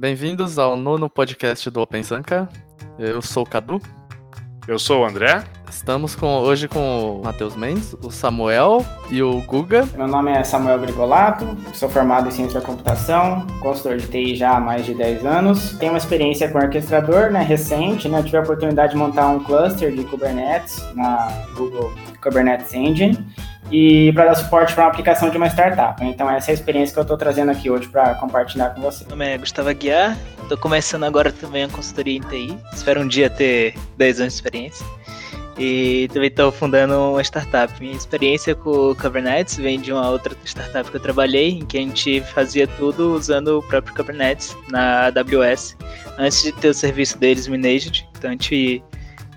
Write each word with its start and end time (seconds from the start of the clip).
Bem-vindos 0.00 0.58
ao 0.58 0.78
nono 0.78 1.10
podcast 1.10 1.68
do 1.68 1.78
Open 1.82 2.02
Sanka. 2.02 2.48
Eu 2.98 3.20
sou 3.20 3.42
o 3.42 3.46
Cadu. 3.46 3.82
Eu 4.66 4.78
sou 4.78 5.02
o 5.02 5.04
André. 5.04 5.44
Estamos 5.70 6.16
com, 6.16 6.26
hoje 6.40 6.66
com 6.66 7.20
o 7.20 7.22
Matheus 7.24 7.54
Mendes, 7.54 7.94
o 8.02 8.10
Samuel 8.10 8.84
e 9.08 9.22
o 9.22 9.40
Guga. 9.42 9.88
Meu 9.96 10.08
nome 10.08 10.32
é 10.32 10.42
Samuel 10.42 10.80
Grigolato, 10.80 11.46
sou 11.72 11.88
formado 11.88 12.28
em 12.28 12.32
Ciência 12.32 12.58
da 12.58 12.66
Computação, 12.66 13.46
consultor 13.60 13.96
de 13.96 14.08
TI 14.08 14.34
já 14.34 14.56
há 14.56 14.60
mais 14.60 14.84
de 14.84 14.94
10 14.94 15.24
anos. 15.24 15.78
Tenho 15.78 15.92
uma 15.92 15.98
experiência 15.98 16.48
com 16.48 16.58
orquestrador 16.58 17.30
né, 17.30 17.40
recente, 17.40 18.08
né, 18.08 18.20
tive 18.22 18.36
a 18.38 18.40
oportunidade 18.40 18.92
de 18.92 18.98
montar 18.98 19.28
um 19.28 19.38
cluster 19.44 19.92
de 19.92 20.02
Kubernetes 20.04 20.84
na 20.94 21.28
Google 21.56 21.92
Kubernetes 22.20 22.74
Engine 22.74 23.16
e 23.70 24.12
para 24.12 24.26
dar 24.26 24.34
suporte 24.34 24.74
para 24.74 24.84
uma 24.84 24.90
aplicação 24.90 25.30
de 25.30 25.36
uma 25.36 25.46
startup. 25.46 26.04
Então 26.04 26.28
essa 26.28 26.50
é 26.50 26.52
a 26.52 26.54
experiência 26.54 26.92
que 26.92 26.98
eu 26.98 27.02
estou 27.02 27.16
trazendo 27.16 27.52
aqui 27.52 27.70
hoje 27.70 27.88
para 27.88 28.16
compartilhar 28.16 28.70
com 28.70 28.80
você. 28.80 29.04
Meu 29.04 29.10
nome 29.10 29.26
é 29.28 29.38
Gustavo 29.38 29.68
Aguiar, 29.68 30.16
estou 30.42 30.58
começando 30.58 31.04
agora 31.04 31.30
também 31.30 31.64
a 31.64 31.68
consultoria 31.68 32.16
em 32.16 32.20
TI, 32.20 32.58
espero 32.72 33.00
um 33.00 33.06
dia 33.06 33.30
ter 33.30 33.74
10 33.96 34.20
anos 34.20 34.32
de 34.32 34.38
experiência. 34.38 34.84
E 35.58 36.08
também 36.12 36.28
estou 36.28 36.50
fundando 36.50 36.94
uma 36.94 37.22
startup. 37.22 37.72
Minha 37.80 37.96
experiência 37.96 38.54
com 38.54 38.70
o 38.70 38.96
Kubernetes 38.96 39.56
vem 39.56 39.80
de 39.80 39.92
uma 39.92 40.08
outra 40.08 40.34
startup 40.44 40.90
que 40.90 40.96
eu 40.96 41.00
trabalhei, 41.00 41.50
em 41.50 41.66
que 41.66 41.76
a 41.76 41.80
gente 41.80 42.20
fazia 42.22 42.66
tudo 42.66 43.14
usando 43.14 43.58
o 43.58 43.62
próprio 43.62 43.94
Kubernetes 43.94 44.56
na 44.68 45.06
AWS, 45.06 45.76
antes 46.18 46.42
de 46.42 46.52
ter 46.52 46.68
o 46.68 46.74
serviço 46.74 47.18
deles 47.18 47.46
managed. 47.46 48.08
Então 48.16 48.30
a 48.30 48.32
gente 48.32 48.82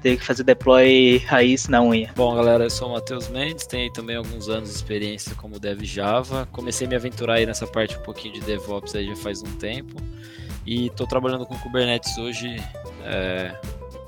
teve 0.04 0.18
que 0.18 0.26
fazer 0.26 0.44
deploy 0.44 1.18
raiz 1.26 1.68
na 1.68 1.81
unha. 1.81 2.12
Bom, 2.16 2.35
galera, 2.35 2.66
eu 2.66 2.70
sou 2.70 2.90
o 2.90 2.91
Matheus 2.91 3.30
Mendes, 3.30 3.66
tenho 3.66 3.91
também 3.91 4.18
alguns 4.18 4.49
anos 4.49 4.70
de 4.70 4.76
experiência 4.76 5.34
como 5.35 5.59
dev 5.59 5.82
Java. 5.84 6.48
Comecei 6.52 6.85
a 6.85 6.90
me 6.90 6.95
aventurar 6.95 7.35
aí 7.35 7.45
nessa 7.45 7.66
parte 7.66 7.98
um 7.98 8.02
pouquinho 8.02 8.34
de 8.34 8.41
DevOps 8.41 8.93
aí 8.95 9.07
já 9.07 9.16
faz 9.16 9.41
um 9.41 9.55
tempo. 9.55 9.95
E 10.66 10.88
estou 10.88 11.07
trabalhando 11.07 11.45
com 11.45 11.57
Kubernetes 11.57 12.18
hoje 12.18 12.55
é, 13.05 13.55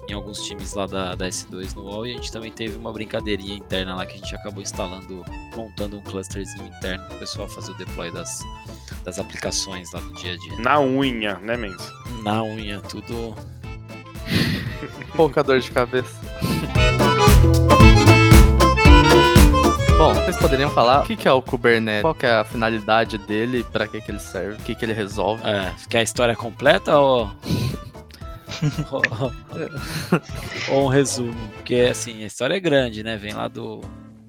em 0.08 0.14
alguns 0.14 0.42
times 0.44 0.74
lá 0.74 0.86
da, 0.86 1.16
da 1.16 1.28
S2 1.28 1.76
no 1.76 1.84
UOL 1.84 2.08
e 2.08 2.12
a 2.12 2.16
gente 2.16 2.32
também 2.32 2.52
teve 2.52 2.78
uma 2.78 2.92
brincadeirinha 2.92 3.56
interna 3.56 3.96
lá 3.96 4.06
que 4.06 4.14
a 4.14 4.18
gente 4.18 4.36
acabou 4.36 4.62
instalando, 4.62 5.24
montando 5.56 5.98
um 5.98 6.02
clusterzinho 6.02 6.68
interno 6.68 7.06
para 7.06 7.16
o 7.16 7.20
pessoal 7.20 7.48
fazer 7.48 7.72
o 7.72 7.76
deploy 7.76 8.12
das, 8.12 8.44
das 9.04 9.20
aplicações 9.20 9.92
lá 9.92 10.02
no 10.02 10.14
dia 10.14 10.34
a 10.34 10.38
dia. 10.38 10.60
Na 10.60 10.80
unha, 10.80 11.36
né, 11.40 11.58
Mendes? 11.58 11.92
Na 12.24 12.44
unha, 12.44 12.80
tudo 12.82 13.36
Pouca 15.16 15.44
dor 15.44 15.60
de 15.60 15.72
cabeça. 15.72 16.16
Bom, 19.98 20.14
vocês 20.14 20.36
poderiam 20.36 20.70
falar 20.70 21.04
o 21.04 21.06
que 21.06 21.26
é 21.26 21.32
o 21.32 21.42
Kubernetes? 21.42 22.02
Qual 22.02 22.16
é 22.22 22.34
a 22.34 22.44
finalidade 22.44 23.18
dele? 23.18 23.64
Para 23.64 23.88
que, 23.88 24.02
que 24.02 24.12
ele 24.12 24.20
serve? 24.20 24.56
O 24.56 24.58
que, 24.58 24.76
que 24.76 24.84
ele 24.84 24.92
resolve? 24.92 25.42
É, 25.48 25.74
quer 25.88 26.00
a 26.00 26.04
história 26.04 26.36
completa 26.36 27.00
ou... 27.00 27.32
ou 30.72 30.86
um 30.86 30.88
resumo? 30.88 31.50
Porque, 31.56 31.76
assim, 31.76 32.24
a 32.24 32.28
história 32.28 32.56
é 32.56 32.60
grande, 32.60 33.04
né? 33.04 33.18
Vem 33.18 33.34
lá 33.34 33.48
do 33.48 33.82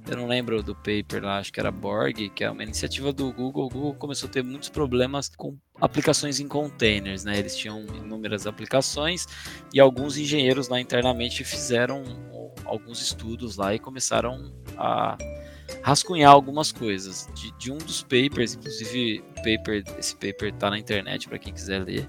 eu 0.09 0.17
não 0.17 0.29
lembro 0.29 0.63
do 0.63 0.75
paper 0.75 1.25
lá, 1.25 1.39
acho 1.39 1.53
que 1.53 1.59
era 1.59 1.71
Borg, 1.71 2.31
que 2.31 2.45
é 2.45 2.51
uma 2.51 2.63
iniciativa 2.63 3.13
do 3.13 3.33
Google. 3.33 3.67
O 3.67 3.69
Google 3.69 3.95
começou 3.95 4.29
a 4.29 4.33
ter 4.33 4.43
muitos 4.43 4.69
problemas 4.69 5.29
com 5.29 5.59
aplicações 5.81 6.39
em 6.39 6.47
containers, 6.47 7.25
né? 7.25 7.37
Eles 7.37 7.57
tinham 7.57 7.85
inúmeras 7.87 8.47
aplicações 8.47 9.27
e 9.75 9.81
alguns 9.81 10.17
engenheiros 10.17 10.69
lá 10.69 10.81
internamente 10.81 11.43
fizeram 11.43 12.05
alguns 12.65 13.03
estudos 13.03 13.57
lá 13.57 13.75
e 13.75 13.79
começaram 13.79 14.53
a 14.77 15.19
rascunhar 15.83 16.33
algumas 16.33 16.71
coisas. 16.71 17.29
De, 17.35 17.51
de 17.59 17.73
um 17.73 17.79
dos 17.79 18.03
papers, 18.03 18.55
inclusive 18.55 19.25
paper, 19.37 19.83
esse 19.99 20.15
paper 20.15 20.55
está 20.55 20.71
na 20.71 20.79
internet 20.79 21.29
para 21.29 21.39
quem 21.39 21.53
quiser 21.53 21.83
ler. 21.85 22.09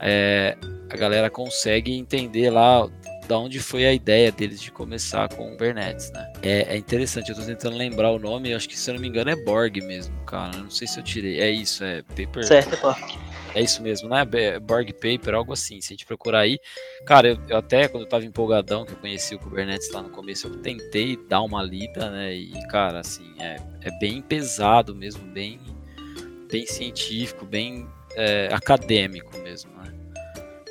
É, 0.00 0.58
a 0.94 0.96
galera 0.96 1.28
consegue 1.28 1.92
entender 1.92 2.50
lá 2.50 2.88
da 3.26 3.36
onde 3.36 3.58
foi 3.58 3.84
a 3.84 3.92
ideia 3.92 4.30
deles 4.30 4.60
de 4.60 4.70
começar 4.70 5.28
com 5.28 5.48
o 5.48 5.50
Kubernetes, 5.50 6.12
né? 6.12 6.32
É, 6.40 6.74
é, 6.74 6.76
interessante, 6.76 7.30
eu 7.30 7.34
tô 7.34 7.42
tentando 7.42 7.76
lembrar 7.76 8.12
o 8.12 8.18
nome, 8.18 8.54
acho 8.54 8.68
que 8.68 8.78
se 8.78 8.88
eu 8.88 8.94
não 8.94 9.00
me 9.00 9.08
engano 9.08 9.30
é 9.30 9.34
Borg 9.34 9.80
mesmo, 9.80 10.14
cara. 10.24 10.56
Não 10.56 10.70
sei 10.70 10.86
se 10.86 11.00
eu 11.00 11.02
tirei. 11.02 11.40
É 11.40 11.50
isso, 11.50 11.82
é 11.82 12.02
Paper. 12.02 12.44
Certo, 12.44 12.74
é 12.74 12.76
Borg. 12.76 13.18
É 13.56 13.62
isso 13.62 13.82
mesmo, 13.82 14.08
né? 14.08 14.24
Borg 14.60 14.92
Paper, 14.92 15.34
algo 15.34 15.52
assim. 15.52 15.80
Se 15.80 15.92
a 15.92 15.94
gente 15.94 16.06
procurar 16.06 16.40
aí. 16.40 16.60
Cara, 17.04 17.28
eu, 17.28 17.38
eu, 17.48 17.56
até 17.56 17.88
quando 17.88 18.04
eu 18.04 18.08
tava 18.08 18.24
empolgadão, 18.24 18.84
que 18.84 18.92
eu 18.92 18.96
conheci 18.96 19.34
o 19.34 19.38
Kubernetes 19.38 19.90
lá 19.90 20.00
no 20.00 20.10
começo, 20.10 20.46
eu 20.46 20.56
tentei 20.58 21.16
dar 21.28 21.42
uma 21.42 21.62
lida, 21.62 22.10
né? 22.10 22.34
E, 22.34 22.52
cara, 22.68 23.00
assim, 23.00 23.34
é, 23.40 23.56
é 23.82 23.90
bem 23.98 24.22
pesado 24.22 24.94
mesmo, 24.94 25.24
bem, 25.24 25.58
bem 26.50 26.66
científico, 26.66 27.44
bem 27.44 27.88
é, 28.14 28.48
acadêmico 28.52 29.36
mesmo, 29.38 29.72
né? 29.76 30.03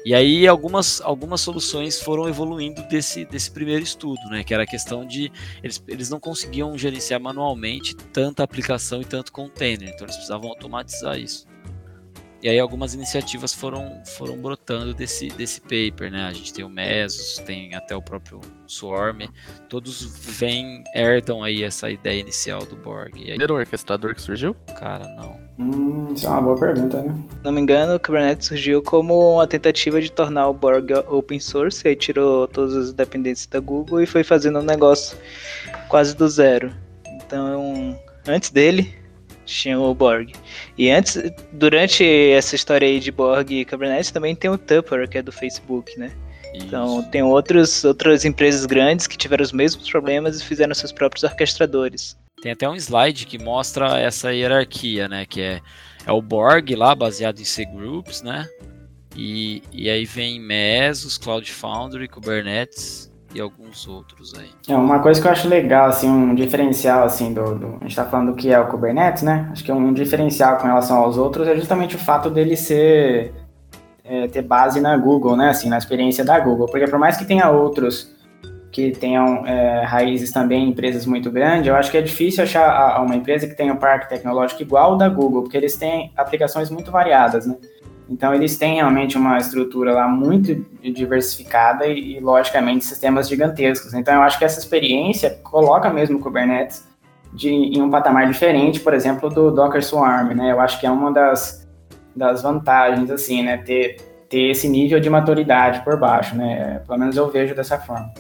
E 0.06 0.14
aí 0.14 0.48
algumas, 0.48 1.00
algumas 1.02 1.40
soluções 1.42 2.02
foram 2.02 2.28
evoluindo 2.28 2.82
desse, 2.90 3.24
desse 3.26 3.50
primeiro 3.50 3.84
estudo, 3.84 4.22
né? 4.30 4.44
Que 4.44 4.54
era 4.54 4.64
a 4.64 4.68
questão 4.68 5.06
de 5.06 5.32
eles, 5.64 5.82
eles 5.88 6.10
não 6.10 6.20
conseguiam 6.20 6.78
gerenciar 6.78 7.22
manualmente 7.22 7.96
tanta 7.96 8.44
aplicação 8.44 9.02
e 9.02 9.06
tanto 9.06 9.32
container, 9.32 9.90
então 9.90 10.06
eles 10.06 10.16
precisavam 10.16 10.50
automatizar 10.50 11.18
isso. 11.18 11.53
E 12.44 12.50
aí 12.50 12.60
algumas 12.60 12.94
iniciativas 12.94 13.54
foram, 13.54 14.02
foram 14.18 14.36
brotando 14.36 14.94
desse, 14.94 15.30
desse 15.30 15.62
paper, 15.62 16.12
né? 16.12 16.26
A 16.26 16.34
gente 16.34 16.54
tem 16.54 16.66
o 16.66 16.68
Mesos, 16.68 17.38
tem 17.46 17.74
até 17.74 17.96
o 17.96 18.02
próprio 18.02 18.42
Swarm, 18.68 19.22
todos 19.70 20.04
vêm, 20.04 20.84
herdam 20.94 21.42
aí 21.42 21.64
essa 21.64 21.90
ideia 21.90 22.20
inicial 22.20 22.66
do 22.66 22.76
Borg. 22.76 23.16
E 23.16 23.22
aí... 23.22 23.28
Primeiro 23.30 23.56
orquestrador 23.56 24.14
que 24.14 24.22
surgiu? 24.22 24.54
Cara, 24.78 25.08
não. 25.16 25.40
Hum, 25.58 26.14
isso 26.14 26.28
é 26.28 26.30
uma 26.32 26.42
boa 26.42 26.60
pergunta, 26.60 27.02
né? 27.02 27.16
Não 27.46 27.54
me 27.54 27.62
engano, 27.62 27.96
o 27.96 28.00
Kubernetes 28.00 28.50
surgiu 28.50 28.84
como 28.84 29.36
uma 29.36 29.48
tentativa 29.48 30.02
de 30.02 30.12
tornar 30.12 30.50
o 30.50 30.54
Borg 30.54 30.92
open 31.08 31.40
source, 31.40 31.88
aí 31.88 31.96
tirou 31.96 32.46
todas 32.50 32.76
as 32.76 32.92
dependências 32.92 33.48
da 33.48 33.62
Google 33.62 34.02
e 34.02 34.06
foi 34.06 34.22
fazendo 34.22 34.60
um 34.60 34.64
negócio 34.64 35.18
quase 35.88 36.14
do 36.14 36.28
zero. 36.28 36.74
Então, 37.08 37.98
antes 38.28 38.50
dele, 38.50 38.94
tinha 39.46 39.80
o 39.80 39.94
Borg. 39.94 40.34
E 40.78 40.90
antes, 40.90 41.18
durante 41.52 42.04
essa 42.04 42.56
história 42.56 42.88
aí 42.88 43.00
de 43.00 43.12
Borg 43.12 43.52
e 43.52 43.66
Kubernetes, 43.66 44.12
também 44.12 44.36
tem 44.36 44.50
o 44.50 44.58
Tupper, 44.58 45.08
que 45.08 45.18
é 45.18 45.22
do 45.22 45.32
Facebook, 45.32 45.98
né? 45.98 46.12
Isso. 46.54 46.66
Então 46.66 47.04
tem 47.04 47.24
outros, 47.24 47.84
outras 47.84 48.26
empresas 48.26 48.66
grandes 48.66 49.08
que 49.08 49.18
tiveram 49.18 49.44
os 49.44 49.52
mesmos 49.52 49.90
problemas 49.90 50.40
e 50.40 50.46
fizeram 50.46 50.74
seus 50.74 50.92
próprios 50.92 51.24
orquestradores. 51.24 52.18
Tem 52.42 52.52
até 52.52 52.70
um 52.70 52.76
slide 52.76 53.26
que 53.26 53.42
mostra 53.42 54.00
essa 54.00 54.34
hierarquia, 54.34 55.08
né? 55.08 55.26
Que 55.26 55.42
é, 55.42 55.62
é 56.06 56.12
o 56.12 56.22
Borg 56.22 56.76
lá, 56.76 56.94
baseado 56.94 57.40
em 57.40 57.46
C 57.46 57.66
Groups, 57.66 58.22
né? 58.22 58.48
E, 59.16 59.62
e 59.72 59.90
aí 59.90 60.06
vem 60.06 60.40
Mesos, 60.40 61.18
Cloud 61.18 61.52
Foundry, 61.52 62.08
Kubernetes, 62.08 63.12
e 63.34 63.42
alguns 63.42 63.88
outros 63.88 64.34
aí. 64.36 64.50
É 64.68 64.76
uma 64.76 65.00
coisa 65.00 65.20
que 65.22 65.28
eu 65.28 65.32
acho 65.32 65.48
legal, 65.48 65.88
assim, 65.88 66.08
um 66.08 66.36
diferencial, 66.36 67.04
assim, 67.04 67.34
do, 67.34 67.56
do, 67.56 67.68
a 67.68 67.80
gente 67.80 67.88
está 67.88 68.06
falando 68.06 68.32
do 68.32 68.36
que 68.36 68.52
é 68.52 68.60
o 68.60 68.68
Kubernetes, 68.68 69.24
né? 69.24 69.50
Acho 69.52 69.64
que 69.64 69.72
um 69.72 69.92
diferencial 69.94 70.58
com 70.58 70.68
relação 70.68 70.98
aos 70.98 71.18
outros 71.18 71.48
é 71.48 71.56
justamente 71.56 71.96
o 71.96 72.00
fato 72.00 72.30
dele 72.30 72.56
ser 72.56 73.34
é, 74.04 74.28
ter 74.28 74.42
base 74.42 74.80
na 74.80 74.96
Google, 74.98 75.36
né? 75.36 75.50
Assim, 75.50 75.70
na 75.70 75.78
experiência 75.78 76.24
da 76.24 76.40
Google, 76.40 76.68
porque 76.68 76.88
por 76.88 77.00
mais 77.00 77.18
que 77.18 77.26
tenha 77.26 77.50
outros 77.50 78.14
que 78.72 78.92
tenham 78.92 79.46
é, 79.46 79.84
raízes 79.84 80.32
também 80.32 80.66
em 80.66 80.70
empresas 80.70 81.06
muito 81.06 81.30
grandes, 81.32 81.68
eu 81.68 81.76
acho 81.76 81.92
que 81.92 81.98
é 81.98 82.02
difícil 82.02 82.44
achar 82.44 83.00
uma 83.04 83.16
empresa 83.16 83.48
que 83.48 83.56
tenha 83.56 83.72
um 83.72 83.78
parque 83.78 84.10
tecnológico 84.10 84.64
igual 84.64 84.98
da 84.98 85.08
Google, 85.08 85.44
porque 85.44 85.56
eles 85.56 85.76
têm 85.76 86.12
aplicações 86.18 86.72
muito 86.72 86.92
variadas, 86.92 87.46
né? 87.46 87.56
Então, 88.14 88.32
eles 88.32 88.56
têm 88.58 88.76
realmente 88.76 89.18
uma 89.18 89.40
estrutura 89.40 89.92
lá 89.92 90.08
muito 90.08 90.64
diversificada 90.84 91.88
e, 91.88 92.18
e, 92.18 92.20
logicamente, 92.20 92.86
sistemas 92.86 93.28
gigantescos. 93.28 93.96
Então, 93.96 94.14
eu 94.14 94.22
acho 94.22 94.38
que 94.38 94.46
essa 94.46 94.60
experiência 94.60 95.32
coloca 95.42 95.90
mesmo 95.90 96.20
o 96.20 96.22
Kubernetes 96.22 96.88
de, 97.34 97.50
em 97.50 97.82
um 97.82 97.90
patamar 97.90 98.28
diferente, 98.28 98.80
por 98.80 98.94
exemplo, 98.94 99.32
do 99.32 99.50
Docker 99.50 99.84
Swarm, 99.84 100.36
né? 100.36 100.52
Eu 100.52 100.62
acho 100.62 100.80
que 100.80 100.86
é 100.86 100.92
uma 100.92 101.12
das, 101.12 101.68
das 102.16 102.44
vantagens, 102.44 103.10
assim, 103.10 103.42
né? 103.42 103.58
Ter, 103.58 103.96
ter 104.30 104.52
esse 104.52 104.70
nível 104.70 105.00
de 105.00 105.10
maturidade 105.10 105.84
por 105.84 105.98
baixo, 105.98 106.36
né? 106.36 106.84
Pelo 106.86 107.00
menos 107.00 107.18
eu 107.18 107.32
vejo 107.32 107.56
dessa 107.56 107.80
forma. 107.80 108.14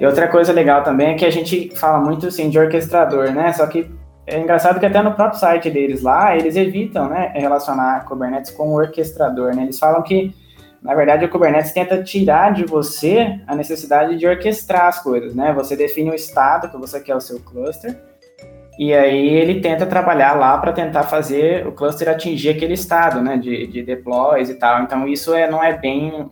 E 0.00 0.04
outra 0.04 0.26
coisa 0.26 0.52
legal 0.52 0.82
também 0.82 1.10
é 1.10 1.14
que 1.14 1.24
a 1.24 1.30
gente 1.30 1.70
fala 1.76 2.00
muito, 2.00 2.26
assim, 2.26 2.50
de 2.50 2.58
orquestrador, 2.58 3.30
né? 3.30 3.52
Só 3.52 3.68
que 3.68 3.88
é 4.26 4.38
engraçado 4.38 4.80
que 4.80 4.86
até 4.86 5.00
no 5.00 5.14
próprio 5.14 5.38
site 5.38 5.70
deles 5.70 6.02
lá, 6.02 6.36
eles 6.36 6.56
evitam, 6.56 7.08
né, 7.08 7.32
relacionar 7.34 8.04
Kubernetes 8.06 8.50
com 8.50 8.70
o 8.70 8.74
orquestrador, 8.74 9.54
né? 9.54 9.62
Eles 9.62 9.78
falam 9.78 10.02
que, 10.02 10.34
na 10.82 10.94
verdade, 10.94 11.24
o 11.24 11.28
Kubernetes 11.28 11.72
tenta 11.72 12.02
tirar 12.02 12.52
de 12.52 12.64
você 12.64 13.40
a 13.46 13.54
necessidade 13.54 14.16
de 14.16 14.26
orquestrar 14.26 14.86
as 14.86 15.00
coisas, 15.00 15.34
né? 15.34 15.52
Você 15.52 15.76
define 15.76 16.10
o 16.10 16.14
estado 16.14 16.68
que 16.68 16.76
você 16.76 17.00
quer 17.00 17.14
o 17.14 17.20
seu 17.20 17.38
cluster, 17.38 17.96
e 18.78 18.92
aí 18.92 19.28
ele 19.28 19.60
tenta 19.60 19.86
trabalhar 19.86 20.34
lá 20.34 20.58
para 20.58 20.72
tentar 20.72 21.04
fazer 21.04 21.66
o 21.66 21.72
cluster 21.72 22.08
atingir 22.08 22.50
aquele 22.50 22.74
estado, 22.74 23.22
né, 23.22 23.38
de, 23.38 23.66
de 23.66 23.82
deploys 23.82 24.50
e 24.50 24.54
tal. 24.54 24.82
Então 24.82 25.08
isso 25.08 25.32
é, 25.32 25.48
não 25.50 25.64
é 25.64 25.72
bem 25.72 26.30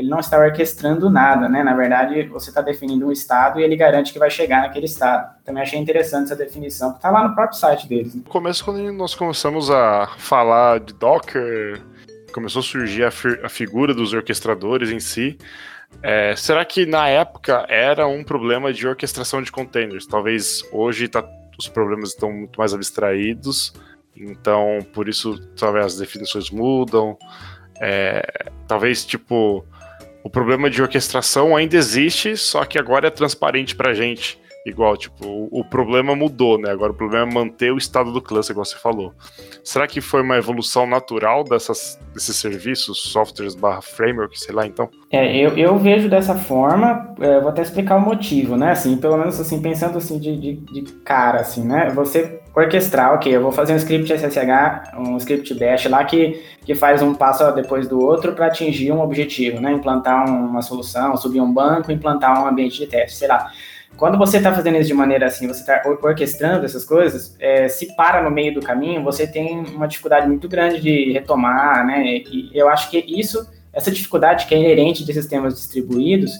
ele 0.00 0.08
não 0.08 0.18
está 0.18 0.38
orquestrando 0.38 1.10
nada, 1.10 1.48
né? 1.48 1.62
Na 1.62 1.74
verdade, 1.74 2.24
você 2.24 2.50
está 2.50 2.60
definindo 2.60 3.06
um 3.06 3.12
estado 3.12 3.60
e 3.60 3.62
ele 3.62 3.76
garante 3.76 4.12
que 4.12 4.18
vai 4.18 4.30
chegar 4.30 4.62
naquele 4.62 4.86
estado. 4.86 5.34
Também 5.44 5.62
achei 5.62 5.78
interessante 5.78 6.24
essa 6.24 6.36
definição, 6.36 6.90
que 6.90 6.96
está 6.96 7.10
lá 7.10 7.28
no 7.28 7.34
próprio 7.34 7.58
site 7.58 7.86
deles. 7.86 8.14
Né? 8.14 8.22
No 8.24 8.30
começo, 8.30 8.64
quando 8.64 8.92
nós 8.92 9.14
começamos 9.14 9.70
a 9.70 10.08
falar 10.16 10.80
de 10.80 10.94
Docker, 10.94 11.80
começou 12.32 12.60
a 12.60 12.62
surgir 12.62 13.04
a, 13.04 13.10
fi 13.10 13.28
a 13.42 13.48
figura 13.48 13.94
dos 13.94 14.12
orquestradores 14.12 14.90
em 14.90 15.00
si, 15.00 15.38
é, 16.02 16.34
será 16.36 16.64
que 16.64 16.86
na 16.86 17.08
época 17.08 17.66
era 17.68 18.06
um 18.06 18.24
problema 18.24 18.72
de 18.72 18.86
orquestração 18.86 19.42
de 19.42 19.52
containers? 19.52 20.06
Talvez 20.06 20.64
hoje 20.72 21.08
tá, 21.08 21.24
os 21.58 21.68
problemas 21.68 22.10
estão 22.10 22.32
muito 22.32 22.58
mais 22.58 22.72
abstraídos, 22.72 23.74
então 24.16 24.78
por 24.94 25.08
isso 25.08 25.38
talvez 25.56 25.86
as 25.86 25.96
definições 25.96 26.50
mudam. 26.50 27.18
É, 27.82 28.50
talvez 28.68 29.04
tipo 29.04 29.64
o 30.22 30.30
problema 30.30 30.68
de 30.68 30.82
orquestração 30.82 31.56
ainda 31.56 31.76
existe, 31.76 32.36
só 32.36 32.64
que 32.64 32.78
agora 32.78 33.08
é 33.08 33.10
transparente 33.10 33.74
para 33.74 33.94
gente. 33.94 34.38
Igual, 34.64 34.94
tipo, 34.94 35.26
o, 35.26 35.60
o, 35.60 35.64
problema 35.64 36.14
mudou, 36.14 36.58
né? 36.58 36.70
Agora 36.70 36.92
o 36.92 36.94
problema 36.94 37.30
é 37.30 37.34
manter 37.34 37.72
o 37.72 37.78
estado 37.78 38.12
do 38.12 38.20
cluster, 38.20 38.52
igual 38.52 38.64
você 38.64 38.76
falou. 38.76 39.14
Será 39.64 39.86
que 39.86 40.02
foi 40.02 40.20
uma 40.20 40.36
evolução 40.36 40.86
natural 40.86 41.44
dessas, 41.44 41.98
desses 42.12 42.36
serviços, 42.36 43.00
softwares 43.04 43.54
barra 43.54 43.80
framework, 43.80 44.38
sei 44.38 44.54
lá, 44.54 44.66
então? 44.66 44.90
É, 45.10 45.34
eu, 45.34 45.56
eu 45.56 45.78
vejo 45.78 46.10
dessa 46.10 46.34
forma, 46.34 47.14
é, 47.20 47.40
vou 47.40 47.48
até 47.48 47.62
explicar 47.62 47.96
o 47.96 48.00
motivo, 48.00 48.54
né? 48.54 48.72
Assim, 48.72 48.98
pelo 48.98 49.16
menos 49.16 49.40
assim, 49.40 49.62
pensando 49.62 49.96
assim 49.96 50.18
de, 50.18 50.36
de, 50.36 50.56
de, 50.56 50.82
cara, 51.04 51.40
assim, 51.40 51.64
né? 51.64 51.90
Você 51.94 52.39
orquestrar, 52.54 53.14
ok, 53.14 53.34
eu 53.34 53.42
vou 53.42 53.52
fazer 53.52 53.72
um 53.72 53.76
script 53.76 54.12
SSH, 54.12 54.96
um 54.96 55.16
script 55.16 55.54
bash 55.54 55.86
lá 55.86 56.04
que, 56.04 56.42
que 56.64 56.74
faz 56.74 57.00
um 57.00 57.14
passo 57.14 57.50
depois 57.52 57.86
do 57.86 58.00
outro 58.00 58.32
para 58.32 58.46
atingir 58.46 58.92
um 58.92 59.00
objetivo, 59.00 59.60
né? 59.60 59.72
Implantar 59.72 60.28
uma 60.28 60.62
solução, 60.62 61.16
subir 61.16 61.40
um 61.40 61.52
banco, 61.52 61.92
implantar 61.92 62.42
um 62.42 62.46
ambiente 62.46 62.78
de 62.78 62.86
teste, 62.86 63.18
sei 63.18 63.28
lá. 63.28 63.50
Quando 63.96 64.16
você 64.16 64.38
está 64.38 64.52
fazendo 64.52 64.78
isso 64.78 64.88
de 64.88 64.94
maneira 64.94 65.26
assim, 65.26 65.46
você 65.46 65.60
está 65.60 65.82
orquestrando 66.02 66.64
essas 66.64 66.84
coisas, 66.84 67.36
é, 67.38 67.68
se 67.68 67.94
para 67.96 68.22
no 68.22 68.30
meio 68.30 68.54
do 68.54 68.60
caminho, 68.60 69.02
você 69.02 69.26
tem 69.26 69.60
uma 69.74 69.86
dificuldade 69.86 70.26
muito 70.26 70.48
grande 70.48 70.80
de 70.80 71.12
retomar, 71.12 71.86
né? 71.86 72.04
E 72.04 72.50
eu 72.54 72.68
acho 72.68 72.90
que 72.90 72.98
isso, 73.06 73.46
essa 73.72 73.90
dificuldade 73.90 74.46
que 74.46 74.54
é 74.54 74.58
inerente 74.58 75.04
de 75.04 75.12
sistemas 75.12 75.54
distribuídos, 75.54 76.32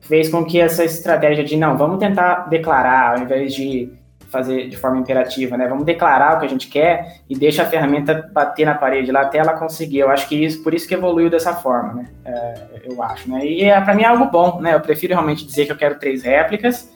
fez 0.00 0.28
com 0.28 0.44
que 0.44 0.60
essa 0.60 0.84
estratégia 0.84 1.44
de 1.44 1.56
não, 1.56 1.76
vamos 1.76 1.98
tentar 1.98 2.48
declarar 2.48 3.16
ao 3.16 3.24
invés 3.24 3.54
de 3.54 3.92
fazer 4.28 4.68
de 4.68 4.76
forma 4.76 4.98
imperativa, 4.98 5.56
né? 5.56 5.66
Vamos 5.66 5.84
declarar 5.84 6.36
o 6.36 6.40
que 6.40 6.46
a 6.46 6.48
gente 6.48 6.68
quer 6.68 7.22
e 7.28 7.36
deixa 7.36 7.62
a 7.62 7.66
ferramenta 7.66 8.28
bater 8.32 8.66
na 8.66 8.74
parede 8.74 9.10
lá 9.10 9.22
até 9.22 9.38
ela 9.38 9.54
conseguir. 9.54 10.00
Eu 10.00 10.10
acho 10.10 10.28
que 10.28 10.44
isso, 10.44 10.62
por 10.62 10.74
isso 10.74 10.86
que 10.86 10.94
evoluiu 10.94 11.30
dessa 11.30 11.54
forma, 11.54 11.94
né? 11.94 12.04
É, 12.24 12.54
eu 12.84 13.02
acho, 13.02 13.30
né? 13.30 13.44
E 13.44 13.64
é, 13.64 13.80
para 13.80 13.94
mim 13.94 14.02
é 14.02 14.06
algo 14.06 14.26
bom, 14.26 14.60
né? 14.60 14.74
Eu 14.74 14.80
prefiro 14.80 15.14
realmente 15.14 15.44
dizer 15.44 15.66
que 15.66 15.72
eu 15.72 15.76
quero 15.76 15.98
três 15.98 16.22
réplicas 16.22 16.92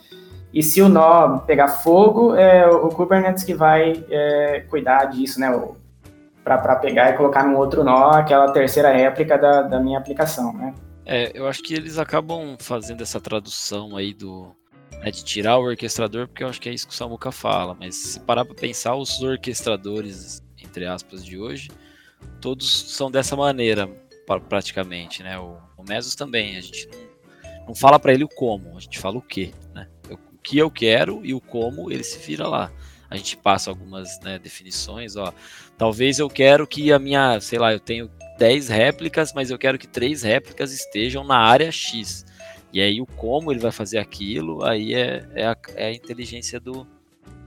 e 0.52 0.62
se 0.62 0.82
o 0.82 0.88
nó 0.88 1.38
pegar 1.38 1.69
fogo, 1.69 2.37
é 2.37 2.69
o 2.69 2.88
Kubernetes 2.90 3.43
que 3.43 3.55
vai 3.55 4.05
é, 4.11 4.64
cuidar 4.69 5.06
disso, 5.06 5.40
né? 5.40 5.49
Para 6.44 6.76
pegar 6.76 7.11
e 7.11 7.17
colocar 7.17 7.44
no 7.44 7.56
outro 7.56 7.82
nó 7.82 8.11
aquela 8.11 8.52
terceira 8.52 8.93
réplica 8.93 9.38
da, 9.38 9.62
da 9.62 9.81
minha 9.81 9.99
aplicação, 9.99 10.52
né? 10.52 10.75
É, 11.06 11.32
eu 11.34 11.49
acho 11.49 11.62
que 11.62 11.75
eles 11.75 11.99
acabam 11.99 12.56
fazendo 12.58 13.02
essa 13.02 13.20
tradução 13.20 13.96
aí 13.96 14.12
do, 14.12 14.55
né, 15.02 15.10
de 15.10 15.25
tirar 15.25 15.58
o 15.58 15.64
orquestrador, 15.64 16.28
porque 16.28 16.44
eu 16.44 16.49
acho 16.49 16.60
que 16.60 16.69
é 16.69 16.72
isso 16.72 16.87
que 16.87 16.94
o 16.94 16.96
Samuka 16.96 17.32
fala, 17.32 17.76
mas 17.78 17.96
se 17.96 18.20
parar 18.20 18.44
para 18.44 18.54
pensar, 18.54 18.94
os 18.94 19.20
orquestradores, 19.20 20.43
entre 20.62 20.87
aspas, 20.87 21.25
de 21.25 21.38
hoje, 21.38 21.69
todos 22.40 22.94
são 22.94 23.10
dessa 23.10 23.37
maneira, 23.37 23.88
praticamente, 24.49 25.22
né? 25.22 25.38
O, 25.38 25.58
o 25.76 25.82
Mesos 25.82 26.14
também, 26.14 26.56
a 26.56 26.60
gente 26.60 26.88
não, 26.88 27.66
não 27.69 27.75
fala 27.75 27.99
para 27.99 28.14
ele 28.14 28.25
o 28.25 28.28
como, 28.28 28.76
a 28.76 28.81
gente 28.81 28.99
fala 28.99 29.19
o 29.19 29.22
que, 29.22 29.52
né? 29.75 29.88
O 30.08 30.38
que 30.38 30.58
eu 30.58 30.70
quero 30.70 31.20
e 31.25 31.34
o 31.34 31.40
como 31.40 31.90
ele 31.90 32.05
se 32.05 32.19
vira 32.19 32.46
lá. 32.46 32.72
A 33.10 33.16
gente 33.16 33.37
passa 33.37 33.69
algumas 33.69 34.19
né, 34.20 34.38
definições, 34.38 35.16
ó. 35.16 35.34
Talvez 35.76 36.19
eu 36.19 36.31
quero 36.31 36.66
que 36.66 36.93
a 36.93 36.98
minha, 36.98 37.38
sei 37.40 37.58
lá, 37.58 37.70
eu 37.72 37.78
tenho 37.78 38.10
10 38.38 38.69
réplicas, 38.69 39.34
mas 39.34 39.50
eu 39.50 39.58
quero 39.58 39.78
que 39.78 39.87
três 39.87 40.22
réplicas 40.22 40.72
estejam 40.72 41.22
na 41.22 41.37
área 41.37 41.70
X. 41.70 42.25
E 42.72 42.80
aí 42.80 43.00
o 43.00 43.06
como 43.06 43.52
ele 43.52 43.60
vai 43.60 43.70
fazer 43.70 43.98
aquilo, 43.98 44.64
aí 44.64 44.94
é, 44.94 45.28
é, 45.34 45.46
a, 45.46 45.56
é 45.74 45.86
a 45.88 45.92
inteligência 45.92 46.58
do, 46.58 46.86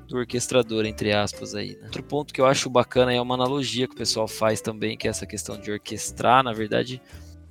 do 0.07 0.18
orquestrador, 0.18 0.86
entre 0.86 1.13
aspas, 1.13 1.56
aí. 1.56 1.75
Né? 1.75 1.86
Outro 1.86 2.04
ponto 2.04 2.33
que 2.33 2.39
eu 2.39 2.45
acho 2.45 2.69
bacana 2.69 3.13
é 3.13 3.19
uma 3.19 3.33
analogia 3.33 3.88
que 3.88 3.95
o 3.95 3.98
pessoal 3.98 4.27
faz 4.27 4.62
também, 4.62 4.98
que 4.98 5.07
é 5.07 5.10
essa 5.10 5.25
questão 5.25 5.60
de 5.60 5.72
orquestrar. 5.72 6.44
Na 6.44 6.54
verdade, 6.54 7.01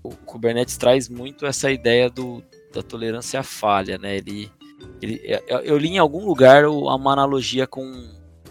o 0.03 0.11
Kubernetes 0.11 0.77
traz 0.77 1.09
muito 1.09 1.47
essa 1.47 1.71
ideia 1.71 2.09
do, 2.09 2.45
da 2.73 2.83
tolerância 2.83 3.41
à 3.41 3.43
falha, 3.43 3.99
né? 3.99 4.17
Ele, 4.17 4.51
ele, 5.03 5.21
eu 5.65 5.77
li 5.77 5.89
em 5.89 5.99
algum 5.99 6.25
lugar 6.25 6.67
uma 6.67 7.13
analogia 7.13 7.67
com, 7.67 7.83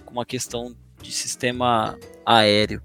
com 0.03 0.11
uma 0.11 0.25
questão 0.25 0.75
de 1.01 1.11
sistema 1.11 1.97
aéreo 2.25 2.81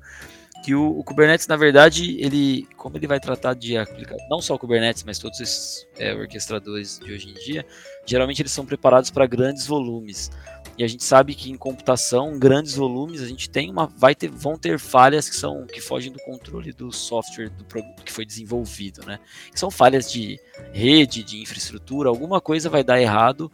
que 0.68 0.74
o, 0.74 0.98
o, 0.98 1.02
Kubernetes, 1.02 1.46
na 1.46 1.56
verdade, 1.56 2.18
ele, 2.20 2.68
como 2.76 2.98
ele 2.98 3.06
vai 3.06 3.18
tratar 3.18 3.54
de 3.54 3.78
aplicar, 3.78 4.16
não 4.28 4.38
só 4.38 4.54
o 4.54 4.58
Kubernetes, 4.58 5.02
mas 5.02 5.18
todos 5.18 5.40
esses 5.40 5.88
é, 5.98 6.12
orquestradores 6.12 7.00
de 7.02 7.10
hoje 7.10 7.30
em 7.30 7.32
dia, 7.32 7.64
geralmente 8.04 8.42
eles 8.42 8.52
são 8.52 8.66
preparados 8.66 9.10
para 9.10 9.24
grandes 9.24 9.66
volumes. 9.66 10.30
E 10.76 10.84
a 10.84 10.86
gente 10.86 11.02
sabe 11.02 11.34
que 11.34 11.50
em 11.50 11.56
computação, 11.56 12.38
grandes 12.38 12.74
volumes, 12.74 13.22
a 13.22 13.26
gente 13.26 13.48
tem 13.48 13.70
uma, 13.70 13.86
vai 13.86 14.14
ter, 14.14 14.28
vão 14.28 14.58
ter 14.58 14.78
falhas 14.78 15.26
que 15.26 15.36
são 15.36 15.66
que 15.66 15.80
fogem 15.80 16.12
do 16.12 16.18
controle 16.18 16.70
do 16.70 16.92
software 16.92 17.48
do 17.48 17.64
produto 17.64 18.02
que 18.04 18.12
foi 18.12 18.26
desenvolvido, 18.26 19.06
né? 19.06 19.18
Que 19.50 19.58
são 19.58 19.70
falhas 19.70 20.12
de 20.12 20.38
rede, 20.70 21.24
de 21.24 21.40
infraestrutura, 21.40 22.10
alguma 22.10 22.42
coisa 22.42 22.68
vai 22.68 22.84
dar 22.84 23.00
errado 23.00 23.50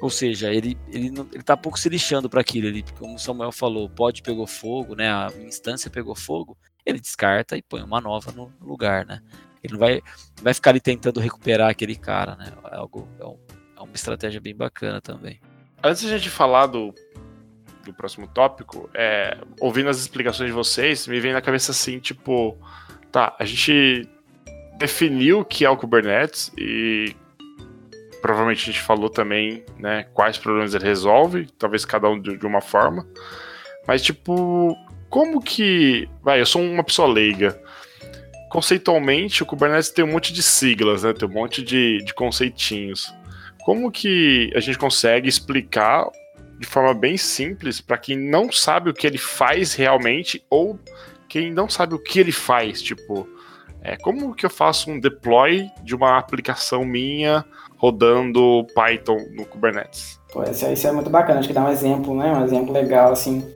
ou 0.00 0.10
seja, 0.10 0.52
ele, 0.52 0.76
ele, 0.88 1.06
ele 1.32 1.42
tá 1.42 1.56
pouco 1.56 1.78
se 1.78 1.88
lixando 1.88 2.28
para 2.28 2.40
aquilo. 2.40 2.66
Ele, 2.66 2.84
como 2.98 3.14
o 3.14 3.18
Samuel 3.18 3.52
falou, 3.52 3.88
pode 3.88 4.22
pegou 4.22 4.46
fogo, 4.46 4.94
né? 4.94 5.10
A 5.10 5.32
instância 5.46 5.90
pegou 5.90 6.14
fogo, 6.14 6.56
ele 6.84 7.00
descarta 7.00 7.56
e 7.56 7.62
põe 7.62 7.82
uma 7.82 8.00
nova 8.00 8.30
no 8.32 8.52
lugar, 8.60 9.06
né? 9.06 9.20
Ele 9.62 9.72
não 9.72 9.80
vai, 9.80 10.00
vai 10.42 10.54
ficar 10.54 10.70
ali 10.70 10.80
tentando 10.80 11.18
recuperar 11.18 11.70
aquele 11.70 11.96
cara, 11.96 12.36
né? 12.36 12.52
É, 12.70 12.76
algo, 12.76 13.08
é, 13.18 13.24
um, 13.24 13.38
é 13.76 13.80
uma 13.80 13.94
estratégia 13.94 14.40
bem 14.40 14.54
bacana 14.54 15.00
também. 15.00 15.40
Antes 15.82 16.02
de 16.02 16.12
a 16.12 16.18
gente 16.18 16.30
falar 16.30 16.66
do, 16.66 16.94
do 17.84 17.92
próximo 17.94 18.26
tópico, 18.28 18.90
é, 18.94 19.38
ouvindo 19.60 19.88
as 19.88 19.98
explicações 19.98 20.48
de 20.48 20.54
vocês, 20.54 21.06
me 21.06 21.20
vem 21.20 21.32
na 21.32 21.40
cabeça 21.40 21.72
assim, 21.72 21.98
tipo, 21.98 22.56
tá, 23.10 23.34
a 23.38 23.44
gente 23.44 24.08
definiu 24.78 25.40
o 25.40 25.44
que 25.44 25.64
é 25.64 25.70
o 25.70 25.76
Kubernetes 25.76 26.52
e 26.56 27.16
provavelmente 28.26 28.68
a 28.68 28.72
gente 28.72 28.82
falou 28.82 29.08
também, 29.08 29.64
né, 29.78 30.06
quais 30.12 30.36
problemas 30.36 30.74
ele 30.74 30.84
resolve, 30.84 31.46
talvez 31.56 31.84
cada 31.84 32.10
um 32.10 32.20
de, 32.20 32.36
de 32.36 32.44
uma 32.44 32.60
forma. 32.60 33.06
Mas, 33.86 34.02
tipo, 34.02 34.76
como 35.08 35.40
que. 35.40 36.08
Vai, 36.24 36.40
eu 36.40 36.46
sou 36.46 36.60
uma 36.60 36.82
pessoa 36.82 37.06
leiga. 37.06 37.56
Conceitualmente, 38.50 39.44
o 39.44 39.46
Kubernetes 39.46 39.90
tem 39.90 40.04
um 40.04 40.10
monte 40.10 40.32
de 40.32 40.42
siglas, 40.42 41.04
né? 41.04 41.12
Tem 41.12 41.28
um 41.28 41.32
monte 41.32 41.62
de, 41.62 41.98
de 41.98 42.12
conceitinhos. 42.14 43.14
Como 43.64 43.92
que 43.92 44.50
a 44.56 44.60
gente 44.60 44.76
consegue 44.76 45.28
explicar 45.28 46.08
de 46.58 46.66
forma 46.66 46.94
bem 46.94 47.16
simples 47.16 47.80
para 47.80 47.96
quem 47.96 48.16
não 48.18 48.50
sabe 48.50 48.90
o 48.90 48.94
que 48.94 49.06
ele 49.06 49.18
faz 49.18 49.74
realmente 49.74 50.42
ou 50.50 50.80
quem 51.28 51.52
não 51.52 51.68
sabe 51.68 51.94
o 51.94 51.98
que 51.98 52.18
ele 52.18 52.32
faz? 52.32 52.82
Tipo, 52.82 53.28
é, 53.86 53.96
como 53.96 54.34
que 54.34 54.44
eu 54.44 54.50
faço 54.50 54.90
um 54.90 54.98
deploy 54.98 55.70
de 55.84 55.94
uma 55.94 56.18
aplicação 56.18 56.84
minha 56.84 57.44
rodando 57.76 58.66
Python 58.74 59.18
no 59.32 59.46
Kubernetes. 59.46 60.20
Pô, 60.32 60.42
isso, 60.42 60.66
isso 60.66 60.88
é 60.88 60.92
muito 60.92 61.08
bacana, 61.08 61.38
acho 61.38 61.46
que 61.46 61.54
dá 61.54 61.64
um 61.64 61.70
exemplo, 61.70 62.16
né? 62.16 62.32
Um 62.32 62.44
exemplo 62.44 62.72
legal, 62.72 63.12
assim. 63.12 63.46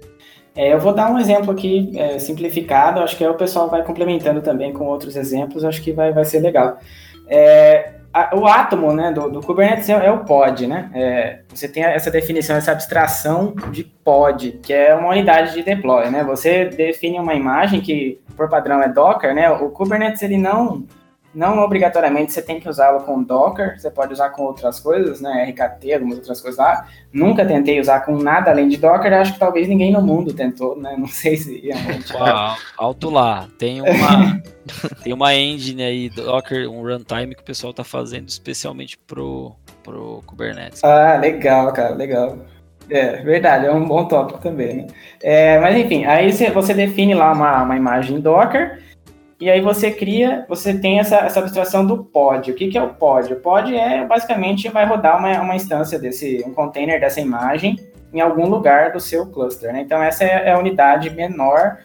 É, 0.55 0.73
eu 0.73 0.79
vou 0.79 0.95
dar 0.95 1.11
um 1.11 1.19
exemplo 1.19 1.51
aqui 1.51 1.91
é, 1.97 2.19
simplificado, 2.21 3.01
acho 3.01 3.17
que 3.17 3.25
aí 3.25 3.31
o 3.31 3.35
pessoal 3.35 3.69
vai 3.69 3.83
complementando 3.83 4.41
também 4.41 4.73
com 4.73 4.85
outros 4.85 5.17
exemplos, 5.17 5.65
acho 5.65 5.83
que 5.83 5.93
vai, 5.93 6.13
vai 6.13 6.25
ser 6.25 6.39
legal. 6.39 6.79
É, 7.27 7.95
a, 8.13 8.37
o 8.37 8.47
átomo 8.47 8.93
né, 8.93 9.13
do, 9.13 9.31
do 9.31 9.41
Kubernetes 9.41 9.89
é, 9.89 10.07
é, 10.07 10.11
o 10.11 10.25
pod, 10.25 10.67
né? 10.67 10.91
É, 10.95 11.41
você 11.49 11.69
tem 11.69 11.85
essa 11.85 12.11
definição, 12.11 12.57
essa 12.57 12.73
abstração 12.73 13.55
de 13.71 13.85
pod, 13.85 14.59
que 14.63 14.73
é 14.73 14.95
uma 14.95 15.11
unidade 15.11 15.55
de 15.55 15.63
deploy, 15.63 16.11
né? 16.11 16.25
Você 16.25 16.67
define 16.67 17.19
uma 17.19 17.35
imagem 17.35 17.81
que, 17.81 18.21
por 18.37 18.49
padrão, 18.49 18.83
é 18.83 18.89
Docker, 18.89 19.35
né? 19.35 19.51
O 19.51 19.71
Kubernetes, 19.71 20.23
ele 20.23 20.37
não 20.37 20.85
não 21.35 21.59
obrigatoriamente 21.59 22.33
você 22.33 22.43
tem 22.43 22.59
que 22.59 22.69
usá-lo 22.69 23.05
com 23.05 23.23
Docker, 23.23 23.81
você 23.81 23.91
pode 23.91 24.13
usar 24.13 24.31
com 24.31 24.43
outras 24.43 24.81
coisas, 24.81 25.21
né? 25.21 25.45
RKT, 25.51 25.95
algumas 25.95 26.19
outras 26.19 26.41
coisas 26.41 26.59
lá. 26.59 26.89
Nunca 27.13 27.47
tentei 27.47 27.81
usar 27.81 28.01
com 28.01 28.17
nada 28.17 28.51
além 28.51 28.69
de 28.69 28.77
Docker, 28.77 29.13
acho 29.13 29.35
que 29.35 29.39
talvez 29.39 29.69
ninguém 29.69 29.93
no 29.93 30.03
mundo 30.03 30.33
tentou, 30.33 30.77
né? 30.77 30.97
Não 30.99 31.07
sei 31.09 31.37
se 31.37 31.61
realmente. 31.61 32.13
Uau, 32.13 32.57
alto 32.77 33.11
lá. 33.11 33.49
Tem 33.59 33.81
uma, 33.81 34.43
tem 35.05 35.13
uma 35.13 35.35
engine 35.35 35.83
aí, 35.83 36.11
Docker, 36.11 36.69
um 36.69 36.83
runtime 36.83 37.35
que 37.35 37.43
o 37.43 37.47
pessoal 37.47 37.73
tá 37.73 37.85
fazendo 37.85 38.29
especialmente 38.29 38.99
pro, 38.99 39.55
pro 39.85 40.23
Kubernetes. 40.27 40.83
Ah, 40.83 41.17
legal, 41.17 41.73
cara, 41.73 41.95
legal. 41.95 42.39
É, 42.91 43.23
verdade, 43.23 43.67
é 43.67 43.73
um 43.73 43.87
bom 43.87 44.05
tópico 44.07 44.41
também, 44.41 44.79
né? 44.79 44.87
É, 45.23 45.61
mas 45.61 45.77
enfim, 45.77 46.05
aí 46.07 46.33
você 46.33 46.75
define 46.75 47.15
lá 47.15 47.33
uma, 47.33 47.63
uma 47.63 47.77
imagem 47.77 48.21
Docker 48.21 48.90
e 49.41 49.49
aí 49.49 49.61
você 49.61 49.91
cria, 49.91 50.45
você 50.49 50.79
tem 50.79 51.01
essa, 51.01 51.17
essa 51.17 51.41
abstração 51.41 51.87
do 51.87 52.05
pod. 52.05 52.51
O 52.51 52.55
que, 52.55 52.69
que 52.69 52.77
é 52.77 52.83
o 52.83 52.95
pod? 52.95 53.33
O 53.33 53.41
pod 53.41 53.75
é 53.75 54.05
basicamente 54.05 54.69
vai 54.69 54.85
rodar 54.85 55.19
uma, 55.19 55.41
uma 55.41 55.57
instância 55.57 55.99
desse, 55.99 56.45
um 56.47 56.53
container 56.53 57.01
dessa 57.01 57.21
imagem 57.21 57.79
em 58.13 58.21
algum 58.21 58.47
lugar 58.47 58.93
do 58.93 59.01
seu 59.01 59.27
cluster. 59.27 59.73
Né? 59.73 59.81
Então 59.81 60.03
essa 60.03 60.25
é, 60.25 60.49
é 60.49 60.53
a 60.53 60.59
unidade 60.59 61.09
menor 61.09 61.79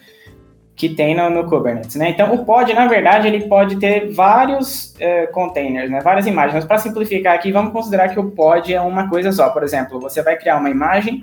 que 0.76 0.90
tem 0.90 1.16
no, 1.16 1.30
no, 1.30 1.50
Kubernetes, 1.50 1.96
né? 1.96 2.10
Então, 2.10 2.34
o 2.34 2.44
pod, 2.44 2.74
na 2.74 2.86
verdade, 2.86 3.28
ele 3.30 3.48
pode 3.48 3.78
ter 3.78 4.12
vários 4.12 4.94
uh, 4.96 5.32
containers, 5.32 5.90
né? 5.90 6.02
Várias 6.02 6.28
imagens. 6.28 6.54
Mas 6.54 6.66
para 6.66 6.78
simplificar 6.78 7.34
aqui, 7.34 7.50
vamos 7.50 7.72
considerar 7.72 8.10
que 8.10 8.20
o 8.20 8.32
pod 8.32 8.74
é 8.74 8.82
uma 8.82 9.10
coisa 9.10 9.32
só. 9.32 9.50
Por 9.52 9.64
exemplo, 9.64 10.02
você 10.02 10.22
vai 10.22 10.36
criar 10.36 10.58
uma 10.58 10.70
imagem 10.70 11.22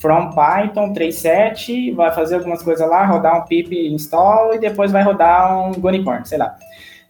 from 0.00 0.30
Python 0.30 0.92
3.7, 0.94 1.94
vai 1.94 2.12
fazer 2.12 2.36
algumas 2.36 2.62
coisas 2.62 2.88
lá, 2.88 3.04
rodar 3.04 3.38
um 3.38 3.46
pip 3.46 3.76
install 3.92 4.54
e 4.54 4.58
depois 4.58 4.90
vai 4.90 5.02
rodar 5.02 5.58
um 5.58 5.72
Unicorn, 5.86 6.26
sei 6.26 6.38
lá. 6.38 6.56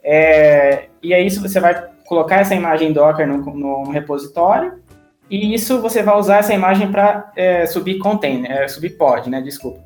É, 0.02 0.86
e 1.02 1.14
aí, 1.14 1.26
isso 1.26 1.40
você 1.40 1.60
vai 1.60 1.88
colocar 2.04 2.40
essa 2.40 2.54
imagem 2.54 2.92
Docker 2.92 3.26
no, 3.26 3.38
no, 3.38 3.90
repositório 3.90 4.80
e 5.30 5.54
isso 5.54 5.80
você 5.80 6.02
vai 6.02 6.16
usar 6.18 6.38
essa 6.38 6.52
imagem 6.52 6.90
para 6.90 7.30
é, 7.36 7.64
subir 7.66 7.98
container, 7.98 8.50
é, 8.50 8.66
subir 8.66 8.90
pod, 8.90 9.30
né? 9.30 9.40
Desculpa. 9.40 9.80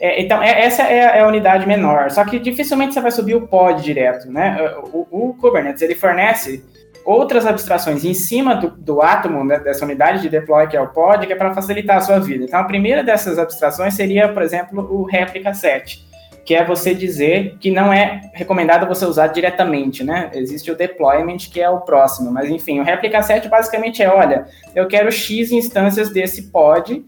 É, 0.00 0.20
então, 0.20 0.42
é, 0.42 0.64
essa 0.64 0.82
é, 0.82 0.98
é 0.98 1.20
a, 1.20 1.28
unidade 1.28 1.64
menor. 1.64 2.10
Só 2.10 2.24
que 2.24 2.40
dificilmente 2.40 2.92
você 2.92 3.00
vai 3.00 3.12
subir 3.12 3.36
o 3.36 3.46
pod 3.46 3.80
direto, 3.80 4.28
né? 4.28 4.56
O, 4.92 5.06
o 5.28 5.34
Kubernetes, 5.34 5.80
ele 5.80 5.94
fornece 5.94 6.64
outras 7.04 7.46
abstrações 7.46 8.04
em 8.04 8.14
cima 8.14 8.54
do, 8.54 8.70
do 8.70 9.02
átomo, 9.02 9.44
né, 9.44 9.58
dessa 9.58 9.84
unidade 9.84 10.22
de 10.22 10.28
deploy, 10.28 10.66
que 10.66 10.76
é 10.76 10.80
o 10.80 10.88
pod, 10.88 11.26
que 11.26 11.32
é 11.32 11.36
para 11.36 11.54
facilitar 11.54 11.96
a 11.96 12.00
sua 12.00 12.18
vida. 12.18 12.44
Então, 12.44 12.60
a 12.60 12.64
primeira 12.64 13.02
dessas 13.02 13.38
abstrações 13.38 13.94
seria, 13.94 14.28
por 14.28 14.42
exemplo, 14.42 14.80
o 14.90 15.04
replica 15.04 15.52
set, 15.54 16.04
que 16.44 16.54
é 16.54 16.64
você 16.64 16.94
dizer 16.94 17.56
que 17.60 17.70
não 17.70 17.92
é 17.92 18.20
recomendado 18.32 18.86
você 18.86 19.04
usar 19.04 19.28
diretamente, 19.28 20.02
né? 20.02 20.30
Existe 20.34 20.70
o 20.70 20.76
deployment, 20.76 21.38
que 21.38 21.60
é 21.60 21.68
o 21.68 21.80
próximo. 21.80 22.30
Mas, 22.30 22.50
enfim, 22.50 22.80
o 22.80 22.84
replica 22.84 23.22
set 23.22 23.48
basicamente 23.48 24.02
é, 24.02 24.08
olha, 24.08 24.46
eu 24.74 24.86
quero 24.86 25.10
X 25.10 25.52
instâncias 25.52 26.10
desse 26.10 26.50
pod, 26.50 27.04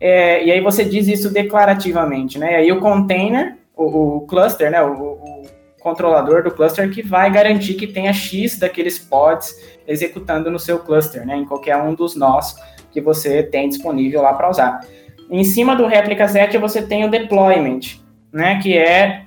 é, 0.00 0.44
e 0.44 0.52
aí 0.52 0.60
você 0.60 0.84
diz 0.84 1.08
isso 1.08 1.32
declarativamente, 1.32 2.38
né? 2.38 2.52
E 2.52 2.56
aí 2.56 2.72
o 2.72 2.80
container, 2.80 3.56
o, 3.76 4.16
o 4.16 4.20
cluster, 4.22 4.70
né? 4.70 4.82
O, 4.82 4.92
o, 4.92 5.42
controlador 5.86 6.42
do 6.42 6.50
cluster 6.50 6.90
que 6.90 7.00
vai 7.00 7.30
garantir 7.30 7.74
que 7.74 7.86
tenha 7.86 8.12
X 8.12 8.58
daqueles 8.58 8.98
pods 8.98 9.54
executando 9.86 10.50
no 10.50 10.58
seu 10.58 10.80
cluster, 10.80 11.24
né? 11.24 11.36
Em 11.36 11.44
qualquer 11.44 11.76
um 11.76 11.94
dos 11.94 12.16
nós 12.16 12.56
que 12.90 13.00
você 13.00 13.40
tem 13.40 13.68
disponível 13.68 14.20
lá 14.20 14.34
para 14.34 14.50
usar. 14.50 14.80
Em 15.30 15.44
cima 15.44 15.76
do 15.76 15.86
replica 15.86 16.26
set 16.26 16.58
você 16.58 16.82
tem 16.82 17.04
o 17.04 17.10
deployment, 17.10 18.00
né? 18.32 18.58
Que 18.60 18.76
é 18.76 19.26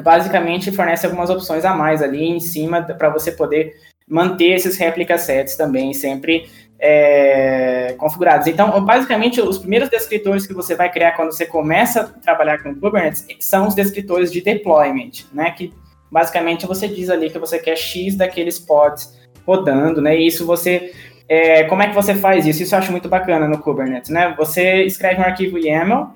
basicamente 0.00 0.70
fornece 0.70 1.04
algumas 1.04 1.30
opções 1.30 1.64
a 1.64 1.74
mais 1.74 2.00
ali 2.00 2.24
em 2.24 2.38
cima 2.38 2.80
para 2.80 3.08
você 3.08 3.32
poder 3.32 3.72
manter 4.08 4.52
esses 4.52 4.76
replica 4.76 5.18
sets 5.18 5.56
também 5.56 5.92
sempre 5.92 6.48
é, 6.78 7.96
configurados. 7.98 8.46
Então, 8.46 8.84
basicamente, 8.84 9.40
os 9.40 9.58
primeiros 9.58 9.88
descritores 9.88 10.46
que 10.46 10.54
você 10.54 10.76
vai 10.76 10.92
criar 10.92 11.16
quando 11.16 11.32
você 11.32 11.44
começa 11.44 12.02
a 12.02 12.04
trabalhar 12.04 12.62
com 12.62 12.72
Kubernetes 12.72 13.26
são 13.40 13.66
os 13.66 13.74
descritores 13.74 14.30
de 14.30 14.40
deployment, 14.40 15.26
né? 15.32 15.50
Que 15.50 15.72
basicamente 16.10 16.66
você 16.66 16.88
diz 16.88 17.10
ali 17.10 17.30
que 17.30 17.38
você 17.38 17.58
quer 17.58 17.76
X 17.76 18.16
daqueles 18.16 18.58
pods 18.58 19.18
rodando, 19.46 20.00
né? 20.00 20.16
E 20.16 20.26
isso 20.26 20.46
você. 20.46 20.92
É, 21.28 21.64
como 21.64 21.82
é 21.82 21.88
que 21.88 21.94
você 21.94 22.14
faz 22.14 22.46
isso? 22.46 22.62
Isso 22.62 22.74
eu 22.74 22.78
acho 22.78 22.90
muito 22.90 23.08
bacana 23.08 23.46
no 23.46 23.58
Kubernetes, 23.58 24.10
né? 24.10 24.34
Você 24.36 24.84
escreve 24.84 25.20
um 25.20 25.24
arquivo 25.24 25.58
YAML, 25.58 26.12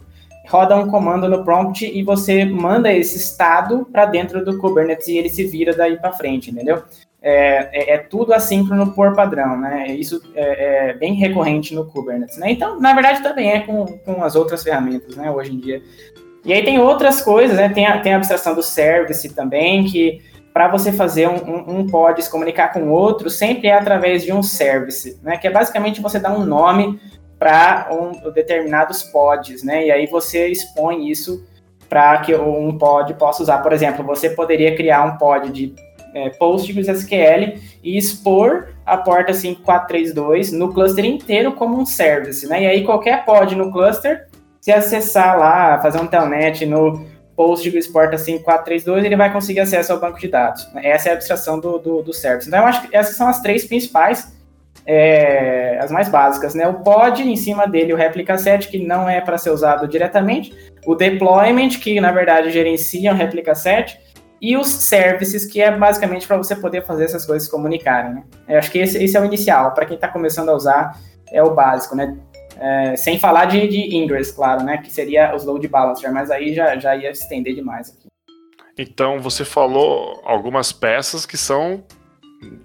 roda 0.49 0.76
um 0.76 0.88
comando 0.88 1.28
no 1.28 1.44
prompt 1.44 1.84
e 1.84 2.02
você 2.02 2.44
manda 2.44 2.92
esse 2.92 3.18
estado 3.18 3.87
para 3.92 4.06
dentro 4.06 4.44
do 4.44 4.58
Kubernetes 4.58 5.08
e 5.08 5.18
ele 5.18 5.28
se 5.28 5.44
vira 5.46 5.75
daí 5.75 5.99
para 5.99 6.12
frente, 6.12 6.50
entendeu? 6.50 6.82
é, 7.22 7.68
é, 7.72 7.94
é, 7.94 7.99
tudo 7.99 8.34
assíncrono 8.34 8.92
por 8.92 9.14
padrão, 9.14 9.56
né? 9.56 9.94
Isso 9.94 10.20
é, 10.34 10.90
é, 10.90 10.94
bem 10.94 11.14
recorrente 11.14 11.72
no 11.72 11.87
Kubernetes, 11.87 12.37
né? 12.37 12.50
Então, 12.50 12.80
na 12.80 12.92
verdade, 12.92 13.22
também 13.22 13.52
é 13.52 13.61
com, 13.61 13.87
com 13.99 14.25
as 14.25 14.34
outras 14.34 14.64
ferramentas, 14.64 15.14
né? 15.14 15.30
Hoje 15.30 15.52
em 15.52 15.58
dia. 15.58 15.80
E 16.44 16.52
aí 16.52 16.64
tem 16.64 16.78
outras 16.78 17.20
coisas, 17.20 17.56
né? 17.56 17.68
Tem 17.68 17.87
a, 17.87 18.00
tem 18.00 18.14
a 18.14 18.16
abstração 18.16 18.54
do 18.54 18.62
service 18.62 19.28
também, 19.34 19.84
que 19.84 20.20
para 20.52 20.68
você 20.68 20.92
fazer 20.92 21.28
um, 21.28 21.37
um, 21.37 21.78
um 21.78 21.87
pod 21.87 22.22
se 22.22 22.30
comunicar 22.30 22.72
com 22.72 22.90
outro, 22.90 23.30
sempre 23.30 23.68
é 23.68 23.75
através 23.75 24.22
de 24.22 24.32
um 24.32 24.42
service, 24.42 25.18
né? 25.22 25.37
Que 25.37 25.46
é 25.46 25.50
basicamente 25.50 26.00
você 26.00 26.18
dar 26.18 26.32
um 26.32 26.44
nome 26.44 27.00
para 27.38 27.88
um, 27.90 28.30
determinados 28.30 29.02
pods, 29.02 29.62
né? 29.62 29.87
E 29.87 29.90
aí 29.90 30.06
você 30.06 30.49
expõe 30.49 31.11
isso 31.11 31.44
para 31.88 32.18
que 32.18 32.34
um 32.34 32.76
pod 32.76 33.12
possa 33.14 33.42
usar. 33.42 33.58
Por 33.58 33.72
exemplo, 33.72 34.04
você 34.04 34.30
poderia 34.30 34.76
criar 34.76 35.04
um 35.04 35.16
pod 35.16 35.50
de 35.50 35.75
é, 36.14 36.30
PostgreSQL 36.30 37.58
e 37.82 37.96
expor 37.96 38.68
a 38.84 38.96
porta 38.96 39.32
5432 39.32 40.52
no 40.52 40.72
cluster 40.72 41.04
inteiro 41.04 41.52
como 41.52 41.78
um 41.78 41.87
service, 41.87 42.46
né? 42.46 42.62
E 42.62 42.66
aí 42.66 42.84
qualquer 42.84 43.25
pod 43.25 43.54
no 43.54 43.72
cluster, 43.72 44.28
se 44.62 44.71
acessar 44.71 45.37
lá, 45.37 45.81
fazer 45.83 46.00
um 46.00 46.07
telnet 46.07 46.64
no 46.64 47.04
Postgres 47.35 47.88
porta 47.88 48.16
5432, 48.16 49.04
ele 49.04 49.16
vai 49.16 49.33
conseguir 49.33 49.59
acesso 49.59 49.92
ao 49.92 49.99
banco 49.99 50.21
de 50.21 50.28
dados. 50.28 50.69
Essa 50.76 51.09
é 51.09 51.12
a 51.12 51.14
abstração 51.16 51.59
do, 51.59 51.78
do, 51.78 52.02
do 52.02 52.12
service. 52.12 52.47
Então, 52.47 52.61
eu 52.61 52.66
acho 52.66 52.88
que 52.88 52.97
essas 52.97 53.16
são 53.16 53.26
as 53.26 53.40
três 53.40 53.64
principais, 53.64 54.33
é, 54.87 55.78
as 55.83 55.90
mais 55.90 56.09
básicas, 56.09 56.54
né? 56.54 56.69
O 56.69 56.75
pod, 56.75 57.21
em 57.23 57.35
cima 57.35 57.66
dele, 57.66 57.92
o 57.92 57.97
replica 57.97 58.38
set, 58.38 58.69
que 58.69 58.78
não 58.78 59.09
é 59.09 59.21
para 59.21 59.37
ser 59.37 59.50
usado 59.50 59.88
diretamente, 59.88 60.54
o 60.87 60.95
deployment, 60.95 61.71
que 61.81 62.00
na 62.00 62.12
verdade 62.12 62.50
gerencia 62.50 63.12
o 63.12 63.16
replica 63.16 63.57
set, 63.57 63.99
e 64.40 64.57
os 64.57 64.69
services, 64.69 65.45
que 65.45 65.61
é 65.61 65.76
basicamente 65.76 66.26
para 66.26 66.37
você 66.37 66.54
poder 66.54 66.85
fazer 66.85 67.04
essas 67.04 67.26
coisas 67.26 67.45
se 67.45 67.50
comunicarem. 67.50 68.14
Né? 68.14 68.23
Eu 68.49 68.59
acho 68.59 68.71
que 68.71 68.78
esse, 68.78 69.02
esse 69.02 69.16
é 69.16 69.21
o 69.21 69.25
inicial, 69.25 69.73
para 69.75 69.87
quem 69.87 69.97
está 69.97 70.07
começando 70.07 70.50
a 70.50 70.54
usar, 70.54 70.97
é 71.33 71.42
o 71.42 71.52
básico, 71.52 71.97
né? 71.97 72.16
É, 72.59 72.97
sem 72.97 73.18
falar 73.18 73.47
de, 73.47 73.66
de 73.66 73.97
Ingress, 73.97 74.32
claro, 74.32 74.62
né? 74.64 74.78
Que 74.78 74.90
seria 74.90 75.35
os 75.35 75.44
load 75.44 75.66
balancer, 75.68 76.12
mas 76.12 76.30
aí 76.30 76.54
já, 76.54 76.78
já 76.78 76.97
ia 76.97 77.11
estender 77.11 77.54
demais 77.54 77.90
aqui. 77.90 78.09
Então, 78.78 79.21
você 79.21 79.44
falou 79.44 80.21
algumas 80.25 80.73
peças 80.73 81.26
que 81.26 81.37
são, 81.37 81.85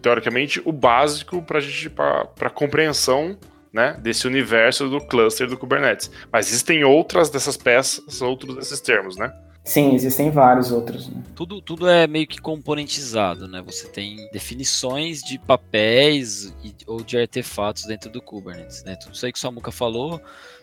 teoricamente, 0.02 0.62
o 0.64 0.72
básico 0.72 1.42
para 1.42 1.60
gente 1.60 1.90
para 1.90 2.50
compreensão 2.50 3.38
né, 3.74 3.98
desse 4.02 4.26
universo 4.26 4.90
do 4.90 5.00
cluster 5.06 5.48
do 5.48 5.58
Kubernetes. 5.58 6.10
Mas 6.32 6.48
existem 6.48 6.84
outras 6.84 7.30
dessas 7.30 7.58
peças, 7.58 8.22
outros 8.22 8.56
desses 8.56 8.80
termos, 8.80 9.18
né? 9.18 9.32
Sim, 9.68 9.94
existem 9.94 10.32
vários 10.32 10.72
outros. 10.72 11.10
Né? 11.10 11.22
Tudo, 11.36 11.62
tudo 11.62 11.90
é 11.90 12.08
meio 12.08 12.26
que 12.26 12.40
componentizado, 12.40 13.50
né? 13.50 13.62
Você 13.66 13.90
tem 13.90 14.16
definições 14.32 15.22
de 15.22 15.38
papéis 15.38 16.56
e, 16.64 16.74
ou 16.88 17.04
de 17.04 17.18
artefatos 17.18 17.84
dentro 17.84 18.10
do 18.10 18.22
Kubernetes, 18.22 18.86
né? 18.86 18.96
Tudo 18.96 19.14
isso 19.14 19.26
aí 19.26 19.32
que 19.34 19.38
o 19.38 19.42
Samuka 19.42 19.70
falou 19.70 20.22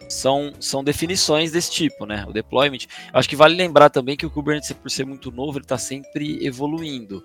são, 0.08 0.54
são 0.58 0.82
definições 0.82 1.52
desse 1.52 1.70
tipo, 1.70 2.06
né? 2.06 2.24
O 2.26 2.32
deployment. 2.32 2.86
Acho 3.12 3.28
que 3.28 3.36
vale 3.36 3.54
lembrar 3.54 3.90
também 3.90 4.16
que 4.16 4.24
o 4.24 4.30
Kubernetes, 4.30 4.72
por 4.72 4.90
ser 4.90 5.04
muito 5.04 5.30
novo, 5.30 5.58
ele 5.58 5.66
está 5.66 5.76
sempre 5.76 6.42
evoluindo. 6.42 7.22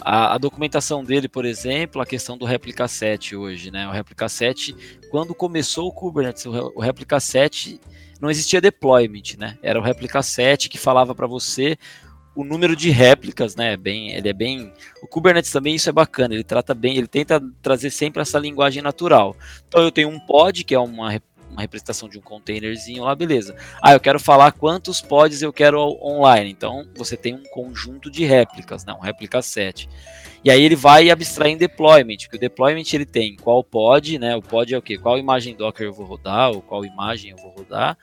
A, 0.00 0.36
a, 0.36 0.38
documentação 0.38 1.04
dele, 1.04 1.28
por 1.28 1.44
exemplo, 1.44 2.00
a 2.00 2.06
questão 2.06 2.38
do 2.38 2.46
replica 2.46 2.88
set 2.88 3.36
hoje, 3.36 3.70
né? 3.70 3.86
O 3.86 3.92
replica 3.92 4.26
set, 4.26 4.74
quando 5.10 5.34
começou 5.34 5.86
o 5.86 5.92
Kubernetes, 5.92 6.46
o, 6.46 6.72
o 6.74 6.80
replica 6.80 7.20
set 7.20 7.78
não 8.20 8.30
existia 8.30 8.60
deployment, 8.60 9.36
né? 9.38 9.58
Era 9.62 9.78
o 9.78 9.82
replica 9.82 10.22
set 10.22 10.68
que 10.68 10.78
falava 10.78 11.14
para 11.14 11.26
você 11.26 11.76
o 12.34 12.44
número 12.44 12.76
de 12.76 12.90
réplicas, 12.90 13.56
né? 13.56 13.76
Bem, 13.76 14.12
ele 14.12 14.28
é 14.28 14.32
bem. 14.32 14.72
O 15.02 15.06
Kubernetes 15.06 15.50
também 15.50 15.74
isso 15.74 15.88
é 15.88 15.92
bacana. 15.92 16.34
Ele 16.34 16.44
trata 16.44 16.74
bem, 16.74 16.96
ele 16.96 17.08
tenta 17.08 17.42
trazer 17.60 17.90
sempre 17.90 18.22
essa 18.22 18.38
linguagem 18.38 18.82
natural. 18.82 19.36
Então 19.66 19.82
eu 19.82 19.90
tenho 19.90 20.08
um 20.08 20.20
pod 20.20 20.64
que 20.64 20.74
é 20.74 20.78
uma 20.78 21.10
uma 21.50 21.60
representação 21.60 22.08
de 22.08 22.18
um 22.18 22.22
containerzinho 22.22 23.04
lá, 23.04 23.14
beleza. 23.14 23.54
Ah, 23.82 23.92
eu 23.92 24.00
quero 24.00 24.18
falar 24.18 24.52
quantos 24.52 25.00
pods 25.00 25.42
eu 25.42 25.52
quero 25.52 25.80
online. 26.02 26.50
Então 26.50 26.86
você 26.94 27.16
tem 27.16 27.34
um 27.34 27.42
conjunto 27.50 28.10
de 28.10 28.24
réplicas, 28.24 28.84
um 28.86 29.00
réplica 29.00 29.42
set. 29.42 29.88
E 30.42 30.50
aí 30.50 30.62
ele 30.62 30.76
vai 30.76 31.10
abstrair 31.10 31.52
em 31.52 31.58
deployment, 31.58 32.16
porque 32.22 32.36
o 32.36 32.40
deployment 32.40 32.84
ele 32.92 33.04
tem 33.04 33.36
qual 33.36 33.62
pod, 33.62 34.18
né? 34.18 34.34
O 34.36 34.42
pod 34.42 34.72
é 34.74 34.78
o 34.78 34.82
quê? 34.82 34.96
Qual 34.96 35.18
imagem 35.18 35.54
Docker 35.54 35.86
eu 35.86 35.92
vou 35.92 36.06
rodar, 36.06 36.50
ou 36.50 36.62
qual 36.62 36.84
imagem 36.84 37.32
eu 37.32 37.36
vou 37.36 37.50
rodar, 37.50 37.98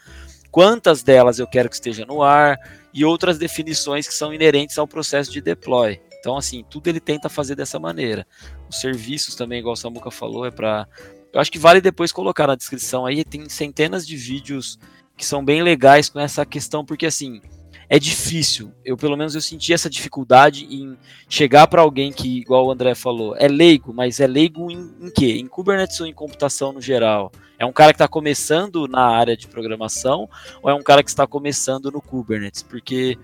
quantas 0.51 1.01
delas 1.01 1.39
eu 1.39 1.47
quero 1.47 1.67
que 1.67 1.75
esteja 1.75 2.05
no 2.05 2.21
ar, 2.21 2.57
e 2.93 3.03
outras 3.03 3.37
definições 3.37 4.07
que 4.07 4.13
são 4.13 4.33
inerentes 4.33 4.77
ao 4.77 4.87
processo 4.87 5.31
de 5.31 5.41
deploy. 5.41 5.99
Então, 6.19 6.35
assim, 6.35 6.65
tudo 6.69 6.87
ele 6.87 6.99
tenta 6.99 7.29
fazer 7.29 7.55
dessa 7.55 7.79
maneira. 7.79 8.25
Os 8.69 8.79
serviços 8.81 9.35
também, 9.35 9.59
igual 9.59 9.73
o 9.73 9.77
Samuca 9.77 10.11
falou, 10.11 10.45
é 10.45 10.51
para. 10.51 10.87
Eu 11.33 11.39
acho 11.39 11.51
que 11.51 11.59
vale 11.59 11.81
depois 11.81 12.11
colocar 12.11 12.47
na 12.47 12.55
descrição 12.55 13.05
aí, 13.05 13.23
tem 13.23 13.47
centenas 13.49 14.07
de 14.07 14.15
vídeos 14.15 14.79
que 15.15 15.25
são 15.25 15.43
bem 15.43 15.61
legais 15.63 16.09
com 16.09 16.19
essa 16.19 16.45
questão, 16.45 16.85
porque 16.85 17.05
assim, 17.05 17.41
é 17.89 17.97
difícil. 17.97 18.71
Eu, 18.83 18.97
pelo 18.97 19.15
menos, 19.15 19.33
eu 19.33 19.41
senti 19.41 19.73
essa 19.73 19.89
dificuldade 19.89 20.65
em 20.65 20.97
chegar 21.29 21.67
para 21.67 21.81
alguém 21.81 22.11
que, 22.11 22.39
igual 22.39 22.67
o 22.67 22.71
André 22.71 22.93
falou, 22.93 23.35
é 23.37 23.47
leigo, 23.47 23.93
mas 23.93 24.19
é 24.19 24.27
leigo 24.27 24.69
em, 24.69 24.93
em 25.01 25.09
quê? 25.09 25.37
Em 25.37 25.47
Kubernetes 25.47 25.99
ou 25.99 26.07
em 26.07 26.13
computação 26.13 26.71
no 26.71 26.81
geral? 26.81 27.31
É 27.57 27.65
um 27.65 27.71
cara 27.71 27.91
que 27.91 27.95
está 27.95 28.07
começando 28.07 28.87
na 28.87 29.03
área 29.03 29.35
de 29.35 29.47
programação 29.47 30.29
ou 30.61 30.69
é 30.69 30.73
um 30.73 30.83
cara 30.83 31.01
que 31.01 31.09
está 31.09 31.25
começando 31.25 31.89
no 31.89 32.01
Kubernetes? 32.01 32.61
Porque 32.61 33.17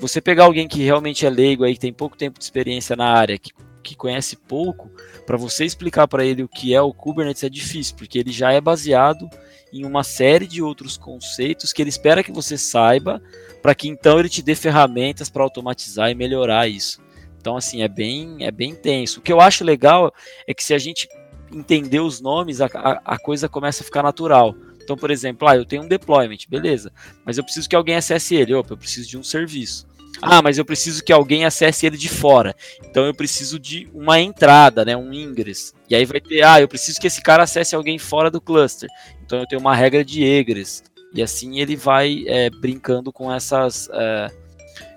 você 0.00 0.20
pegar 0.20 0.44
alguém 0.44 0.68
que 0.68 0.82
realmente 0.82 1.26
é 1.26 1.30
leigo 1.30 1.64
aí, 1.64 1.74
que 1.74 1.80
tem 1.80 1.92
pouco 1.92 2.16
tempo 2.16 2.38
de 2.38 2.44
experiência 2.44 2.94
na 2.94 3.06
área, 3.06 3.38
que 3.38 3.52
que 3.82 3.94
conhece 3.94 4.36
pouco, 4.36 4.90
para 5.26 5.36
você 5.36 5.64
explicar 5.64 6.06
para 6.06 6.24
ele 6.24 6.42
o 6.42 6.48
que 6.48 6.74
é 6.74 6.80
o 6.80 6.92
Kubernetes 6.92 7.44
é 7.44 7.48
difícil, 7.48 7.96
porque 7.96 8.18
ele 8.18 8.32
já 8.32 8.52
é 8.52 8.60
baseado 8.60 9.28
em 9.72 9.84
uma 9.84 10.02
série 10.02 10.46
de 10.46 10.62
outros 10.62 10.96
conceitos 10.96 11.72
que 11.72 11.82
ele 11.82 11.90
espera 11.90 12.24
que 12.24 12.32
você 12.32 12.58
saiba, 12.58 13.22
para 13.62 13.74
que 13.74 13.88
então 13.88 14.18
ele 14.18 14.28
te 14.28 14.42
dê 14.42 14.54
ferramentas 14.54 15.28
para 15.28 15.42
automatizar 15.42 16.10
e 16.10 16.14
melhorar 16.14 16.68
isso. 16.68 17.00
Então, 17.40 17.56
assim, 17.56 17.82
é 17.82 17.88
bem, 17.88 18.38
é 18.40 18.50
bem 18.50 18.70
intenso. 18.70 19.20
O 19.20 19.22
que 19.22 19.32
eu 19.32 19.40
acho 19.40 19.64
legal 19.64 20.12
é 20.46 20.52
que 20.52 20.62
se 20.62 20.74
a 20.74 20.78
gente 20.78 21.08
entender 21.52 22.00
os 22.00 22.20
nomes, 22.20 22.60
a, 22.60 22.66
a, 22.66 23.14
a 23.14 23.18
coisa 23.18 23.48
começa 23.48 23.82
a 23.82 23.84
ficar 23.84 24.02
natural. 24.02 24.54
Então, 24.82 24.96
por 24.96 25.10
exemplo, 25.10 25.48
ah, 25.48 25.56
eu 25.56 25.64
tenho 25.64 25.82
um 25.82 25.88
deployment, 25.88 26.38
beleza, 26.48 26.92
mas 27.24 27.38
eu 27.38 27.44
preciso 27.44 27.68
que 27.68 27.76
alguém 27.76 27.96
acesse 27.96 28.34
ele. 28.34 28.54
Opa, 28.54 28.72
eu 28.72 28.76
preciso 28.76 29.08
de 29.08 29.18
um 29.18 29.22
serviço. 29.22 29.86
Ah, 30.22 30.42
mas 30.42 30.58
eu 30.58 30.64
preciso 30.64 31.02
que 31.02 31.12
alguém 31.12 31.44
acesse 31.44 31.86
ele 31.86 31.96
de 31.96 32.08
fora. 32.08 32.54
Então 32.84 33.06
eu 33.06 33.14
preciso 33.14 33.58
de 33.58 33.88
uma 33.94 34.20
entrada, 34.20 34.84
né, 34.84 34.96
um 34.96 35.12
ingress. 35.12 35.72
E 35.88 35.94
aí 35.94 36.04
vai 36.04 36.20
ter, 36.20 36.42
ah, 36.42 36.60
eu 36.60 36.68
preciso 36.68 37.00
que 37.00 37.06
esse 37.06 37.22
cara 37.22 37.42
acesse 37.42 37.74
alguém 37.74 37.98
fora 37.98 38.30
do 38.30 38.40
cluster. 38.40 38.88
Então 39.24 39.38
eu 39.38 39.46
tenho 39.46 39.60
uma 39.60 39.74
regra 39.74 40.04
de 40.04 40.22
egress. 40.22 40.82
E 41.12 41.22
assim 41.22 41.58
ele 41.58 41.74
vai 41.74 42.24
é, 42.26 42.50
brincando 42.50 43.12
com 43.12 43.32
essas, 43.32 43.88
é, 43.92 44.30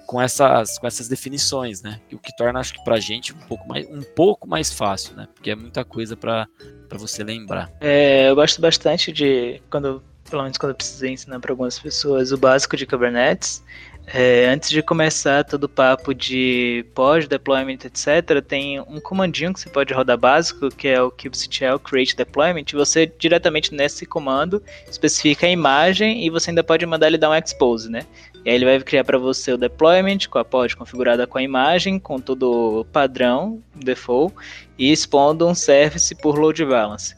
com 0.05 0.21
essas, 0.21 0.77
com 0.77 0.85
essas 0.85 1.07
definições, 1.07 1.81
né? 1.81 1.99
O 2.11 2.19
que 2.19 2.35
torna, 2.35 2.59
acho 2.59 2.73
que, 2.73 2.83
para 2.83 2.99
gente 2.99 3.33
um 3.33 3.39
pouco 3.47 3.67
mais, 3.67 3.87
um 3.89 4.03
pouco 4.03 4.47
mais 4.47 4.71
fácil, 4.71 5.15
né? 5.15 5.27
Porque 5.33 5.49
é 5.49 5.55
muita 5.55 5.83
coisa 5.83 6.15
para 6.15 6.47
você 6.91 7.23
lembrar. 7.23 7.71
É, 7.81 8.29
eu 8.29 8.35
gosto 8.35 8.61
bastante 8.61 9.11
de 9.11 9.59
quando, 9.71 10.03
pelo 10.29 10.43
menos 10.43 10.57
quando 10.57 10.71
eu 10.71 10.75
precisei 10.75 11.11
ensinar 11.11 11.39
para 11.39 11.51
algumas 11.51 11.79
pessoas 11.79 12.31
o 12.31 12.37
básico 12.37 12.77
de 12.77 12.85
Kubernetes. 12.85 13.63
É, 14.05 14.47
antes 14.47 14.69
de 14.69 14.81
começar 14.81 15.43
todo 15.43 15.63
o 15.63 15.69
papo 15.69 16.13
de 16.13 16.85
pós-deployment, 16.93 17.79
etc., 17.85 18.43
tem 18.45 18.79
um 18.81 18.99
comandinho 18.99 19.53
que 19.53 19.59
você 19.59 19.69
pode 19.69 19.93
rodar 19.93 20.17
básico, 20.17 20.69
que 20.69 20.89
é 20.89 21.01
o 21.01 21.09
kubectl 21.09 21.77
create 21.83 22.15
deployment. 22.15 22.65
Você 22.73 23.11
diretamente 23.17 23.73
nesse 23.73 24.05
comando 24.05 24.61
especifica 24.89 25.47
a 25.47 25.49
imagem 25.49 26.25
e 26.25 26.29
você 26.29 26.51
ainda 26.51 26.63
pode 26.63 26.85
mandar 26.85 27.07
ele 27.07 27.17
dar 27.17 27.29
um 27.29 27.35
expose, 27.35 27.89
né? 27.89 28.05
E 28.45 28.49
aí 28.49 28.55
ele 28.55 28.65
vai 28.65 28.79
criar 28.81 29.05
para 29.05 29.17
você 29.17 29.53
o 29.53 29.57
deployment 29.57 30.27
com 30.29 30.37
a 30.37 30.43
pod 30.43 30.75
configurada 30.75 31.25
com 31.25 31.37
a 31.37 31.43
imagem, 31.43 31.97
com 31.97 32.19
todo 32.19 32.85
padrão, 32.91 33.63
default, 33.73 34.35
e 34.77 34.91
expondo 34.91 35.47
um 35.47 35.55
service 35.55 36.13
por 36.15 36.37
load 36.37 36.63
balance. 36.65 37.15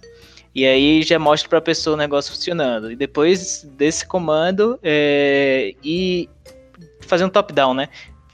E 0.53 0.65
aí 0.65 1.01
já 1.01 1.19
mostra 1.19 1.49
para 1.49 1.57
a 1.57 1.61
pessoa 1.61 1.95
o 1.95 1.97
negócio 1.97 2.31
funcionando. 2.31 2.91
E 2.91 2.95
depois 2.95 3.67
desse 3.75 4.07
comando, 4.07 4.79
é, 4.81 5.73
e 5.83 6.29
fazer 7.05 7.25
um 7.25 7.29
top-down, 7.29 7.73
né? 7.73 7.89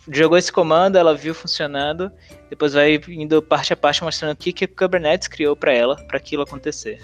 Jogou 0.10 0.38
esse 0.38 0.52
comando, 0.52 0.96
ela 0.96 1.16
viu 1.16 1.34
funcionando, 1.34 2.12
depois 2.50 2.74
vai 2.74 3.00
indo 3.08 3.42
parte 3.42 3.72
a 3.72 3.78
parte 3.78 4.04
mostrando 4.04 4.34
o 4.34 4.36
que, 4.36 4.52
que 4.52 4.66
o 4.66 4.68
Kubernetes 4.68 5.28
criou 5.28 5.56
para 5.56 5.74
ela, 5.74 5.96
para 6.08 6.18
aquilo 6.18 6.44
acontecer. 6.44 7.00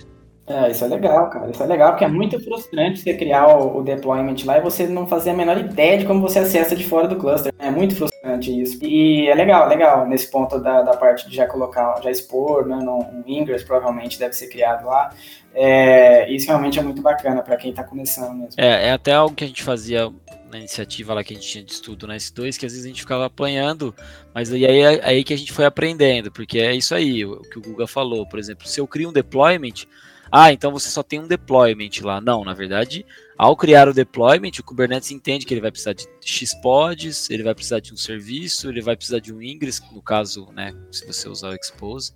É, 0.48 0.72
isso 0.72 0.86
é 0.86 0.88
legal, 0.88 1.30
cara. 1.30 1.52
Isso 1.52 1.62
é 1.62 1.66
legal 1.66 1.92
porque 1.92 2.06
é 2.06 2.08
muito 2.08 2.40
frustrante 2.40 3.02
você 3.02 3.14
criar 3.14 3.48
o, 3.48 3.80
o, 3.80 3.84
deployment 3.84 4.38
lá 4.46 4.58
e 4.58 4.62
você 4.62 4.88
não 4.88 5.06
fazer 5.06 5.32
a 5.32 5.34
menor 5.34 5.58
ideia 5.58 5.98
de 5.98 6.06
como 6.06 6.22
você 6.22 6.40
acessa 6.40 6.74
de 6.74 6.86
fora 6.86 7.06
do 7.06 7.18
cluster. 7.18 7.54
É 7.60 7.70
muito 7.70 7.96
frustrante 7.98 8.62
isso. 8.62 8.80
E 8.82 9.28
é 9.28 9.36
legal, 9.36 9.68
legal, 9.68 10.08
nesse 10.08 10.32
ponto 10.32 10.58
da, 10.58 10.84
da 10.84 10.96
parte 10.96 11.30
de 11.30 11.36
já 11.36 11.46
colocar, 11.46 12.02
já 12.02 12.10
expor, 12.10 12.66
né, 12.66 12.78
um 12.78 13.24
Ingress 13.28 13.66
provavelmente 13.66 14.18
deve 14.18 14.34
ser 14.34 14.48
criado 14.48 14.86
lá. 14.86 15.10
É, 15.54 16.32
isso 16.32 16.48
realmente 16.48 16.80
é 16.80 16.82
muito 16.82 17.02
bacana 17.02 17.42
para 17.42 17.58
quem 17.58 17.72
está 17.72 17.84
começando 17.84 18.34
mesmo. 18.34 18.54
É, 18.56 18.88
é 18.88 18.92
até 18.92 19.14
algo 19.14 19.36
que 19.36 19.44
a 19.44 19.48
gente 19.48 19.64
fazia 19.64 20.10
na 20.50 20.60
iniciativa 20.60 21.14
lá 21.14 21.26
que 21.26 21.34
a 21.34 21.36
gente 21.36 21.50
tinha 21.50 21.64
de 21.64 21.74
estudo 21.74 22.08
na 22.08 22.16
S2, 22.16 22.58
que 22.58 22.66
às 22.66 22.72
vezes 22.72 22.86
a 22.86 22.88
gente 22.88 23.02
ficava 23.02 23.26
apanhando, 23.26 23.94
mas 24.34 24.54
aí, 24.54 24.66
aí, 24.66 25.02
aí 25.04 25.24
que 25.26 25.34
a 25.34 25.38
gente 25.38 25.52
foi 25.52 25.66
aprendendo, 25.66 26.32
porque 26.32 26.60
é 26.60 26.74
isso 26.74 26.96
aí, 26.96 27.26
o 27.26 27.42
que 27.42 27.60
o 27.60 27.62
Guga 27.62 27.86
falou, 27.86 28.26
por 28.26 28.40
exemplo, 28.40 28.66
se 28.66 28.80
eu 28.80 28.88
crio 28.88 29.10
um 29.10 29.14
deployment, 29.14 29.86
ah, 30.32 30.52
então 30.52 30.72
você 30.72 30.90
só 30.90 31.04
tem 31.04 31.20
um 31.20 31.28
deployment 31.28 31.90
lá. 32.02 32.20
Não, 32.22 32.44
na 32.44 32.54
verdade, 32.54 33.06
ao 33.38 33.56
criar 33.56 33.88
o 33.88 33.94
deployment, 33.94 34.52
o 34.60 34.64
Kubernetes 34.64 35.12
entende 35.12 35.46
que 35.46 35.54
ele 35.54 35.62
vai 35.62 35.72
precisar 35.72 35.94
de 35.94 36.08
Xpods, 36.26 37.30
ele 37.30 37.44
vai 37.44 37.54
precisar 37.54 37.80
de 37.80 37.94
um 37.94 37.98
serviço, 37.98 38.70
ele 38.70 38.82
vai 38.82 38.96
precisar 38.96 39.20
de 39.20 39.34
um 39.34 39.42
ingress, 39.42 39.82
no 39.92 40.02
caso, 40.02 40.50
né, 40.54 40.74
se 40.92 41.06
você 41.06 41.30
usar 41.30 41.50
o 41.50 41.56
expose. 41.56 42.14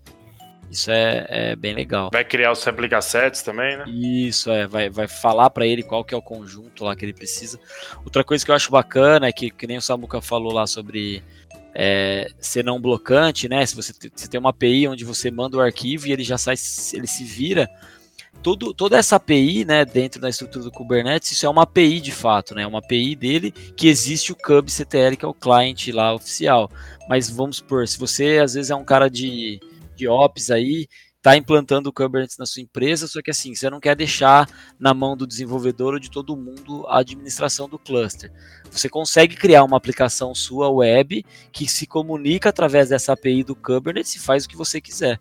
Isso 0.71 0.89
é, 0.89 1.25
é 1.29 1.55
bem 1.55 1.73
legal. 1.73 2.09
Vai 2.13 2.23
criar 2.23 2.53
os 2.53 2.59
sample 2.59 2.87
assets 2.95 3.41
também, 3.41 3.77
né? 3.77 3.83
Isso, 3.89 4.49
é. 4.49 4.65
Vai, 4.65 4.89
vai 4.89 5.05
falar 5.05 5.49
para 5.49 5.67
ele 5.67 5.83
qual 5.83 6.03
que 6.05 6.13
é 6.13 6.17
o 6.17 6.21
conjunto 6.21 6.85
lá 6.85 6.95
que 6.95 7.03
ele 7.03 7.13
precisa. 7.13 7.59
Outra 8.05 8.23
coisa 8.23 8.45
que 8.45 8.49
eu 8.49 8.55
acho 8.55 8.71
bacana 8.71 9.27
é 9.27 9.33
que, 9.33 9.51
que 9.51 9.67
nem 9.67 9.77
o 9.77 9.81
Samuka 9.81 10.21
falou 10.21 10.53
lá 10.53 10.65
sobre 10.65 11.21
é, 11.75 12.31
ser 12.39 12.63
não 12.63 12.79
blocante, 12.79 13.49
né? 13.49 13.65
Se 13.65 13.75
você, 13.75 13.93
você 14.15 14.29
tem 14.29 14.39
uma 14.39 14.51
API 14.51 14.87
onde 14.87 15.03
você 15.03 15.29
manda 15.29 15.57
o 15.57 15.61
arquivo 15.61 16.07
e 16.07 16.13
ele 16.13 16.23
já 16.23 16.37
sai, 16.37 16.55
ele 16.93 17.07
se 17.07 17.25
vira 17.25 17.69
tudo, 18.41 18.73
toda 18.73 18.97
essa 18.97 19.17
API, 19.17 19.65
né, 19.65 19.85
dentro 19.85 20.19
da 20.19 20.29
estrutura 20.29 20.65
do 20.65 20.71
Kubernetes, 20.71 21.31
isso 21.31 21.45
é 21.45 21.49
uma 21.49 21.63
API 21.63 21.99
de 21.99 22.11
fato, 22.11 22.55
né, 22.55 22.65
uma 22.65 22.79
API 22.79 23.15
dele 23.15 23.51
que 23.51 23.87
existe 23.87 24.31
o 24.31 24.35
kubectl, 24.35 25.15
que 25.17 25.25
é 25.25 25.27
o 25.27 25.33
client 25.33 25.89
lá 25.89 26.13
oficial. 26.13 26.69
Mas 27.07 27.29
vamos 27.29 27.57
supor, 27.57 27.87
se 27.87 27.99
você 27.99 28.39
às 28.39 28.55
vezes 28.55 28.71
é 28.71 28.75
um 28.75 28.85
cara 28.85 29.09
de, 29.09 29.59
de 29.95 30.07
ops 30.07 30.49
aí, 30.49 30.87
está 31.21 31.37
implantando 31.37 31.87
o 31.87 31.93
Kubernetes 31.93 32.35
na 32.39 32.47
sua 32.47 32.63
empresa, 32.63 33.07
só 33.07 33.21
que 33.21 33.29
assim, 33.29 33.53
você 33.53 33.69
não 33.69 33.79
quer 33.79 33.95
deixar 33.95 34.49
na 34.79 34.91
mão 34.91 35.15
do 35.15 35.27
desenvolvedor 35.27 35.93
ou 35.93 35.99
de 35.99 36.09
todo 36.09 36.35
mundo 36.35 36.83
a 36.87 36.99
administração 36.99 37.69
do 37.69 37.77
cluster. 37.77 38.31
Você 38.71 38.89
consegue 38.89 39.35
criar 39.35 39.63
uma 39.63 39.77
aplicação 39.77 40.33
sua 40.33 40.67
web 40.71 41.23
que 41.51 41.67
se 41.67 41.85
comunica 41.85 42.49
através 42.49 42.89
dessa 42.89 43.13
API 43.13 43.43
do 43.43 43.55
Kubernetes 43.55 44.15
e 44.15 44.19
faz 44.19 44.45
o 44.45 44.49
que 44.49 44.57
você 44.57 44.81
quiser. 44.81 45.19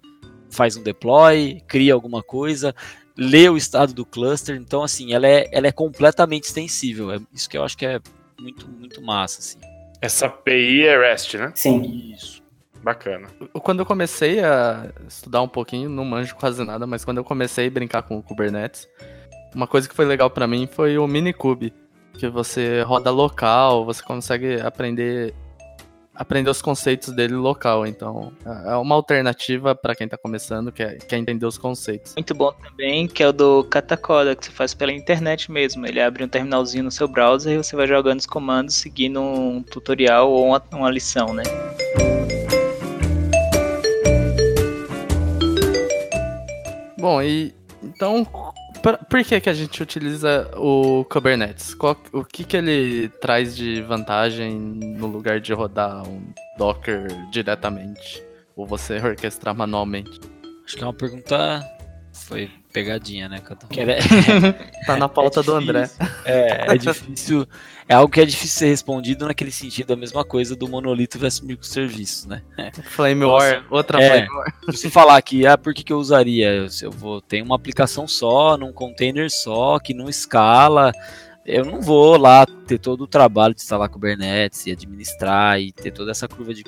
Faz 0.48 0.74
um 0.74 0.82
deploy, 0.82 1.62
cria 1.68 1.92
alguma 1.92 2.22
coisa, 2.22 2.74
lê 3.16 3.48
o 3.48 3.56
estado 3.56 3.92
do 3.92 4.04
cluster. 4.04 4.56
Então, 4.56 4.82
assim, 4.82 5.12
ela 5.12 5.26
é, 5.26 5.48
ela 5.52 5.66
é 5.66 5.72
completamente 5.72 6.44
extensível. 6.44 7.12
É 7.12 7.20
isso 7.32 7.48
que 7.48 7.56
eu 7.56 7.64
acho 7.64 7.76
que 7.76 7.86
é 7.86 8.00
muito, 8.40 8.68
muito 8.68 9.02
massa, 9.02 9.40
assim. 9.40 9.58
Essa 10.00 10.26
API 10.26 10.86
é 10.86 10.98
REST, 10.98 11.34
né? 11.34 11.52
Sim. 11.54 12.12
Isso. 12.14 12.42
Bacana. 12.82 13.28
Quando 13.62 13.80
eu 13.80 13.86
comecei 13.86 14.42
a 14.42 14.90
estudar 15.06 15.42
um 15.42 15.48
pouquinho, 15.48 15.90
não 15.90 16.04
manjo 16.04 16.34
quase 16.34 16.64
nada, 16.64 16.86
mas 16.86 17.04
quando 17.04 17.18
eu 17.18 17.24
comecei 17.24 17.66
a 17.66 17.70
brincar 17.70 18.02
com 18.02 18.16
o 18.16 18.22
Kubernetes, 18.22 18.88
uma 19.54 19.66
coisa 19.66 19.86
que 19.86 19.94
foi 19.94 20.06
legal 20.06 20.30
para 20.30 20.46
mim 20.46 20.66
foi 20.66 20.96
o 20.96 21.06
Minikube, 21.06 21.74
que 22.14 22.26
você 22.28 22.80
roda 22.82 23.10
local, 23.10 23.84
você 23.84 24.02
consegue 24.02 24.60
aprender 24.60 25.34
aprender 26.20 26.50
os 26.50 26.60
conceitos 26.60 27.14
dele 27.14 27.34
local. 27.34 27.86
Então, 27.86 28.30
é 28.66 28.76
uma 28.76 28.94
alternativa 28.94 29.74
para 29.74 29.94
quem 29.94 30.04
está 30.04 30.18
começando, 30.18 30.70
quer, 30.70 30.98
quer 30.98 31.16
entender 31.16 31.46
os 31.46 31.56
conceitos. 31.56 32.14
Muito 32.14 32.34
bom 32.34 32.52
também, 32.52 33.08
que 33.08 33.22
é 33.22 33.28
o 33.28 33.32
do 33.32 33.64
Katakoda, 33.64 34.36
que 34.36 34.44
você 34.44 34.50
faz 34.50 34.74
pela 34.74 34.92
internet 34.92 35.50
mesmo. 35.50 35.86
Ele 35.86 35.98
abre 35.98 36.22
um 36.22 36.28
terminalzinho 36.28 36.84
no 36.84 36.90
seu 36.90 37.08
browser 37.08 37.54
e 37.54 37.56
você 37.56 37.74
vai 37.74 37.86
jogando 37.86 38.18
os 38.18 38.26
comandos 38.26 38.74
seguindo 38.74 39.18
um 39.18 39.62
tutorial 39.62 40.30
ou 40.30 40.48
uma, 40.48 40.62
uma 40.72 40.90
lição, 40.90 41.32
né? 41.32 41.42
Bom, 46.98 47.22
e 47.22 47.54
então 47.82 48.26
por, 48.82 49.24
que, 49.24 49.40
que 49.40 49.50
a 49.50 49.54
gente 49.54 49.82
utiliza 49.82 50.50
o 50.56 51.04
Kubernetes? 51.04 51.74
Qual, 51.74 51.96
o 52.12 52.24
que, 52.24 52.44
que 52.44 52.56
ele 52.56 53.08
traz 53.20 53.56
de 53.56 53.82
vantagem 53.82 54.52
no 54.52 55.06
lugar 55.06 55.40
de 55.40 55.52
rodar 55.52 56.06
um 56.08 56.32
Docker 56.58 57.08
diretamente? 57.30 58.22
Ou 58.56 58.66
você 58.66 58.96
orquestrar 58.98 59.54
manualmente? 59.54 60.20
Acho 60.64 60.76
que 60.76 60.82
é 60.82 60.86
uma 60.86 60.92
pergunta. 60.92 61.62
Foi 62.12 62.50
pegadinha, 62.72 63.28
né, 63.28 63.40
Cadu? 63.40 63.66
tá 64.86 64.96
na 64.96 65.08
pauta 65.08 65.40
é 65.40 65.42
do 65.42 65.54
André. 65.54 65.90
É, 66.24 66.74
é 66.74 66.76
difícil. 66.78 67.46
É 67.88 67.94
algo 67.94 68.12
que 68.12 68.20
é 68.20 68.24
difícil 68.24 68.58
ser 68.58 68.66
respondido 68.66 69.26
naquele 69.26 69.50
sentido, 69.50 69.92
a 69.92 69.96
mesma 69.96 70.24
coisa 70.24 70.54
do 70.54 70.68
monolito 70.68 71.18
versus 71.18 71.40
microserviços, 71.40 72.26
né? 72.26 72.42
Flameware, 72.90 73.64
outra 73.68 74.00
é, 74.00 74.26
Flameware. 74.26 74.52
Se 74.72 74.88
falar 74.88 75.16
aqui, 75.16 75.46
ah, 75.46 75.58
por 75.58 75.74
que, 75.74 75.82
que 75.82 75.92
eu 75.92 75.98
usaria? 75.98 76.66
Eu 76.80 76.90
vou 76.90 77.20
ter 77.20 77.42
uma 77.42 77.56
aplicação 77.56 78.06
só, 78.06 78.56
num 78.56 78.72
container 78.72 79.30
só, 79.30 79.78
que 79.78 79.92
não 79.92 80.08
escala. 80.08 80.92
Eu 81.44 81.64
não 81.64 81.80
vou 81.80 82.16
lá 82.16 82.46
ter 82.66 82.78
todo 82.78 83.02
o 83.02 83.06
trabalho 83.08 83.54
de 83.54 83.62
instalar 83.62 83.88
Kubernetes 83.88 84.66
e 84.66 84.70
administrar 84.70 85.60
e 85.60 85.72
ter 85.72 85.90
toda 85.90 86.12
essa 86.12 86.28
curva 86.28 86.54
de, 86.54 86.62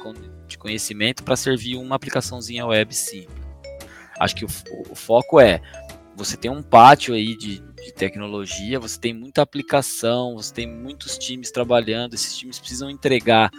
de 0.48 0.58
conhecimento 0.58 1.22
para 1.22 1.36
servir 1.36 1.76
uma 1.76 1.94
aplicaçãozinha 1.94 2.66
web 2.66 2.92
simples. 2.92 3.42
Acho 4.18 4.36
que 4.36 4.44
o, 4.44 4.48
o 4.90 4.94
foco 4.94 5.40
é 5.40 5.60
você 6.16 6.36
tem 6.36 6.50
um 6.50 6.62
pátio 6.62 7.14
aí 7.14 7.36
de, 7.36 7.60
de, 7.60 7.92
tecnologia, 7.94 8.78
você 8.78 8.98
tem 8.98 9.14
muita 9.14 9.42
aplicação, 9.42 10.34
você 10.34 10.52
tem 10.52 10.66
muitos 10.66 11.16
times 11.18 11.50
trabalhando, 11.50 12.14
esses 12.14 12.36
times 12.36 12.58
precisam 12.58 12.90
entregar 12.90 13.50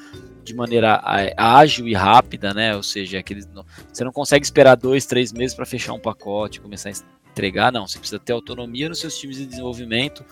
de 0.43 0.53
maneira 0.53 1.01
ágil 1.37 1.87
e 1.87 1.93
rápida, 1.93 2.53
né? 2.53 2.75
Ou 2.75 2.83
seja, 2.83 3.19
aqueles, 3.19 3.47
você 3.91 4.03
não 4.03 4.11
consegue 4.11 4.45
esperar 4.45 4.75
dois, 4.75 5.05
três 5.05 5.31
meses 5.31 5.55
para 5.55 5.65
fechar 5.65 5.93
um 5.93 5.99
pacote, 5.99 6.61
começar 6.61 6.89
a 6.89 6.93
entregar, 7.31 7.71
não. 7.71 7.87
Você 7.87 7.97
precisa 7.97 8.19
ter 8.19 8.33
autonomia 8.33 8.89
nos 8.89 8.99
seus 8.99 9.17
times 9.17 9.37
de 9.37 9.45
desenvolvimento. 9.45 10.23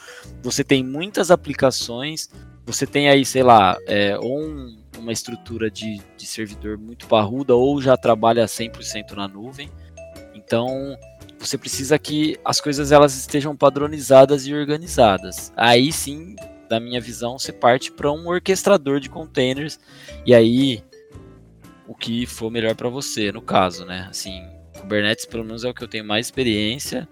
Você 0.43 0.63
tem 0.63 0.83
muitas 0.83 1.31
aplicações, 1.31 2.29
você 2.65 2.85
tem 2.85 3.09
aí, 3.09 3.25
sei 3.25 3.43
lá, 3.43 3.77
é, 3.87 4.17
um, 4.19 4.77
uma 4.97 5.11
estrutura 5.11 5.71
de, 5.71 6.01
de 6.15 6.25
servidor 6.25 6.77
muito 6.77 7.07
parruda 7.07 7.55
ou 7.55 7.81
já 7.81 7.97
trabalha 7.97 8.45
100% 8.45 9.11
na 9.11 9.27
nuvem. 9.27 9.69
Então, 10.35 10.97
você 11.47 11.57
precisa 11.57 11.97
que 11.97 12.37
as 12.45 12.61
coisas 12.61 12.91
elas 12.91 13.15
estejam 13.17 13.55
padronizadas 13.55 14.45
e 14.45 14.53
organizadas. 14.53 15.51
Aí 15.55 15.91
sim, 15.91 16.35
da 16.69 16.79
minha 16.79 17.01
visão, 17.01 17.37
você 17.37 17.51
parte 17.51 17.91
para 17.91 18.11
um 18.11 18.27
orquestrador 18.27 18.99
de 18.99 19.09
containers 19.09 19.79
e 20.25 20.33
aí 20.33 20.83
o 21.87 21.93
que 21.93 22.25
for 22.25 22.49
melhor 22.49 22.75
para 22.75 22.87
você, 22.87 23.31
no 23.31 23.41
caso, 23.41 23.85
né? 23.85 24.07
Assim, 24.09 24.41
Kubernetes 24.79 25.25
pelo 25.25 25.43
menos 25.43 25.63
é 25.63 25.69
o 25.69 25.73
que 25.73 25.83
eu 25.83 25.87
tenho 25.87 26.05
mais 26.05 26.27
experiência. 26.27 27.07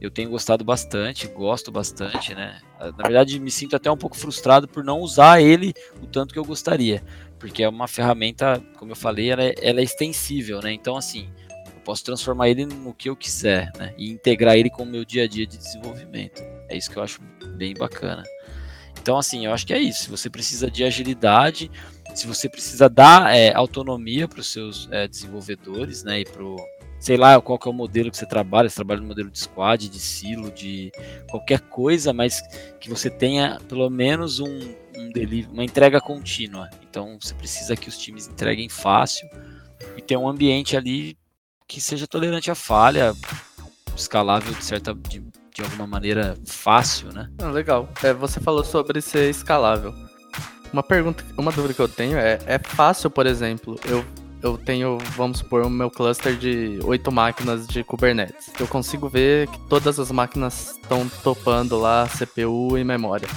Eu 0.00 0.10
tenho 0.10 0.30
gostado 0.30 0.64
bastante, 0.64 1.28
gosto 1.28 1.70
bastante, 1.70 2.34
né? 2.34 2.58
Na 2.78 3.02
verdade, 3.06 3.38
me 3.38 3.50
sinto 3.50 3.76
até 3.76 3.90
um 3.90 3.96
pouco 3.96 4.16
frustrado 4.16 4.66
por 4.66 4.82
não 4.82 5.00
usar 5.00 5.42
ele 5.42 5.74
o 6.02 6.06
tanto 6.06 6.32
que 6.32 6.38
eu 6.38 6.44
gostaria, 6.44 7.02
porque 7.38 7.62
é 7.62 7.68
uma 7.68 7.86
ferramenta, 7.86 8.62
como 8.78 8.92
eu 8.92 8.96
falei, 8.96 9.30
ela 9.30 9.42
é, 9.42 9.54
ela 9.60 9.80
é 9.80 9.82
extensível, 9.82 10.60
né? 10.60 10.72
Então, 10.72 10.96
assim, 10.96 11.28
posso 11.90 12.04
transformar 12.04 12.48
ele 12.48 12.66
no 12.66 12.94
que 12.94 13.10
eu 13.10 13.16
quiser, 13.16 13.72
né? 13.76 13.92
E 13.98 14.12
integrar 14.12 14.54
ele 14.54 14.70
com 14.70 14.84
o 14.84 14.86
meu 14.86 15.04
dia 15.04 15.24
a 15.24 15.26
dia 15.26 15.44
de 15.44 15.58
desenvolvimento. 15.58 16.40
É 16.68 16.76
isso 16.76 16.88
que 16.88 16.96
eu 16.96 17.02
acho 17.02 17.20
bem 17.56 17.74
bacana. 17.74 18.22
Então, 19.00 19.18
assim, 19.18 19.44
eu 19.44 19.52
acho 19.52 19.66
que 19.66 19.74
é 19.74 19.80
isso. 19.80 20.04
Se 20.04 20.10
você 20.10 20.30
precisa 20.30 20.70
de 20.70 20.84
agilidade, 20.84 21.68
se 22.14 22.28
você 22.28 22.48
precisa 22.48 22.88
dar 22.88 23.34
é, 23.34 23.52
autonomia 23.52 24.28
para 24.28 24.38
os 24.38 24.46
seus 24.46 24.88
é, 24.92 25.08
desenvolvedores, 25.08 26.04
né? 26.04 26.20
E 26.20 26.24
pro, 26.24 26.54
sei 27.00 27.16
lá 27.16 27.40
qual 27.40 27.58
que 27.58 27.66
é 27.66 27.72
o 27.72 27.74
modelo 27.74 28.08
que 28.08 28.16
você 28.16 28.26
trabalha, 28.26 28.68
você 28.68 28.76
trabalha 28.76 29.00
no 29.00 29.08
modelo 29.08 29.28
de 29.28 29.40
squad, 29.40 29.88
de 29.88 29.98
silo, 29.98 30.52
de 30.52 30.92
qualquer 31.28 31.58
coisa, 31.58 32.12
mas 32.12 32.40
que 32.78 32.88
você 32.88 33.10
tenha 33.10 33.58
pelo 33.68 33.90
menos 33.90 34.38
um, 34.38 34.60
um 34.96 35.10
delivery, 35.10 35.52
uma 35.52 35.64
entrega 35.64 36.00
contínua. 36.00 36.70
Então 36.88 37.18
você 37.20 37.34
precisa 37.34 37.74
que 37.74 37.88
os 37.88 37.98
times 37.98 38.28
entreguem 38.28 38.68
fácil 38.68 39.28
e 39.96 40.00
ter 40.00 40.16
um 40.16 40.28
ambiente 40.28 40.76
ali 40.76 41.18
que 41.70 41.80
seja 41.80 42.04
tolerante 42.04 42.50
à 42.50 42.54
falha, 42.56 43.14
escalável 43.96 44.52
de 44.52 44.64
certa 44.64 44.92
de, 44.92 45.20
de 45.54 45.62
alguma 45.62 45.86
maneira 45.86 46.36
fácil, 46.44 47.12
né? 47.12 47.30
Ah, 47.40 47.48
legal. 47.48 47.88
É, 48.02 48.12
você 48.12 48.40
falou 48.40 48.64
sobre 48.64 49.00
ser 49.00 49.30
escalável. 49.30 49.94
Uma 50.72 50.82
pergunta, 50.82 51.24
uma 51.38 51.52
dúvida 51.52 51.72
que 51.72 51.80
eu 51.80 51.88
tenho 51.88 52.18
é, 52.18 52.40
é 52.44 52.58
fácil, 52.58 53.08
por 53.08 53.24
exemplo, 53.24 53.78
eu 53.84 54.04
eu 54.42 54.56
tenho, 54.56 54.96
vamos 55.16 55.40
supor, 55.40 55.66
o 55.66 55.68
meu 55.68 55.90
cluster 55.90 56.34
de 56.34 56.80
oito 56.84 57.12
máquinas 57.12 57.68
de 57.68 57.84
Kubernetes. 57.84 58.50
Eu 58.58 58.66
consigo 58.66 59.06
ver 59.06 59.46
que 59.48 59.58
todas 59.68 60.00
as 60.00 60.10
máquinas 60.10 60.78
estão 60.82 61.06
topando 61.22 61.78
lá 61.78 62.08
CPU 62.08 62.78
e 62.78 62.82
memória. 62.82 63.28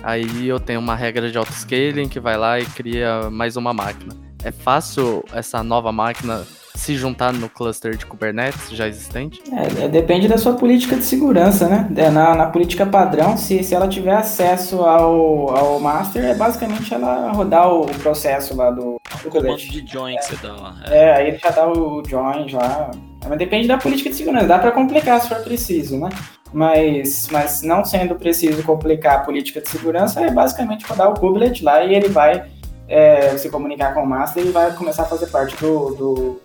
Aí 0.00 0.46
eu 0.46 0.60
tenho 0.60 0.78
uma 0.78 0.94
regra 0.94 1.28
de 1.28 1.36
autoscaling 1.36 2.08
que 2.08 2.20
vai 2.20 2.36
lá 2.36 2.60
e 2.60 2.64
cria 2.66 3.28
mais 3.30 3.56
uma 3.56 3.74
máquina. 3.74 4.14
É 4.44 4.52
fácil 4.52 5.24
essa 5.32 5.60
nova 5.64 5.90
máquina 5.90 6.46
se 6.74 6.96
juntar 6.96 7.32
no 7.32 7.48
cluster 7.48 7.96
de 7.96 8.06
Kubernetes 8.06 8.70
já 8.70 8.88
existente? 8.88 9.42
É, 9.52 9.84
é, 9.84 9.88
depende 9.88 10.28
da 10.28 10.38
sua 10.38 10.54
política 10.54 10.96
de 10.96 11.04
segurança, 11.04 11.68
né? 11.68 11.88
É, 11.96 12.10
na, 12.10 12.34
na 12.34 12.46
política 12.46 12.86
padrão, 12.86 13.36
se, 13.36 13.62
se 13.62 13.74
ela 13.74 13.88
tiver 13.88 14.14
acesso 14.14 14.80
ao, 14.80 15.56
ao 15.56 15.80
master, 15.80 16.24
é 16.24 16.34
basicamente 16.34 16.92
ela 16.92 17.30
rodar 17.32 17.72
o, 17.72 17.86
processo 18.02 18.56
lá 18.56 18.70
do, 18.70 19.00
do 19.22 19.30
comando 19.30 19.56
de 19.56 19.86
join 19.86 20.16
que 20.16 20.24
você 20.24 20.36
dá 20.36 20.52
lá. 20.54 20.76
É. 20.88 20.98
é, 20.98 21.14
aí 21.14 21.28
ele 21.28 21.38
já 21.38 21.50
dá 21.50 21.70
o 21.70 22.02
join 22.06 22.48
já. 22.48 22.90
Mas 23.28 23.38
depende 23.38 23.68
da 23.68 23.78
política 23.78 24.10
de 24.10 24.16
segurança, 24.16 24.46
dá 24.46 24.58
para 24.58 24.72
complicar 24.72 25.20
se 25.20 25.28
for 25.28 25.38
preciso, 25.42 25.98
né? 25.98 26.08
Mas, 26.52 27.28
mas 27.30 27.62
não 27.62 27.84
sendo 27.84 28.14
preciso 28.16 28.62
complicar 28.62 29.18
a 29.18 29.20
política 29.20 29.60
de 29.60 29.68
segurança, 29.68 30.20
é 30.20 30.30
basicamente 30.30 30.84
rodar 30.84 31.10
o 31.10 31.18
kubelet 31.18 31.62
lá 31.62 31.82
e 31.82 31.94
ele 31.94 32.08
vai 32.08 32.44
é, 32.88 33.36
se 33.38 33.48
comunicar 33.48 33.94
com 33.94 34.02
o 34.02 34.06
master 34.06 34.44
e 34.44 34.50
vai 34.50 34.72
começar 34.72 35.04
a 35.04 35.06
fazer 35.06 35.26
parte 35.28 35.56
do, 35.56 35.94
do 35.94 36.40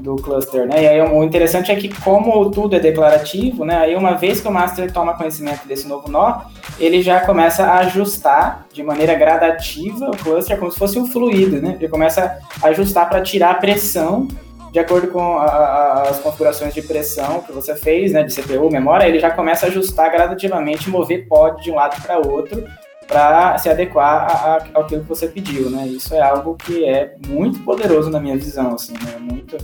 do 0.00 0.16
cluster, 0.16 0.66
né? 0.66 0.82
E 0.82 0.88
aí 0.88 1.00
o 1.00 1.22
interessante 1.22 1.70
é 1.70 1.76
que 1.76 1.88
como 2.02 2.50
tudo 2.50 2.76
é 2.76 2.80
declarativo, 2.80 3.64
né? 3.64 3.76
Aí 3.78 3.96
uma 3.96 4.14
vez 4.14 4.40
que 4.40 4.48
o 4.48 4.50
master 4.50 4.92
toma 4.92 5.16
conhecimento 5.16 5.66
desse 5.66 5.86
novo 5.86 6.10
nó, 6.10 6.42
ele 6.78 7.02
já 7.02 7.20
começa 7.20 7.64
a 7.64 7.78
ajustar 7.78 8.66
de 8.72 8.82
maneira 8.82 9.14
gradativa 9.14 10.06
o 10.10 10.16
cluster 10.16 10.58
como 10.58 10.70
se 10.70 10.78
fosse 10.78 10.98
um 10.98 11.06
fluido, 11.06 11.60
né? 11.60 11.76
Ele 11.78 11.88
começa 11.88 12.38
a 12.62 12.68
ajustar 12.68 13.08
para 13.08 13.20
tirar 13.20 13.52
a 13.52 13.54
pressão 13.54 14.28
de 14.72 14.80
acordo 14.80 15.08
com 15.08 15.38
a, 15.38 15.46
a, 15.46 16.02
as 16.02 16.18
configurações 16.18 16.74
de 16.74 16.82
pressão 16.82 17.40
que 17.40 17.50
você 17.50 17.74
fez, 17.74 18.12
né, 18.12 18.22
de 18.22 18.34
CPU, 18.34 18.70
memória, 18.70 19.06
ele 19.06 19.18
já 19.18 19.30
começa 19.30 19.64
a 19.64 19.68
ajustar 19.70 20.10
gradativamente, 20.10 20.90
mover 20.90 21.26
pod 21.26 21.62
de 21.62 21.70
um 21.70 21.76
lado 21.76 21.98
para 22.02 22.18
outro 22.18 22.62
para 23.06 23.56
se 23.56 23.68
adequar 23.68 24.26
a, 24.28 24.56
a, 24.56 24.64
ao 24.74 24.86
que 24.86 24.96
você 24.96 25.28
pediu, 25.28 25.70
né? 25.70 25.86
Isso 25.86 26.14
é 26.14 26.20
algo 26.20 26.56
que 26.56 26.84
é 26.84 27.14
muito 27.26 27.60
poderoso 27.60 28.10
na 28.10 28.20
minha 28.20 28.36
visão, 28.36 28.74
assim, 28.74 28.94
né? 28.94 29.16
Muito 29.18 29.56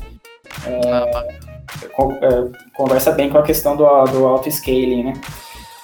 é, 0.66 1.32
é, 2.26 2.50
conversa 2.74 3.12
bem 3.12 3.30
com 3.30 3.38
a 3.38 3.42
questão 3.42 3.76
do, 3.76 3.84
do 4.04 4.26
auto-scaling, 4.26 5.04
né? 5.04 5.12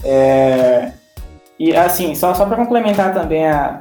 É, 0.05 0.93
e 1.59 1.75
assim, 1.75 2.15
só, 2.15 2.35
só 2.35 2.47
para 2.47 2.57
complementar 2.57 3.13
também 3.13 3.47
a, 3.47 3.81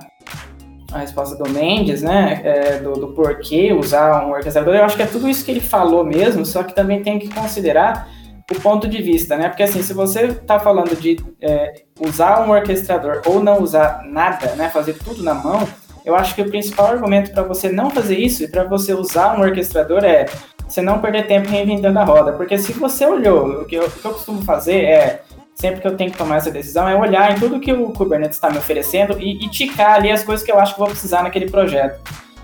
a 0.92 1.00
resposta 1.00 1.36
do 1.36 1.50
Mendes, 1.50 2.02
né, 2.02 2.42
é, 2.44 2.80
do, 2.80 2.94
do 2.94 3.08
porquê 3.10 3.72
usar 3.72 4.26
um 4.26 4.32
orquestrador, 4.32 4.74
eu 4.76 4.84
acho 4.84 4.96
que 4.96 5.04
é 5.04 5.08
tudo 5.08 5.30
isso 5.30 5.46
que 5.46 5.52
ele 5.52 5.60
falou 5.60 6.04
mesmo, 6.04 6.46
só 6.46 6.64
que 6.64 6.74
também 6.74 7.04
tem 7.04 7.20
que 7.20 7.30
considerar 7.30 8.10
o 8.50 8.60
ponto 8.62 8.88
de 8.88 9.02
vista, 9.02 9.36
né? 9.36 9.50
Porque 9.50 9.64
assim, 9.64 9.84
se 9.84 9.94
você 9.94 10.28
está 10.28 10.58
falando 10.58 10.96
de 10.96 11.18
é, 11.42 11.84
usar 12.00 12.48
um 12.48 12.52
orquestrador 12.52 13.22
ou 13.26 13.44
não 13.44 13.62
usar 13.62 14.04
nada, 14.06 14.56
né, 14.56 14.70
fazer 14.70 14.94
tudo 14.94 15.22
na 15.22 15.34
mão, 15.34 15.68
eu 16.06 16.16
acho 16.16 16.34
que 16.34 16.42
o 16.42 16.50
principal 16.50 16.88
argumento 16.88 17.32
para 17.32 17.44
você 17.44 17.70
não 17.70 17.90
fazer 17.90 18.18
isso 18.18 18.42
e 18.44 18.48
para 18.48 18.64
você 18.64 18.94
usar 18.94 19.38
um 19.38 19.42
orquestrador 19.42 20.06
é 20.06 20.26
você 20.68 20.82
não 20.82 21.00
perder 21.00 21.28
tempo 21.28 21.50
reinventando 21.50 22.00
a 22.00 22.04
roda. 22.04 22.34
Porque 22.34 22.58
se 22.58 22.74
você 22.74 23.06
olhou, 23.06 23.62
o 23.62 23.66
que 23.66 23.76
eu, 23.76 23.86
o 23.86 23.92
que 23.92 24.06
eu 24.06 24.12
costumo 24.12 24.42
fazer 24.44 24.84
é, 24.84 25.22
sempre 25.56 25.82
que 25.82 25.88
eu 25.88 25.96
tenho 25.96 26.12
que 26.12 26.18
tomar 26.18 26.38
essa 26.38 26.52
decisão, 26.52 26.88
é 26.88 26.96
olhar 26.96 27.32
em 27.32 27.40
tudo 27.40 27.60
que 27.60 27.72
o 27.72 27.92
Kubernetes 27.92 28.38
está 28.38 28.50
me 28.50 28.58
oferecendo 28.58 29.18
e, 29.20 29.46
e 29.46 29.50
ticar 29.50 29.96
ali 29.96 30.12
as 30.12 30.24
coisas 30.24 30.46
que 30.46 30.52
eu 30.52 30.60
acho 30.60 30.74
que 30.74 30.80
vou 30.80 30.90
precisar 30.90 31.24
naquele 31.24 31.50
projeto. 31.50 32.00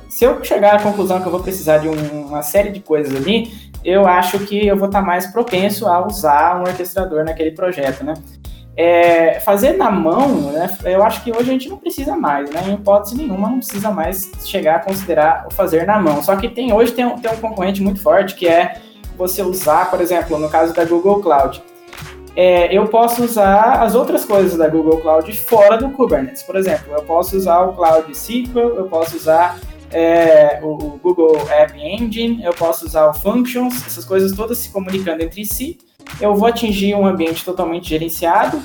Se 0.09 0.25
eu 0.25 0.43
chegar 0.43 0.75
à 0.75 0.79
conclusão 0.79 1.19
que 1.19 1.27
eu 1.27 1.31
vou 1.31 1.41
precisar 1.41 1.79
de 1.79 1.89
um, 1.89 2.27
uma 2.27 2.43
série 2.43 2.69
de 2.69 2.79
coisas 2.79 3.15
ali, 3.15 3.51
eu 3.83 4.07
acho 4.07 4.39
que 4.39 4.65
eu 4.65 4.77
vou 4.77 4.87
estar 4.87 5.01
tá 5.01 5.05
mais 5.05 5.27
propenso 5.27 5.87
a 5.87 6.05
usar 6.05 6.59
um 6.59 6.61
orquestrador 6.61 7.23
naquele 7.25 7.51
projeto, 7.51 8.03
né? 8.03 8.13
É, 8.75 9.39
fazer 9.41 9.73
na 9.73 9.91
mão, 9.91 10.51
né, 10.51 10.77
eu 10.83 11.03
acho 11.03 11.23
que 11.23 11.29
hoje 11.29 11.41
a 11.41 11.53
gente 11.53 11.69
não 11.69 11.77
precisa 11.77 12.15
mais, 12.15 12.49
né, 12.49 12.63
em 12.67 12.73
hipótese 12.73 13.15
nenhuma 13.15 13.47
não 13.47 13.57
precisa 13.57 13.91
mais 13.91 14.31
chegar 14.43 14.77
a 14.77 14.79
considerar 14.79 15.45
o 15.47 15.53
fazer 15.53 15.85
na 15.85 15.99
mão. 15.99 16.23
Só 16.23 16.35
que 16.35 16.49
tem 16.49 16.73
hoje 16.73 16.91
tem 16.91 17.05
um, 17.05 17.19
tem 17.19 17.31
um 17.31 17.37
concorrente 17.37 17.83
muito 17.83 18.01
forte 18.01 18.33
que 18.33 18.47
é 18.47 18.77
você 19.15 19.43
usar, 19.43 19.91
por 19.91 20.01
exemplo, 20.01 20.39
no 20.39 20.49
caso 20.49 20.73
da 20.73 20.83
Google 20.85 21.21
Cloud, 21.21 21.61
é, 22.35 22.75
eu 22.75 22.87
posso 22.87 23.23
usar 23.23 23.83
as 23.83 23.93
outras 23.93 24.25
coisas 24.25 24.57
da 24.57 24.67
Google 24.67 24.99
Cloud 24.99 25.31
fora 25.37 25.77
do 25.77 25.91
Kubernetes. 25.91 26.41
Por 26.41 26.55
exemplo, 26.55 26.91
eu 26.91 27.03
posso 27.03 27.37
usar 27.37 27.61
o 27.61 27.73
Cloud 27.73 28.11
SQL, 28.11 28.75
eu 28.75 28.85
posso 28.85 29.15
usar 29.15 29.59
é, 29.91 30.59
o 30.63 30.97
Google 31.01 31.37
App 31.51 31.77
Engine, 31.79 32.43
eu 32.43 32.53
posso 32.53 32.87
usar 32.87 33.07
o 33.07 33.13
Functions, 33.13 33.85
essas 33.85 34.03
coisas 34.03 34.31
todas 34.31 34.57
se 34.57 34.71
comunicando 34.71 35.21
entre 35.21 35.45
si 35.45 35.77
eu 36.19 36.35
vou 36.35 36.47
atingir 36.47 36.95
um 36.95 37.05
ambiente 37.05 37.43
totalmente 37.43 37.89
gerenciado 37.89 38.61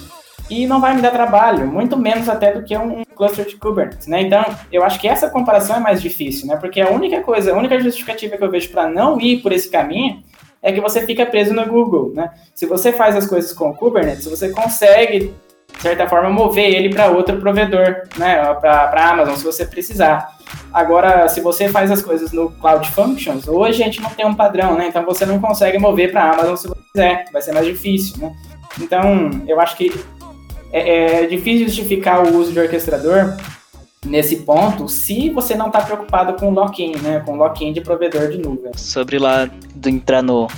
e 0.51 0.67
não 0.67 0.81
vai 0.81 0.95
me 0.95 1.03
dar 1.03 1.11
trabalho, 1.11 1.67
muito 1.67 1.97
menos 1.97 2.29
até 2.29 2.53
do 2.53 2.65
que 2.65 2.77
um 2.77 3.05
cluster 3.17 3.47
de 3.47 3.57
Kubernetes, 3.57 4.07
né? 4.07 4.23
Então, 4.23 4.45
eu 4.73 4.83
acho 4.83 4.99
que 4.99 5.07
essa 5.07 5.29
comparação 5.29 5.77
é 5.77 5.81
mais 5.81 6.01
difícil, 6.01 6.47
né? 6.47 6.57
Porque 6.57 6.81
a 6.81 6.91
única 6.91 7.21
coisa, 7.21 7.53
a 7.53 7.57
única 7.57 7.79
justificativa 7.79 8.37
que 8.37 8.45
eu 8.45 8.51
vejo 8.51 8.71
para 8.71 8.89
não 8.89 9.21
ir 9.21 9.43
por 9.43 9.53
esse 9.53 9.71
caminho 9.71 10.23
é 10.63 10.73
que 10.73 10.81
você 10.81 11.05
fica 11.05 11.27
preso 11.27 11.53
no 11.53 11.67
Google, 11.67 12.13
né? 12.15 12.31
Se 12.55 12.67
você 12.67 12.93
faz 12.93 13.15
as 13.15 13.27
coisas 13.27 13.53
com 13.53 13.71
o 13.71 13.75
Kubernetes, 13.75 14.27
você 14.27 14.51
consegue, 14.51 15.35
de 15.79 15.83
certa 15.83 16.09
forma, 16.09 16.29
mover 16.29 16.75
ele 16.75 16.91
para 16.91 17.09
outro 17.09 17.37
provedor, 17.37 18.03
né? 18.19 18.53
Para 18.55 18.91
a 18.93 19.11
Amazon, 19.11 19.37
se 19.37 19.45
você 19.45 19.65
precisar. 19.65 20.37
Agora, 20.73 21.29
se 21.29 21.41
você 21.41 21.69
faz 21.69 21.89
as 21.89 22.03
coisas 22.03 22.33
no 22.33 22.51
Cloud 22.51 22.91
Functions, 22.91 23.47
hoje 23.47 23.81
a 23.81 23.87
gente 23.87 24.03
não 24.03 24.11
tem 24.11 24.27
um 24.27 24.35
padrão, 24.35 24.77
né? 24.77 24.89
Então 24.89 25.05
você 25.05 25.25
não 25.25 25.41
consegue 25.41 25.79
mover 25.79 26.11
para 26.11 26.25
a 26.25 26.33
Amazon 26.33 26.57
se 26.57 26.67
você 26.67 26.81
quiser, 26.93 27.25
vai 27.33 27.41
ser 27.41 27.53
mais 27.53 27.65
difícil, 27.65 28.19
né? 28.19 28.35
Então, 28.81 29.31
eu 29.47 29.61
acho 29.61 29.77
que 29.77 29.93
é, 30.73 31.23
é 31.23 31.27
difícil 31.27 31.69
justificar 31.69 32.27
o 32.27 32.37
uso 32.37 32.53
de 32.53 32.59
orquestrador 32.59 33.37
nesse 34.05 34.37
ponto 34.39 34.89
se 34.89 35.31
você 35.31 35.55
não 35.55 35.69
está 35.69 35.81
preocupado 35.81 36.33
com 36.35 36.51
lock-in, 36.51 36.97
né? 36.97 37.23
Com 37.25 37.37
lock-in 37.37 37.73
de 37.73 37.81
provedor 37.81 38.29
de 38.29 38.39
nuvem. 38.39 38.73
Sobre 38.75 39.17
lá 39.17 39.49
de 39.77 39.91
entrar 39.91 40.23
no 40.23 40.49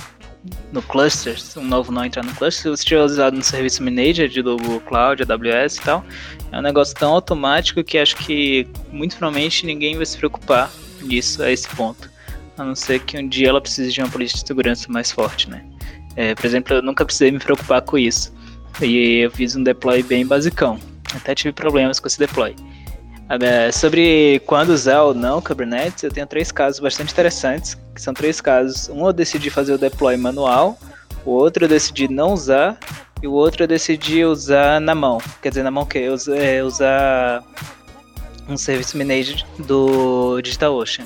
no 0.71 0.81
cluster, 0.81 1.37
um 1.57 1.65
novo 1.65 1.91
não 1.91 2.03
entrar 2.03 2.23
no 2.23 2.33
cluster, 2.33 2.63
se 2.63 2.69
você 2.69 2.83
tiver 2.83 3.03
usado 3.03 3.35
no 3.35 3.43
Service 3.43 3.81
Manager 3.81 4.27
de 4.27 4.41
Google 4.41 4.79
Cloud, 4.81 5.21
AWS 5.21 5.77
e 5.77 5.81
tal, 5.81 6.03
é 6.51 6.57
um 6.57 6.61
negócio 6.61 6.95
tão 6.95 7.13
automático 7.13 7.83
que 7.83 7.97
acho 7.97 8.15
que 8.17 8.67
muito 8.91 9.15
provavelmente 9.17 9.65
ninguém 9.65 9.95
vai 9.95 10.05
se 10.05 10.17
preocupar 10.17 10.71
nisso 11.01 11.43
a 11.43 11.51
esse 11.51 11.67
ponto. 11.69 12.09
A 12.57 12.63
não 12.63 12.75
ser 12.75 12.99
que 12.99 13.17
um 13.17 13.27
dia 13.27 13.49
ela 13.49 13.61
precise 13.61 13.91
de 13.91 14.01
uma 14.01 14.09
política 14.09 14.41
de 14.41 14.47
segurança 14.47 14.91
mais 14.91 15.11
forte, 15.11 15.49
né? 15.49 15.63
É, 16.15 16.35
por 16.35 16.45
exemplo, 16.45 16.75
eu 16.75 16.81
nunca 16.81 17.05
precisei 17.05 17.31
me 17.31 17.39
preocupar 17.39 17.81
com 17.81 17.97
isso. 17.97 18.33
E 18.81 19.19
eu 19.19 19.31
fiz 19.31 19.55
um 19.55 19.63
deploy 19.63 20.03
bem 20.03 20.25
basicão. 20.25 20.79
Até 21.15 21.33
tive 21.33 21.53
problemas 21.53 21.99
com 21.99 22.07
esse 22.07 22.19
deploy. 22.19 22.55
É, 23.39 23.71
sobre 23.71 24.41
quando 24.45 24.71
usar 24.71 25.03
ou 25.03 25.13
não 25.13 25.41
Kubernetes, 25.41 26.03
eu 26.03 26.11
tenho 26.11 26.27
três 26.27 26.51
casos 26.51 26.81
bastante 26.81 27.13
interessantes, 27.13 27.77
que 27.95 28.01
são 28.01 28.13
três 28.13 28.41
casos. 28.41 28.89
Um 28.89 29.05
eu 29.05 29.13
decidi 29.13 29.49
fazer 29.49 29.71
o 29.71 29.77
deploy 29.77 30.17
manual, 30.17 30.77
o 31.25 31.31
outro 31.31 31.63
eu 31.63 31.69
decidi 31.69 32.09
não 32.09 32.33
usar, 32.33 32.77
e 33.23 33.27
o 33.27 33.31
outro 33.31 33.63
eu 33.63 33.67
decidi 33.67 34.25
usar 34.25 34.81
na 34.81 34.93
mão. 34.93 35.19
Quer 35.41 35.49
dizer, 35.49 35.63
na 35.63 35.71
mão 35.71 35.85
que 35.85 35.97
eu 35.97 36.15
é, 36.35 36.61
usar 36.61 37.41
um 38.49 38.57
Service 38.57 38.97
Manager 38.97 39.45
do 39.59 40.41
DigitalOcean. 40.41 41.05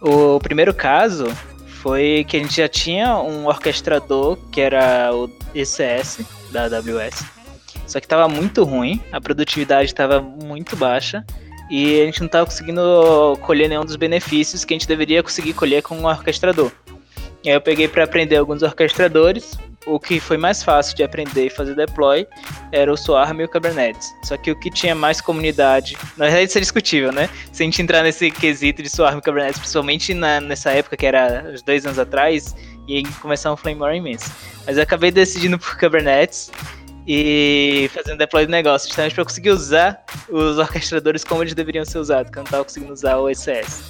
O 0.00 0.40
primeiro 0.40 0.74
caso 0.74 1.26
foi 1.66 2.26
que 2.28 2.36
a 2.36 2.40
gente 2.40 2.56
já 2.56 2.68
tinha 2.68 3.16
um 3.18 3.46
orquestrador 3.46 4.36
que 4.50 4.60
era 4.60 5.14
o 5.14 5.30
ECS 5.54 6.20
da 6.50 6.64
AWS, 6.64 7.24
só 7.86 8.00
que 8.00 8.06
estava 8.06 8.28
muito 8.28 8.64
ruim, 8.64 9.00
a 9.12 9.20
produtividade 9.20 9.86
estava 9.86 10.20
muito 10.20 10.76
baixa 10.76 11.24
e 11.70 12.00
a 12.00 12.04
gente 12.04 12.20
não 12.20 12.26
estava 12.26 12.46
conseguindo 12.46 13.38
colher 13.42 13.68
nenhum 13.68 13.84
dos 13.84 13.96
benefícios 13.96 14.64
que 14.64 14.74
a 14.74 14.76
gente 14.76 14.88
deveria 14.88 15.22
conseguir 15.22 15.54
colher 15.54 15.82
com 15.82 15.96
um 15.96 16.06
orquestrador. 16.06 16.70
E 17.42 17.50
aí 17.50 17.54
eu 17.54 17.60
peguei 17.60 17.86
para 17.88 18.04
aprender 18.04 18.36
alguns 18.36 18.62
orquestradores. 18.62 19.58
O 19.86 20.00
que 20.00 20.18
foi 20.18 20.38
mais 20.38 20.62
fácil 20.62 20.96
de 20.96 21.02
aprender 21.02 21.46
e 21.46 21.50
fazer 21.50 21.74
deploy 21.74 22.26
era 22.72 22.90
o 22.90 22.96
Swarm 22.96 23.40
e 23.40 23.44
o 23.44 23.48
Kubernetes. 23.48 24.14
Só 24.22 24.34
que 24.38 24.50
o 24.50 24.58
que 24.58 24.70
tinha 24.70 24.94
mais 24.94 25.20
comunidade, 25.20 25.94
na 26.16 26.24
verdade 26.24 26.48
isso 26.48 26.56
é 26.56 26.60
discutível, 26.62 27.12
né? 27.12 27.28
Se 27.52 27.62
a 27.62 27.66
gente 27.66 27.82
entrar 27.82 28.02
nesse 28.02 28.30
quesito 28.30 28.82
de 28.82 28.88
Swarm 28.88 29.18
e 29.18 29.20
Kubernetes, 29.20 29.58
principalmente 29.58 30.14
na, 30.14 30.40
nessa 30.40 30.70
época 30.70 30.96
que 30.96 31.04
era 31.04 31.50
uns 31.52 31.60
dois 31.60 31.84
anos 31.84 31.98
atrás, 31.98 32.56
e 32.88 33.02
começar 33.20 33.52
um 33.52 33.56
flame 33.56 33.78
war 33.78 33.94
imenso. 33.94 34.32
Mas 34.66 34.78
eu 34.78 34.82
acabei 34.82 35.10
decidindo 35.10 35.58
por 35.58 35.78
Kubernetes 35.78 36.50
e 37.06 37.90
fazendo 37.92 38.18
deploy 38.18 38.46
do 38.46 38.50
negócio, 38.50 38.88
justamente 38.88 39.14
para 39.14 39.24
conseguir 39.24 39.50
usar 39.50 40.04
os 40.28 40.58
orquestradores 40.58 41.24
como 41.24 41.42
eles 41.42 41.54
deveriam 41.54 41.84
ser 41.84 41.98
usados, 41.98 42.30
que 42.30 42.38
eu 42.38 42.40
não 42.40 42.46
estava 42.46 42.64
conseguindo 42.64 42.92
usar 42.92 43.18
o 43.18 43.28
ECS. 43.28 43.82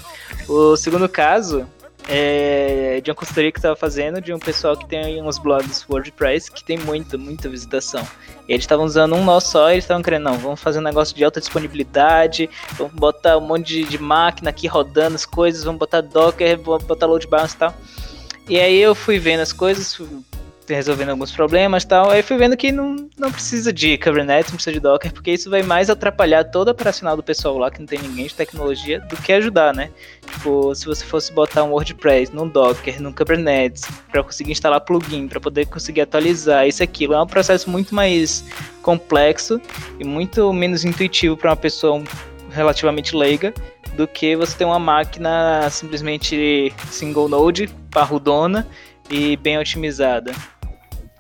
O 0.49 0.77
segundo 0.77 1.09
caso 1.09 1.67
é 2.09 3.01
de 3.03 3.11
uma 3.11 3.15
consultoria 3.15 3.51
que 3.51 3.59
estava 3.59 3.75
fazendo 3.75 4.21
de 4.21 4.33
um 4.33 4.39
pessoal 4.39 4.77
que 4.77 4.87
tem 4.87 5.23
uns 5.23 5.39
blogs 5.39 5.87
WordPress 5.89 6.51
que 6.51 6.63
tem 6.63 6.79
muita, 6.79 7.17
muita 7.17 7.49
visitação. 7.49 8.07
Eles 8.49 8.65
estavam 8.65 8.85
usando 8.85 9.15
um 9.15 9.25
nó 9.25 9.41
só 9.41 9.71
e 9.71 9.75
eles 9.75 9.85
estavam 9.85 10.03
querendo, 10.03 10.25
não, 10.25 10.39
vamos 10.39 10.61
fazer 10.61 10.81
um 10.81 10.83
negócio 10.83 11.17
de 11.17 11.25
alta 11.25 11.41
disponibilidade, 11.41 12.51
vamos 12.73 12.93
botar 12.93 13.39
um 13.39 13.41
monte 13.41 13.67
de, 13.69 13.85
de 13.85 13.99
máquina 13.99 14.51
aqui 14.51 14.67
rodando 14.67 15.15
as 15.15 15.25
coisas, 15.25 15.65
vamos 15.65 15.79
botar 15.79 16.03
Docker, 16.03 16.61
vamos 16.61 16.85
botar 16.85 17.07
load 17.07 17.27
balance 17.27 17.55
e 17.55 17.59
tal. 17.59 17.75
E 18.49 18.61
aí 18.61 18.79
eu 18.79 18.95
fui 18.95 19.19
vendo 19.19 19.41
as 19.41 19.53
coisas, 19.55 19.99
resolvendo 20.69 21.11
alguns 21.11 21.33
problemas 21.33 21.85
tal. 21.85 22.11
Aí 22.11 22.23
fui 22.23 22.37
vendo 22.37 22.57
que 22.57 22.73
não, 22.73 23.09
não 23.19 23.31
precisa 23.31 23.73
de 23.73 23.99
Kubernetes, 23.99 24.51
não 24.51 24.57
precisa 24.57 24.73
de 24.73 24.81
Docker, 24.81 25.13
porque 25.13 25.33
isso 25.33 25.51
vai 25.51 25.63
mais 25.63 25.91
atrapalhar 25.91 26.45
todo 26.45 26.69
o 26.69 26.71
operacional 26.71 27.17
do 27.17 27.23
pessoal 27.23 27.59
lá, 27.59 27.71
que 27.71 27.81
não 27.81 27.87
tem 27.87 27.99
ninguém 27.99 28.27
de 28.27 28.35
tecnologia, 28.35 29.01
do 29.01 29.17
que 29.17 29.33
ajudar, 29.33 29.75
né? 29.75 29.91
Tipo, 30.31 30.75
se 30.75 30.87
você 30.87 31.05
fosse 31.05 31.33
botar 31.33 31.65
um 31.65 31.71
WordPress 31.71 32.35
num 32.35 32.49
Docker, 32.49 33.03
num 33.03 33.13
Kubernetes, 33.13 33.85
para 34.11 34.23
conseguir 34.23 34.53
instalar 34.53 34.81
plugin, 34.81 35.29
para 35.29 35.41
poder 35.41 35.67
conseguir 35.67 36.03
atualizar 36.03 36.67
isso 36.67 36.83
aquilo, 36.83 37.15
é 37.15 37.23
um 37.23 37.27
processo 37.27 37.69
muito 37.69 37.95
mais 37.95 38.45
complexo 38.83 39.61
e 39.99 40.05
muito 40.05 40.53
menos 40.53 40.85
intuitivo 40.85 41.37
para 41.37 41.51
uma 41.51 41.57
pessoa 41.57 42.03
relativamente 42.51 43.17
leiga 43.17 43.53
do 43.97 44.07
que 44.07 44.37
você 44.37 44.57
ter 44.57 44.65
uma 44.65 44.79
máquina 44.79 45.69
simplesmente 45.71 46.73
single 46.91 47.29
node, 47.29 47.69
parrudona 47.91 48.67
e 49.11 49.37
bem 49.37 49.59
otimizada. 49.59 50.33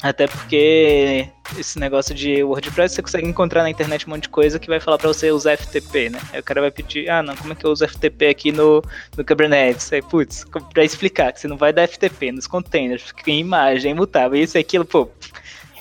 Até 0.02 0.26
porque 0.26 1.26
esse 1.58 1.78
negócio 1.78 2.14
de 2.14 2.42
WordPress 2.44 2.94
você 2.94 3.02
consegue 3.02 3.26
encontrar 3.26 3.62
na 3.62 3.70
internet 3.70 4.06
um 4.06 4.10
monte 4.10 4.24
de 4.24 4.28
coisa 4.28 4.58
que 4.58 4.68
vai 4.68 4.78
falar 4.78 4.98
para 4.98 5.08
você 5.08 5.30
usar 5.30 5.56
FTP, 5.56 6.10
né? 6.10 6.20
Aí 6.30 6.40
o 6.40 6.42
cara 6.42 6.60
vai 6.60 6.70
pedir, 6.70 7.08
ah, 7.08 7.22
não, 7.22 7.34
como 7.34 7.54
é 7.54 7.56
que 7.56 7.64
eu 7.64 7.70
uso 7.70 7.88
FTP 7.88 8.26
aqui 8.26 8.52
no, 8.52 8.82
no 9.16 9.24
Kubernetes? 9.24 9.90
Aí, 9.92 10.02
putz, 10.02 10.44
pra 10.74 10.84
explicar 10.84 11.32
que 11.32 11.40
você 11.40 11.48
não 11.48 11.56
vai 11.56 11.72
dar 11.72 11.88
FTP 11.88 12.32
nos 12.32 12.46
containers, 12.46 13.02
fica 13.02 13.30
em 13.30 13.40
imagem, 13.40 13.92
é 13.92 13.94
imutável, 13.94 14.38
isso 14.38 14.58
e 14.58 14.60
aquilo, 14.60 14.84
pô, 14.84 15.08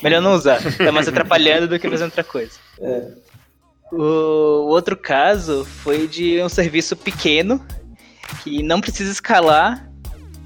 melhor 0.01 0.21
não 0.21 0.33
usar. 0.33 0.61
Tá 0.77 0.91
mais 0.91 1.07
atrapalhando 1.09 1.67
do 1.67 1.77
que 1.77 1.89
fazendo 1.89 2.07
outra 2.07 2.23
coisa. 2.23 2.53
É. 2.79 3.07
O 3.91 4.69
outro 4.69 4.95
caso 4.95 5.65
foi 5.65 6.07
de 6.07 6.41
um 6.41 6.47
serviço 6.49 6.95
pequeno 6.95 7.61
que 8.41 8.63
não 8.63 8.79
precisa 8.79 9.11
escalar 9.11 9.91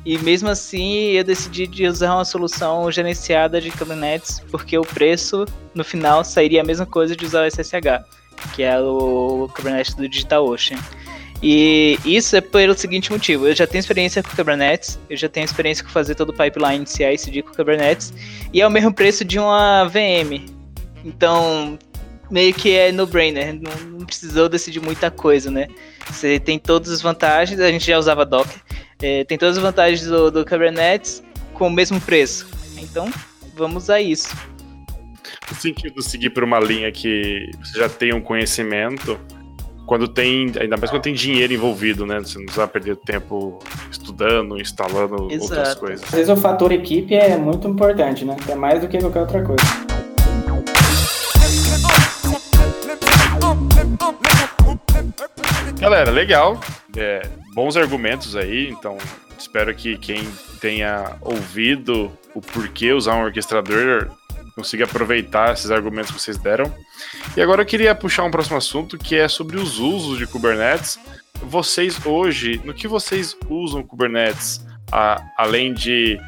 e 0.07 0.17
mesmo 0.19 0.47
assim 0.47 1.09
eu 1.11 1.21
decidi 1.21 1.67
de 1.67 1.85
usar 1.85 2.15
uma 2.15 2.23
solução 2.23 2.89
gerenciada 2.89 3.59
de 3.59 3.69
Kubernetes, 3.69 4.41
porque 4.49 4.77
o 4.77 4.81
preço 4.81 5.45
no 5.75 5.83
final 5.83 6.23
sairia 6.23 6.61
a 6.61 6.63
mesma 6.63 6.85
coisa 6.85 7.13
de 7.13 7.25
usar 7.25 7.45
o 7.45 7.51
SSH, 7.51 8.05
que 8.55 8.63
é 8.63 8.79
o 8.79 9.49
Kubernetes 9.53 9.95
do 9.95 10.07
DigitalOcean. 10.07 10.77
E 11.43 11.99
isso 12.05 12.37
é 12.37 12.39
pelo 12.39 12.73
seguinte 12.73 13.11
motivo: 13.11 13.49
eu 13.49 13.53
já 13.53 13.67
tenho 13.67 13.81
experiência 13.81 14.23
com 14.23 14.29
Kubernetes, 14.33 14.97
eu 15.09 15.17
já 15.17 15.27
tenho 15.27 15.43
experiência 15.43 15.83
com 15.83 15.89
fazer 15.89 16.15
todo 16.15 16.29
o 16.29 16.33
pipeline 16.33 16.87
CI/CD 16.87 17.41
com 17.41 17.53
Kubernetes, 17.53 18.13
e 18.53 18.61
é 18.61 18.65
o 18.65 18.71
mesmo 18.71 18.93
preço 18.93 19.25
de 19.25 19.37
uma 19.37 19.83
VM. 19.89 20.45
Então, 21.03 21.77
meio 22.31 22.53
que 22.53 22.71
é 22.71 22.93
no-brainer, 22.93 23.53
não, 23.53 23.99
não 23.99 24.05
precisou 24.05 24.47
decidir 24.47 24.79
muita 24.79 25.11
coisa, 25.11 25.51
né? 25.51 25.67
Você 26.09 26.39
tem 26.39 26.57
todas 26.57 26.93
as 26.93 27.01
vantagens, 27.01 27.59
a 27.59 27.69
gente 27.69 27.85
já 27.85 27.99
usava 27.99 28.25
Docker, 28.25 28.61
é, 29.01 29.23
tem 29.23 29.37
todas 29.37 29.57
as 29.57 29.63
vantagens 29.63 30.05
do, 30.05 30.31
do 30.31 30.45
Kubernetes 30.45 31.23
com 31.53 31.67
o 31.67 31.71
mesmo 31.71 31.99
preço. 32.01 32.47
Então, 32.77 33.09
vamos 33.55 33.83
usar 33.83 34.01
isso. 34.01 34.35
No 35.49 35.55
sentido 35.55 35.95
de 35.95 36.03
seguir 36.03 36.29
por 36.29 36.43
uma 36.43 36.59
linha 36.59 36.91
que 36.91 37.49
você 37.59 37.79
já 37.79 37.89
tem 37.89 38.13
um 38.13 38.21
conhecimento, 38.21 39.19
quando 39.85 40.07
tem, 40.07 40.51
ainda 40.59 40.77
mais 40.77 40.89
quando 40.89 41.01
tem 41.01 41.13
dinheiro 41.13 41.53
envolvido, 41.53 42.05
né? 42.05 42.19
Você 42.19 42.37
não 42.37 42.45
precisa 42.45 42.67
perder 42.67 42.97
tempo 42.97 43.59
estudando, 43.89 44.59
instalando 44.59 45.31
Exato. 45.31 45.53
outras 45.53 45.75
coisas. 45.75 46.03
Às 46.03 46.11
vezes 46.11 46.29
o 46.29 46.35
fator 46.35 46.71
equipe 46.71 47.15
é 47.15 47.37
muito 47.37 47.67
importante, 47.67 48.25
né? 48.25 48.35
É 48.49 48.55
mais 48.55 48.81
do 48.81 48.87
que 48.87 48.97
qualquer 48.99 49.21
outra 49.21 49.43
coisa. 49.43 49.96
Galera, 55.79 56.09
legal. 56.09 56.59
É, 56.95 57.21
bons 57.53 57.77
argumentos 57.77 58.35
aí, 58.35 58.69
então 58.69 58.97
espero 59.37 59.73
que 59.75 59.95
quem 59.97 60.27
tenha 60.59 61.15
ouvido 61.21 62.11
o 62.33 62.41
porquê 62.41 62.91
usar 62.91 63.15
um 63.15 63.23
orquestrador 63.23 64.09
consiga 64.55 64.85
aproveitar 64.85 65.53
esses 65.53 65.69
argumentos 65.69 66.09
que 66.09 66.19
vocês 66.19 66.35
deram. 66.37 66.73
E 67.35 67.41
agora 67.41 67.61
eu 67.61 67.65
queria 67.65 67.93
puxar 67.93 68.23
um 68.23 68.31
próximo 68.31 68.57
assunto 68.57 68.97
que 68.97 69.15
é 69.15 69.27
sobre 69.27 69.57
os 69.57 69.77
usos 69.77 70.17
de 70.17 70.25
Kubernetes. 70.25 70.99
Vocês 71.43 72.03
hoje, 72.03 72.59
no 72.65 72.73
que 72.73 72.87
vocês 72.87 73.37
usam 73.47 73.83
Kubernetes? 73.83 74.65
A, 74.91 75.21
além 75.37 75.73
de, 75.73 76.19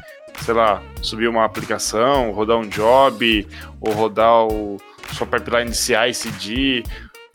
sei 0.42 0.54
lá, 0.54 0.80
subir 1.02 1.26
uma 1.26 1.44
aplicação, 1.44 2.30
rodar 2.30 2.56
um 2.56 2.68
job, 2.68 3.48
ou 3.80 3.92
rodar 3.92 4.46
o 4.46 4.80
sua 5.12 5.26
pipeline 5.26 5.70
de 5.70 5.76
CI/CD, 5.76 6.84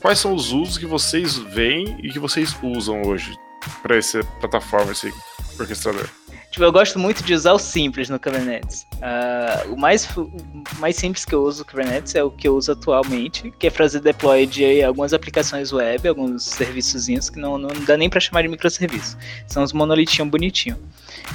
quais 0.00 0.18
são 0.18 0.34
os 0.34 0.52
usos 0.52 0.78
que 0.78 0.86
vocês 0.86 1.36
veem 1.36 1.98
e 2.02 2.10
que 2.10 2.18
vocês 2.18 2.56
usam 2.62 3.02
hoje 3.02 3.36
para 3.82 3.96
essa 3.96 4.22
plataforma, 4.40 4.92
esse 4.92 5.12
orquestrador? 5.58 6.08
Tipo, 6.56 6.64
eu 6.64 6.72
gosto 6.72 6.98
muito 6.98 7.22
de 7.22 7.34
usar 7.34 7.52
o 7.52 7.58
simples 7.58 8.08
no 8.08 8.18
Kubernetes. 8.18 8.86
Uh, 8.94 9.74
o, 9.74 9.76
mais, 9.76 10.08
o 10.16 10.30
mais 10.78 10.96
simples 10.96 11.22
que 11.22 11.34
eu 11.34 11.42
uso 11.42 11.58
no 11.58 11.64
Kubernetes 11.66 12.14
é 12.14 12.24
o 12.24 12.30
que 12.30 12.48
eu 12.48 12.56
uso 12.56 12.72
atualmente, 12.72 13.52
que 13.58 13.66
é 13.66 13.70
fazer 13.70 14.00
deploy 14.00 14.46
de 14.46 14.82
algumas 14.82 15.12
aplicações 15.12 15.70
web, 15.70 16.08
alguns 16.08 16.44
serviçozinhos 16.44 17.28
que 17.28 17.38
não, 17.38 17.58
não 17.58 17.68
dá 17.84 17.98
nem 17.98 18.08
para 18.08 18.20
chamar 18.20 18.40
de 18.40 18.48
microserviço. 18.48 19.18
São 19.46 19.62
os 19.62 19.74
monolitinhos 19.74 20.30
bonitinhos. 20.30 20.78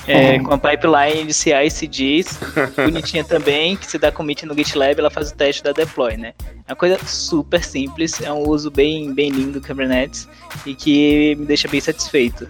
É, 0.07 0.39
com 0.39 0.55
a 0.55 0.57
pipeline 0.57 1.27
de 1.27 1.35
CI 1.35 1.67
e 1.67 1.69
CDs, 1.69 2.39
bonitinha 2.75 3.23
também, 3.23 3.75
que 3.75 3.85
se 3.85 3.99
dá 3.99 4.11
commit 4.11 4.43
no 4.47 4.55
GitLab, 4.55 4.99
ela 4.99 5.11
faz 5.11 5.29
o 5.29 5.35
teste 5.35 5.63
da 5.63 5.71
deploy, 5.71 6.17
né? 6.17 6.33
É 6.67 6.71
uma 6.71 6.75
coisa 6.75 6.97
super 7.05 7.63
simples, 7.63 8.19
é 8.21 8.33
um 8.33 8.49
uso 8.49 8.71
bem, 8.71 9.13
bem 9.13 9.29
lindo 9.29 9.59
do 9.59 9.67
Kubernetes 9.67 10.27
e 10.65 10.73
que 10.73 11.35
me 11.35 11.45
deixa 11.45 11.67
bem 11.67 11.79
satisfeito. 11.79 12.47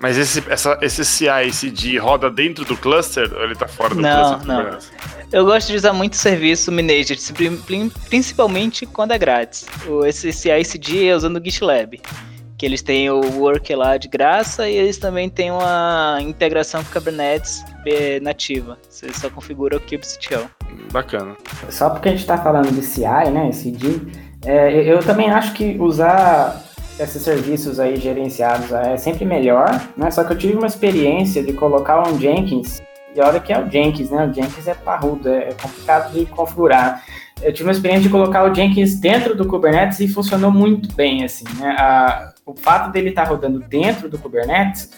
Mas 0.00 0.16
esse, 0.16 0.42
essa, 0.48 0.78
esse 0.80 1.04
CI, 1.04 1.52
CD 1.52 1.98
roda 1.98 2.30
dentro 2.30 2.64
do 2.64 2.76
cluster 2.76 3.32
ou 3.34 3.42
ele 3.42 3.54
tá 3.54 3.66
fora 3.66 3.94
do 3.94 4.00
não, 4.00 4.40
cluster? 4.40 4.46
Não, 4.46 4.78
Eu 5.32 5.44
gosto 5.44 5.68
de 5.68 5.76
usar 5.76 5.92
muito 5.92 6.16
serviço 6.16 6.70
Managed, 6.70 7.18
principalmente 8.08 8.86
quando 8.86 9.12
é 9.12 9.18
grátis. 9.18 9.66
Esse 10.06 10.32
CI, 10.32 10.64
CD 10.64 11.08
é 11.08 11.16
usando 11.16 11.36
o 11.36 11.44
GitLab 11.44 12.00
que 12.58 12.66
eles 12.66 12.82
têm 12.82 13.08
o 13.08 13.20
work 13.38 13.72
lá 13.76 13.96
de 13.96 14.08
graça 14.08 14.68
e 14.68 14.74
eles 14.74 14.98
também 14.98 15.30
têm 15.30 15.52
uma 15.52 16.18
integração 16.20 16.82
com 16.82 16.90
Kubernetes 16.90 17.64
nativa. 18.20 18.76
Você 18.90 19.12
só 19.14 19.30
configura 19.30 19.76
o 19.76 19.80
kubectl. 19.80 20.44
Bacana. 20.92 21.36
Só 21.70 21.88
porque 21.88 22.08
a 22.08 22.10
gente 22.10 22.22
está 22.22 22.36
falando 22.36 22.70
de 22.72 22.82
CI, 22.82 23.30
né, 23.32 23.52
CD, 23.52 24.00
é, 24.44 24.92
eu 24.92 24.98
também 24.98 25.30
acho 25.30 25.54
que 25.54 25.76
usar 25.78 26.67
esses 26.98 27.22
serviços 27.22 27.78
aí 27.78 27.96
gerenciados 27.96 28.72
é 28.72 28.96
sempre 28.96 29.24
melhor, 29.24 29.68
né? 29.96 30.10
Só 30.10 30.24
que 30.24 30.32
eu 30.32 30.38
tive 30.38 30.54
uma 30.54 30.66
experiência 30.66 31.42
de 31.42 31.52
colocar 31.52 32.08
um 32.08 32.18
Jenkins 32.18 32.80
e 33.14 33.20
olha 33.20 33.40
que 33.40 33.52
é 33.52 33.58
o 33.58 33.70
Jenkins, 33.70 34.10
né? 34.10 34.26
O 34.26 34.32
Jenkins 34.32 34.66
é 34.68 34.74
parrudo, 34.74 35.28
é 35.28 35.52
complicado 35.60 36.12
de 36.12 36.26
configurar. 36.26 37.02
eu 37.42 37.52
tive 37.52 37.68
uma 37.68 37.72
experiência 37.72 38.04
de 38.04 38.10
colocar 38.10 38.50
o 38.50 38.54
Jenkins 38.54 38.94
dentro 38.96 39.34
do 39.34 39.46
Kubernetes 39.46 40.00
e 40.00 40.08
funcionou 40.08 40.50
muito 40.50 40.92
bem, 40.94 41.24
assim, 41.24 41.44
né? 41.58 41.76
A, 41.78 42.32
o 42.44 42.54
fato 42.54 42.90
dele 42.92 43.10
estar 43.10 43.24
tá 43.24 43.28
rodando 43.28 43.60
dentro 43.60 44.08
do 44.08 44.18
Kubernetes 44.18 44.90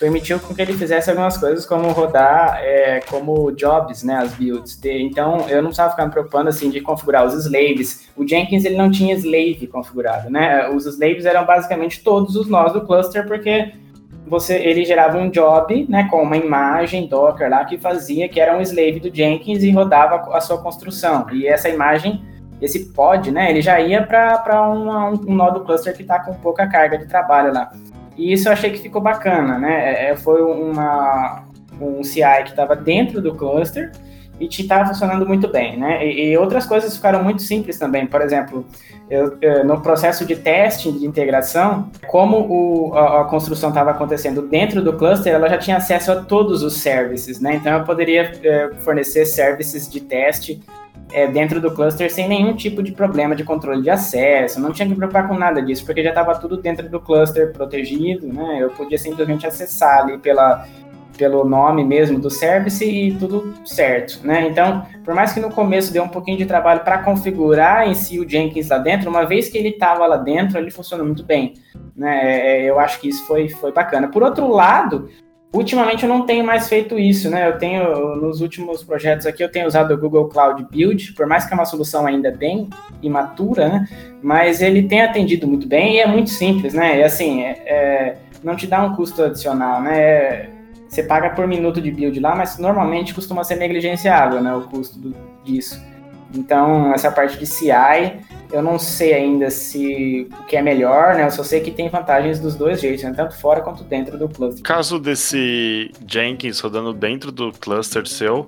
permitiu 0.00 0.40
com 0.40 0.54
que 0.54 0.62
ele 0.62 0.72
fizesse 0.72 1.10
algumas 1.10 1.36
coisas 1.36 1.66
como 1.66 1.92
rodar 1.92 2.58
é, 2.62 3.00
como 3.00 3.52
jobs, 3.52 4.02
né, 4.02 4.16
as 4.16 4.32
builds. 4.32 4.74
De, 4.80 5.02
então, 5.02 5.46
eu 5.46 5.58
não 5.58 5.68
precisava 5.68 5.90
ficar 5.90 6.06
me 6.06 6.10
preocupando, 6.10 6.48
assim, 6.48 6.70
de 6.70 6.80
configurar 6.80 7.26
os 7.26 7.34
slaves. 7.34 8.08
O 8.16 8.26
Jenkins, 8.26 8.64
ele 8.64 8.76
não 8.76 8.90
tinha 8.90 9.14
slave 9.14 9.66
configurado, 9.66 10.30
né? 10.30 10.70
Os 10.70 10.86
slaves 10.86 11.26
eram 11.26 11.44
basicamente 11.44 12.02
todos 12.02 12.34
os 12.34 12.48
nós 12.48 12.72
do 12.72 12.80
cluster, 12.80 13.26
porque 13.28 13.74
você, 14.26 14.54
ele 14.56 14.86
gerava 14.86 15.18
um 15.18 15.28
job, 15.28 15.86
né, 15.86 16.08
com 16.10 16.22
uma 16.22 16.36
imagem 16.36 17.06
Docker 17.06 17.50
lá 17.50 17.66
que 17.66 17.76
fazia, 17.76 18.26
que 18.26 18.40
era 18.40 18.56
um 18.56 18.62
slave 18.62 19.00
do 19.00 19.14
Jenkins 19.14 19.62
e 19.62 19.70
rodava 19.70 20.34
a 20.34 20.40
sua 20.40 20.56
construção. 20.62 21.26
E 21.30 21.46
essa 21.46 21.68
imagem, 21.68 22.24
esse 22.62 22.86
pod, 22.94 23.30
né, 23.30 23.50
ele 23.50 23.60
já 23.60 23.78
ia 23.78 24.02
para 24.02 24.66
um, 24.70 25.10
um 25.28 25.34
nó 25.34 25.50
do 25.50 25.60
cluster 25.60 25.94
que 25.94 26.02
está 26.02 26.20
com 26.20 26.32
pouca 26.34 26.66
carga 26.66 26.96
de 26.96 27.06
trabalho 27.06 27.52
lá. 27.52 27.70
E 28.16 28.32
isso 28.32 28.48
eu 28.48 28.52
achei 28.52 28.70
que 28.70 28.78
ficou 28.78 29.00
bacana, 29.00 29.58
né? 29.58 30.08
É, 30.08 30.10
é 30.10 30.16
foi 30.16 30.42
uma, 30.42 31.44
um 31.80 32.02
CI 32.02 32.22
que 32.44 32.50
estava 32.50 32.76
dentro 32.76 33.20
do 33.20 33.34
cluster 33.34 33.92
e 34.40 34.46
estava 34.46 34.86
funcionando 34.88 35.26
muito 35.26 35.48
bem, 35.48 35.76
né? 35.76 36.04
E, 36.06 36.30
e, 36.30 36.38
outras 36.38 36.64
coisas 36.64 36.96
ficaram 36.96 37.22
muito 37.22 37.42
simples 37.42 37.78
também. 37.78 38.06
Por 38.06 38.22
exemplo, 38.22 38.64
eu, 39.10 39.36
eu, 39.40 39.64
no 39.64 39.80
processo 39.82 40.24
de 40.24 40.34
testing 40.34 40.98
de 40.98 41.06
integração, 41.06 41.90
como 42.08 42.38
o, 42.38 42.94
a, 42.94 43.20
a, 43.20 43.24
construção 43.24 43.68
estava 43.68 43.90
acontecendo 43.90 44.40
dentro 44.42 44.82
do 44.82 44.94
cluster, 44.94 45.32
ela 45.32 45.48
já 45.48 45.58
tinha 45.58 45.76
acesso 45.76 46.10
a 46.10 46.16
todos 46.22 46.62
os 46.62 46.78
services, 46.78 47.38
né? 47.38 47.56
Então 47.56 47.76
eu 47.76 47.84
poderia 47.84 48.32
é, 48.42 48.70
fornecer 48.78 49.26
services 49.26 49.88
de 49.90 50.00
teste 50.00 50.60
é, 51.12 51.26
dentro 51.26 51.60
do 51.60 51.70
cluster 51.70 52.12
sem 52.12 52.28
nenhum 52.28 52.54
tipo 52.54 52.82
de 52.82 52.92
problema 52.92 53.34
de 53.34 53.44
controle 53.44 53.82
de 53.82 53.90
acesso, 53.90 54.60
não 54.60 54.72
tinha 54.72 54.88
que 54.88 54.94
preocupar 54.94 55.28
com 55.28 55.34
nada 55.34 55.62
disso, 55.62 55.84
porque 55.84 56.02
já 56.02 56.10
estava 56.10 56.38
tudo 56.38 56.56
dentro 56.56 56.88
do 56.88 57.00
cluster 57.00 57.52
protegido, 57.52 58.26
né? 58.26 58.58
Eu 58.60 58.70
podia 58.70 58.98
simplesmente 58.98 59.46
acessar 59.46 60.00
ali 60.02 60.18
pela 60.18 60.66
pelo 61.20 61.44
nome 61.44 61.84
mesmo 61.84 62.18
do 62.18 62.30
service 62.30 62.82
e 62.82 63.14
tudo 63.18 63.52
certo, 63.62 64.26
né? 64.26 64.48
Então, 64.48 64.86
por 65.04 65.14
mais 65.14 65.34
que 65.34 65.40
no 65.40 65.50
começo 65.50 65.92
deu 65.92 66.02
um 66.02 66.08
pouquinho 66.08 66.38
de 66.38 66.46
trabalho 66.46 66.80
para 66.80 67.02
configurar 67.02 67.86
em 67.86 67.92
si 67.92 68.18
o 68.18 68.26
Jenkins 68.26 68.70
lá 68.70 68.78
dentro, 68.78 69.10
uma 69.10 69.26
vez 69.26 69.50
que 69.50 69.58
ele 69.58 69.68
estava 69.68 70.06
lá 70.06 70.16
dentro, 70.16 70.56
ele 70.56 70.70
funcionou 70.70 71.04
muito 71.04 71.22
bem, 71.22 71.52
né? 71.94 72.62
É, 72.62 72.62
eu 72.64 72.80
acho 72.80 72.98
que 72.98 73.10
isso 73.10 73.26
foi, 73.26 73.50
foi 73.50 73.70
bacana. 73.70 74.08
Por 74.08 74.22
outro 74.22 74.48
lado, 74.48 75.10
ultimamente 75.52 76.04
eu 76.04 76.08
não 76.08 76.24
tenho 76.24 76.44
mais 76.44 76.68
feito 76.68 76.98
isso, 76.98 77.28
né? 77.30 77.48
Eu 77.48 77.58
tenho, 77.58 78.16
nos 78.16 78.40
últimos 78.40 78.82
projetos 78.82 79.26
aqui, 79.26 79.42
eu 79.42 79.50
tenho 79.50 79.66
usado 79.66 79.92
o 79.92 79.98
Google 79.98 80.28
Cloud 80.28 80.66
Build, 80.70 81.12
por 81.12 81.26
mais 81.26 81.44
que 81.44 81.52
é 81.52 81.56
uma 81.56 81.64
solução 81.64 82.06
ainda 82.06 82.30
bem 82.30 82.68
imatura, 83.02 83.68
né? 83.68 83.88
Mas 84.22 84.62
ele 84.62 84.84
tem 84.84 85.02
atendido 85.02 85.46
muito 85.46 85.66
bem 85.66 85.96
e 85.96 85.98
é 86.00 86.06
muito 86.06 86.30
simples, 86.30 86.74
né? 86.74 86.98
E 86.98 87.02
assim, 87.02 87.42
é, 87.42 87.50
é, 87.66 88.16
não 88.42 88.56
te 88.56 88.66
dá 88.66 88.82
um 88.82 88.94
custo 88.94 89.22
adicional, 89.22 89.82
né? 89.82 90.00
É, 90.00 90.50
você 90.88 91.04
paga 91.04 91.30
por 91.30 91.46
minuto 91.46 91.80
de 91.80 91.90
build 91.90 92.18
lá, 92.18 92.34
mas 92.34 92.58
normalmente 92.58 93.14
costuma 93.14 93.44
ser 93.44 93.54
negligenciável, 93.54 94.42
né, 94.42 94.52
o 94.52 94.62
custo 94.62 94.98
do, 94.98 95.14
disso. 95.44 95.80
Então, 96.34 96.92
essa 96.92 97.10
parte 97.10 97.38
de 97.38 97.46
CI, 97.46 98.20
eu 98.52 98.62
não 98.62 98.78
sei 98.78 99.14
ainda 99.14 99.50
se 99.50 100.28
o 100.40 100.44
que 100.44 100.56
é 100.56 100.62
melhor, 100.62 101.14
né? 101.14 101.24
Eu 101.24 101.30
só 101.30 101.42
sei 101.42 101.60
que 101.60 101.70
tem 101.70 101.88
vantagens 101.88 102.38
dos 102.38 102.54
dois 102.54 102.80
jeitos, 102.80 103.02
né? 103.02 103.12
tanto 103.14 103.36
fora 103.36 103.60
quanto 103.60 103.82
dentro 103.84 104.16
do 104.16 104.28
cluster. 104.28 104.62
Caso 104.62 104.98
desse 104.98 105.90
Jenkins 106.06 106.60
rodando 106.60 106.92
dentro 106.92 107.32
do 107.32 107.52
cluster 107.52 108.06
seu, 108.06 108.46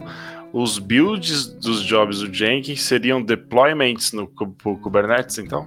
os 0.53 0.79
builds 0.79 1.47
dos 1.47 1.83
jobs 1.83 2.21
do 2.21 2.33
Jenkins 2.33 2.83
seriam 2.83 3.23
deployments 3.23 4.13
no 4.13 4.27
Kubernetes, 4.27 5.39
então? 5.39 5.67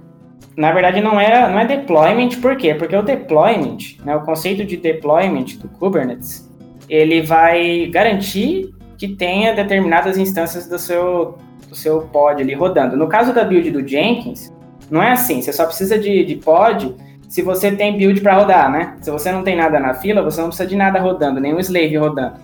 Na 0.56 0.72
verdade, 0.72 1.02
não 1.02 1.20
é, 1.20 1.50
não 1.50 1.58
é 1.58 1.66
deployment, 1.66 2.40
por 2.40 2.56
quê? 2.56 2.74
Porque 2.74 2.96
o 2.96 3.02
deployment, 3.02 3.98
né, 4.04 4.16
o 4.16 4.22
conceito 4.22 4.64
de 4.64 4.76
deployment 4.76 5.58
do 5.58 5.68
Kubernetes, 5.68 6.50
ele 6.88 7.20
vai 7.20 7.86
garantir 7.86 8.74
que 8.96 9.08
tenha 9.08 9.54
determinadas 9.54 10.16
instâncias 10.16 10.66
do 10.66 10.78
seu, 10.78 11.36
seu 11.76 12.02
pod 12.02 12.42
ali 12.42 12.54
rodando. 12.54 12.96
No 12.96 13.08
caso 13.08 13.32
da 13.32 13.44
build 13.44 13.70
do 13.70 13.86
Jenkins, 13.86 14.52
não 14.90 15.02
é 15.02 15.12
assim, 15.12 15.42
você 15.42 15.52
só 15.52 15.64
precisa 15.64 15.98
de, 15.98 16.24
de 16.24 16.36
pod 16.36 16.94
se 17.28 17.42
você 17.42 17.72
tem 17.72 17.96
build 17.96 18.20
para 18.20 18.34
rodar, 18.34 18.70
né? 18.70 18.96
Se 19.00 19.10
você 19.10 19.32
não 19.32 19.42
tem 19.42 19.56
nada 19.56 19.80
na 19.80 19.94
fila, 19.94 20.22
você 20.22 20.40
não 20.40 20.48
precisa 20.48 20.68
de 20.68 20.76
nada 20.76 21.00
rodando, 21.00 21.40
nenhum 21.40 21.58
slave 21.58 21.96
rodando. 21.96 22.34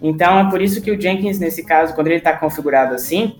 Então 0.00 0.38
é 0.38 0.48
por 0.48 0.62
isso 0.62 0.80
que 0.80 0.90
o 0.90 1.00
Jenkins, 1.00 1.38
nesse 1.38 1.64
caso, 1.64 1.94
quando 1.94 2.06
ele 2.06 2.16
está 2.16 2.32
configurado 2.32 2.94
assim, 2.94 3.36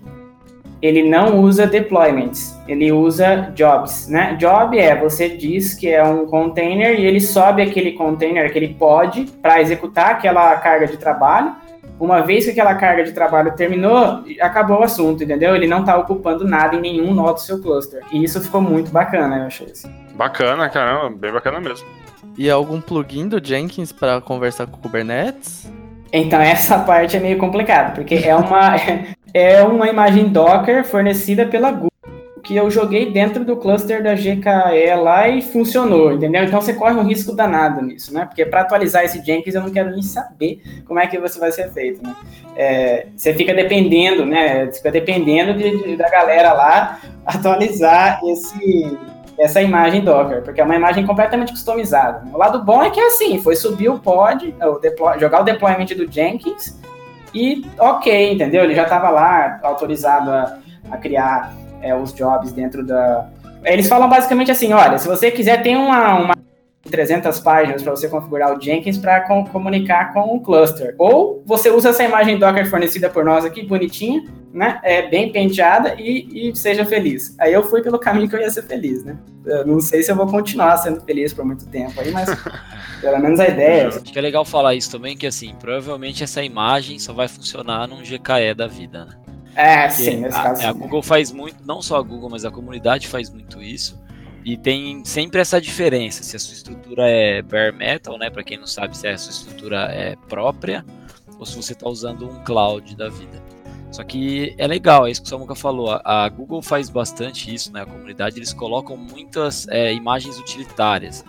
ele 0.81 1.07
não 1.07 1.39
usa 1.39 1.67
deployments, 1.67 2.57
ele 2.67 2.91
usa 2.91 3.51
jobs, 3.55 4.07
né? 4.07 4.35
Job 4.39 4.77
é, 4.77 4.95
você 4.95 5.29
diz 5.29 5.75
que 5.75 5.87
é 5.87 6.03
um 6.03 6.25
container 6.25 6.99
e 6.99 7.05
ele 7.05 7.21
sobe 7.21 7.61
aquele 7.61 7.91
container, 7.91 8.45
aquele 8.45 8.69
pod, 8.73 9.25
para 9.41 9.61
executar 9.61 10.11
aquela 10.11 10.55
carga 10.57 10.87
de 10.87 10.97
trabalho. 10.97 11.55
Uma 12.01 12.21
vez 12.21 12.45
que 12.45 12.49
aquela 12.49 12.73
carga 12.73 13.03
de 13.03 13.11
trabalho 13.11 13.55
terminou, 13.55 14.23
acabou 14.39 14.79
o 14.79 14.83
assunto, 14.83 15.23
entendeu? 15.23 15.55
Ele 15.55 15.67
não 15.67 15.81
está 15.81 15.95
ocupando 15.95 16.43
nada 16.43 16.75
em 16.75 16.81
nenhum 16.81 17.13
nó 17.13 17.31
do 17.31 17.39
seu 17.39 17.61
cluster. 17.61 18.01
E 18.11 18.23
isso 18.23 18.41
ficou 18.41 18.59
muito 18.59 18.89
bacana, 18.89 19.37
eu 19.37 19.43
achei. 19.45 19.67
Assim. 19.67 19.87
Bacana, 20.15 20.67
caramba, 20.67 21.15
bem 21.15 21.31
bacana 21.31 21.59
mesmo. 21.59 21.87
E 22.35 22.49
algum 22.49 22.81
plugin 22.81 23.27
do 23.27 23.39
Jenkins 23.43 23.91
para 23.91 24.19
conversar 24.19 24.65
com 24.65 24.77
o 24.77 24.79
Kubernetes? 24.79 25.71
Então 26.11 26.41
essa 26.41 26.79
parte 26.83 27.17
é 27.17 27.19
meio 27.19 27.37
complicada, 27.37 27.91
porque 27.91 28.15
é 28.15 28.35
uma 28.35 28.75
é 29.31 29.61
uma 29.61 29.87
imagem 29.87 30.27
Docker 30.29 30.83
fornecida 30.83 31.45
pela 31.45 31.69
Google 31.69 31.90
que 32.41 32.55
eu 32.55 32.69
joguei 32.69 33.11
dentro 33.11 33.45
do 33.45 33.55
cluster 33.55 34.03
da 34.03 34.13
GKE 34.13 34.95
lá 35.01 35.27
e 35.29 35.41
funcionou, 35.41 36.11
entendeu? 36.11 36.43
Então 36.43 36.59
você 36.59 36.73
corre 36.73 36.95
um 36.95 37.03
risco 37.03 37.33
danado 37.33 37.81
nisso, 37.81 38.13
né? 38.13 38.25
Porque 38.25 38.45
para 38.45 38.61
atualizar 38.61 39.03
esse 39.03 39.23
Jenkins 39.23 39.55
eu 39.55 39.61
não 39.61 39.69
quero 39.69 39.91
nem 39.91 40.01
saber 40.01 40.61
como 40.85 40.99
é 40.99 41.07
que 41.07 41.19
você 41.19 41.39
vai 41.39 41.51
ser 41.51 41.71
feito, 41.71 42.01
né? 42.03 42.15
É, 42.55 43.07
você 43.15 43.33
fica 43.33 43.53
dependendo, 43.53 44.25
né? 44.25 44.65
Você 44.65 44.77
fica 44.77 44.91
dependendo 44.91 45.53
de, 45.53 45.83
de, 45.83 45.95
da 45.95 46.09
galera 46.09 46.53
lá 46.53 46.99
atualizar 47.25 48.19
esse 48.25 48.97
essa 49.39 49.59
imagem 49.59 50.01
Docker, 50.01 50.43
porque 50.43 50.61
é 50.61 50.63
uma 50.63 50.75
imagem 50.75 51.05
completamente 51.05 51.51
customizada. 51.51 52.19
Né? 52.19 52.31
O 52.33 52.37
lado 52.37 52.63
bom 52.63 52.83
é 52.83 52.91
que 52.91 52.99
é 52.99 53.07
assim, 53.07 53.41
foi 53.41 53.55
subir 53.55 53.89
o 53.89 53.97
pod, 53.97 54.53
o 54.61 54.77
deploy, 54.77 55.19
jogar 55.19 55.41
o 55.41 55.43
deployment 55.43 55.87
do 55.97 56.11
Jenkins 56.11 56.79
e 57.33 57.65
ok, 57.79 58.33
entendeu? 58.33 58.63
Ele 58.63 58.75
já 58.75 58.83
estava 58.83 59.09
lá 59.09 59.59
autorizado 59.63 60.29
a, 60.29 60.59
a 60.91 60.97
criar 60.97 61.53
é, 61.81 61.95
os 61.95 62.13
jobs 62.13 62.51
dentro 62.51 62.85
da. 62.85 63.27
Eles 63.63 63.87
falam 63.87 64.09
basicamente 64.09 64.51
assim: 64.51 64.73
olha, 64.73 64.97
se 64.97 65.07
você 65.07 65.31
quiser, 65.31 65.61
tem 65.61 65.75
uma, 65.75 66.15
uma 66.15 66.33
300 66.89 67.39
páginas 67.39 67.83
para 67.83 67.91
você 67.91 68.07
configurar 68.09 68.57
o 68.57 68.61
Jenkins 68.61 68.97
para 68.97 69.21
com, 69.21 69.45
comunicar 69.45 70.13
com 70.13 70.35
o 70.35 70.41
cluster. 70.41 70.95
Ou 70.97 71.43
você 71.45 71.69
usa 71.69 71.89
essa 71.89 72.03
imagem 72.03 72.39
Docker 72.39 72.67
fornecida 72.69 73.09
por 73.09 73.23
nós 73.23 73.45
aqui, 73.45 73.63
bonitinha, 73.63 74.23
né? 74.51 74.79
É 74.83 75.07
bem 75.07 75.31
penteada 75.31 75.95
e, 75.99 76.49
e, 76.49 76.55
seja 76.55 76.83
feliz. 76.83 77.35
Aí 77.39 77.53
eu 77.53 77.63
fui 77.63 77.81
pelo 77.83 77.99
caminho 77.99 78.27
que 78.27 78.35
eu 78.35 78.39
ia 78.39 78.49
ser 78.49 78.63
feliz, 78.63 79.03
né? 79.03 79.17
Eu 79.45 79.65
não 79.65 79.79
sei 79.79 80.01
se 80.01 80.11
eu 80.11 80.15
vou 80.15 80.27
continuar 80.27 80.77
sendo 80.77 81.01
feliz 81.01 81.33
por 81.33 81.45
muito 81.45 81.67
tempo 81.67 81.99
aí, 81.99 82.11
mas 82.11 82.29
pelo 82.99 83.19
menos 83.19 83.39
a 83.39 83.47
ideia. 83.47 83.83
É 83.83 83.87
Acho 83.87 84.01
que 84.01 84.17
é 84.17 84.21
legal 84.21 84.43
falar 84.43 84.73
isso 84.73 84.91
também, 84.91 85.15
que 85.15 85.27
assim, 85.27 85.53
provavelmente 85.59 86.23
essa 86.23 86.43
imagem 86.43 86.97
só 86.97 87.13
vai 87.13 87.27
funcionar 87.27 87.87
num 87.87 88.01
GKE 88.01 88.53
da 88.55 88.67
vida, 88.67 89.05
né? 89.05 89.13
É, 89.55 89.87
Porque 89.87 90.03
sim, 90.03 90.17
nesse 90.17 90.37
a, 90.37 90.43
caso. 90.43 90.67
A 90.67 90.71
Google 90.71 91.03
faz 91.03 91.31
muito, 91.31 91.57
não 91.65 91.81
só 91.81 91.97
a 91.97 92.01
Google, 92.01 92.29
mas 92.29 92.45
a 92.45 92.51
comunidade 92.51 93.07
faz 93.07 93.29
muito 93.29 93.61
isso. 93.61 93.99
E 94.43 94.57
tem 94.57 95.05
sempre 95.05 95.39
essa 95.39 95.61
diferença, 95.61 96.23
se 96.23 96.35
a 96.35 96.39
sua 96.39 96.53
estrutura 96.53 97.07
é 97.07 97.41
bare 97.41 97.71
metal, 97.71 98.17
né, 98.17 98.29
para 98.29 98.43
quem 98.43 98.57
não 98.57 98.65
sabe 98.65 98.97
se 98.97 99.07
a 99.07 99.17
sua 99.17 99.31
estrutura 99.31 99.83
é 99.91 100.15
própria 100.27 100.83
ou 101.37 101.45
se 101.45 101.55
você 101.55 101.73
está 101.73 101.87
usando 101.87 102.27
um 102.27 102.43
cloud 102.43 102.95
da 102.95 103.09
vida. 103.09 103.41
Só 103.91 104.03
que 104.03 104.55
é 104.57 104.65
legal, 104.65 105.05
é 105.05 105.11
isso 105.11 105.21
que 105.21 105.27
o 105.27 105.29
Samuca 105.29 105.53
falou. 105.53 105.99
A, 106.03 106.27
Google 106.29 106.61
faz 106.61 106.89
bastante 106.89 107.53
isso, 107.53 107.73
né? 107.73 107.81
A 107.81 107.85
comunidade 107.85 108.37
eles 108.37 108.53
colocam 108.53 108.95
muitas 108.95 109.67
é, 109.67 109.93
imagens 109.93 110.39
utilitárias. 110.39 111.25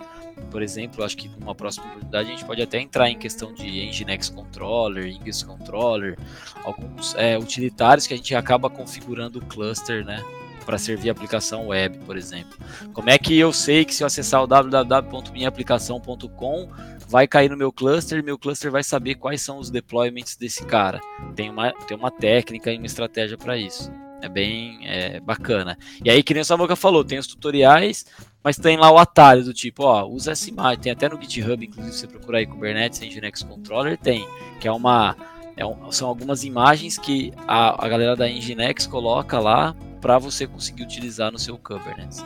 Por 0.51 0.61
exemplo, 0.61 1.03
acho 1.03 1.17
que 1.17 1.27
numa 1.27 1.55
próxima 1.55 1.87
oportunidade 1.87 2.29
a 2.29 2.31
gente 2.31 2.45
pode 2.45 2.61
até 2.61 2.79
entrar 2.79 3.09
em 3.09 3.17
questão 3.17 3.53
de 3.53 3.65
Nginx 3.65 4.29
Controller, 4.29 5.07
Ingress 5.07 5.43
Controller, 5.43 6.17
alguns 6.63 7.15
é, 7.15 7.37
utilitários 7.37 8.05
que 8.05 8.13
a 8.13 8.17
gente 8.17 8.35
acaba 8.35 8.69
configurando 8.69 9.39
o 9.39 9.45
cluster, 9.45 10.05
né? 10.05 10.23
para 10.63 10.77
servir 10.77 11.09
aplicação 11.09 11.67
web, 11.67 11.99
por 12.05 12.15
exemplo. 12.17 12.57
Como 12.93 13.09
é 13.09 13.17
que 13.17 13.37
eu 13.37 13.51
sei 13.51 13.83
que 13.85 13.93
se 13.93 14.01
eu 14.01 14.07
acessar 14.07 14.41
o 14.41 14.47
www.minhaaplicação.com 14.47 16.69
vai 17.07 17.27
cair 17.27 17.49
no 17.49 17.57
meu 17.57 17.71
cluster 17.71 18.17
e 18.19 18.23
meu 18.23 18.39
cluster 18.39 18.71
vai 18.71 18.83
saber 18.83 19.15
quais 19.15 19.41
são 19.41 19.59
os 19.59 19.69
deployments 19.69 20.35
desse 20.35 20.65
cara? 20.65 20.99
Tem 21.35 21.49
uma, 21.49 21.71
tem 21.71 21.97
uma 21.97 22.09
técnica 22.09 22.71
e 22.71 22.77
uma 22.77 22.85
estratégia 22.85 23.37
para 23.37 23.57
isso. 23.57 23.91
É 24.23 24.29
bem 24.29 24.79
é, 24.87 25.19
bacana. 25.19 25.77
E 26.01 26.09
aí, 26.09 26.23
que 26.23 26.33
nem 26.33 26.39
o 26.39 26.45
Samuca 26.45 26.77
falou, 26.77 27.03
tem 27.03 27.19
os 27.19 27.27
tutoriais, 27.27 28.05
mas 28.41 28.55
tem 28.55 28.77
lá 28.77 28.89
o 28.89 28.97
atalho 28.97 29.43
do 29.43 29.53
tipo, 29.53 29.83
ó, 29.83 30.07
usa 30.07 30.31
essa 30.31 30.47
imagem. 30.49 30.79
Tem 30.79 30.91
até 30.93 31.09
no 31.09 31.21
GitHub, 31.21 31.65
inclusive, 31.65 31.93
você 31.93 32.07
procurar 32.07 32.37
aí 32.37 32.45
Kubernetes 32.45 33.01
Nginx 33.01 33.43
Controller, 33.43 33.97
tem, 33.97 34.25
que 34.61 34.67
é 34.67 34.71
uma. 34.71 35.17
É 35.57 35.65
um, 35.65 35.91
são 35.91 36.07
algumas 36.07 36.45
imagens 36.45 36.97
que 36.97 37.33
a, 37.45 37.85
a 37.85 37.89
galera 37.89 38.15
da 38.15 38.25
Nginx 38.25 38.87
coloca 38.87 39.37
lá 39.39 39.75
para 39.99 40.17
você 40.17 40.47
conseguir 40.47 40.83
utilizar 40.83 41.29
no 41.29 41.37
seu 41.37 41.57
Kubernetes. 41.57 42.23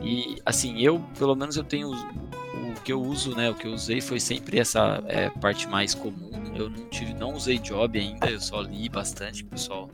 E 0.00 0.40
assim, 0.46 0.80
eu 0.80 1.00
pelo 1.18 1.34
menos 1.34 1.56
eu 1.56 1.64
tenho 1.64 1.90
o 1.90 2.80
que 2.84 2.92
eu 2.92 3.02
uso, 3.02 3.34
né? 3.34 3.50
O 3.50 3.56
que 3.56 3.66
eu 3.66 3.72
usei 3.72 4.00
foi 4.00 4.20
sempre 4.20 4.60
essa 4.60 5.02
é, 5.08 5.30
parte 5.30 5.66
mais 5.68 5.96
comum. 5.96 6.30
Eu 6.54 6.70
não 6.70 6.88
tive, 6.88 7.12
não 7.12 7.34
usei 7.34 7.58
job 7.58 7.98
ainda, 7.98 8.30
eu 8.30 8.40
só 8.40 8.60
li 8.60 8.88
bastante, 8.88 9.44
pessoal 9.44 9.90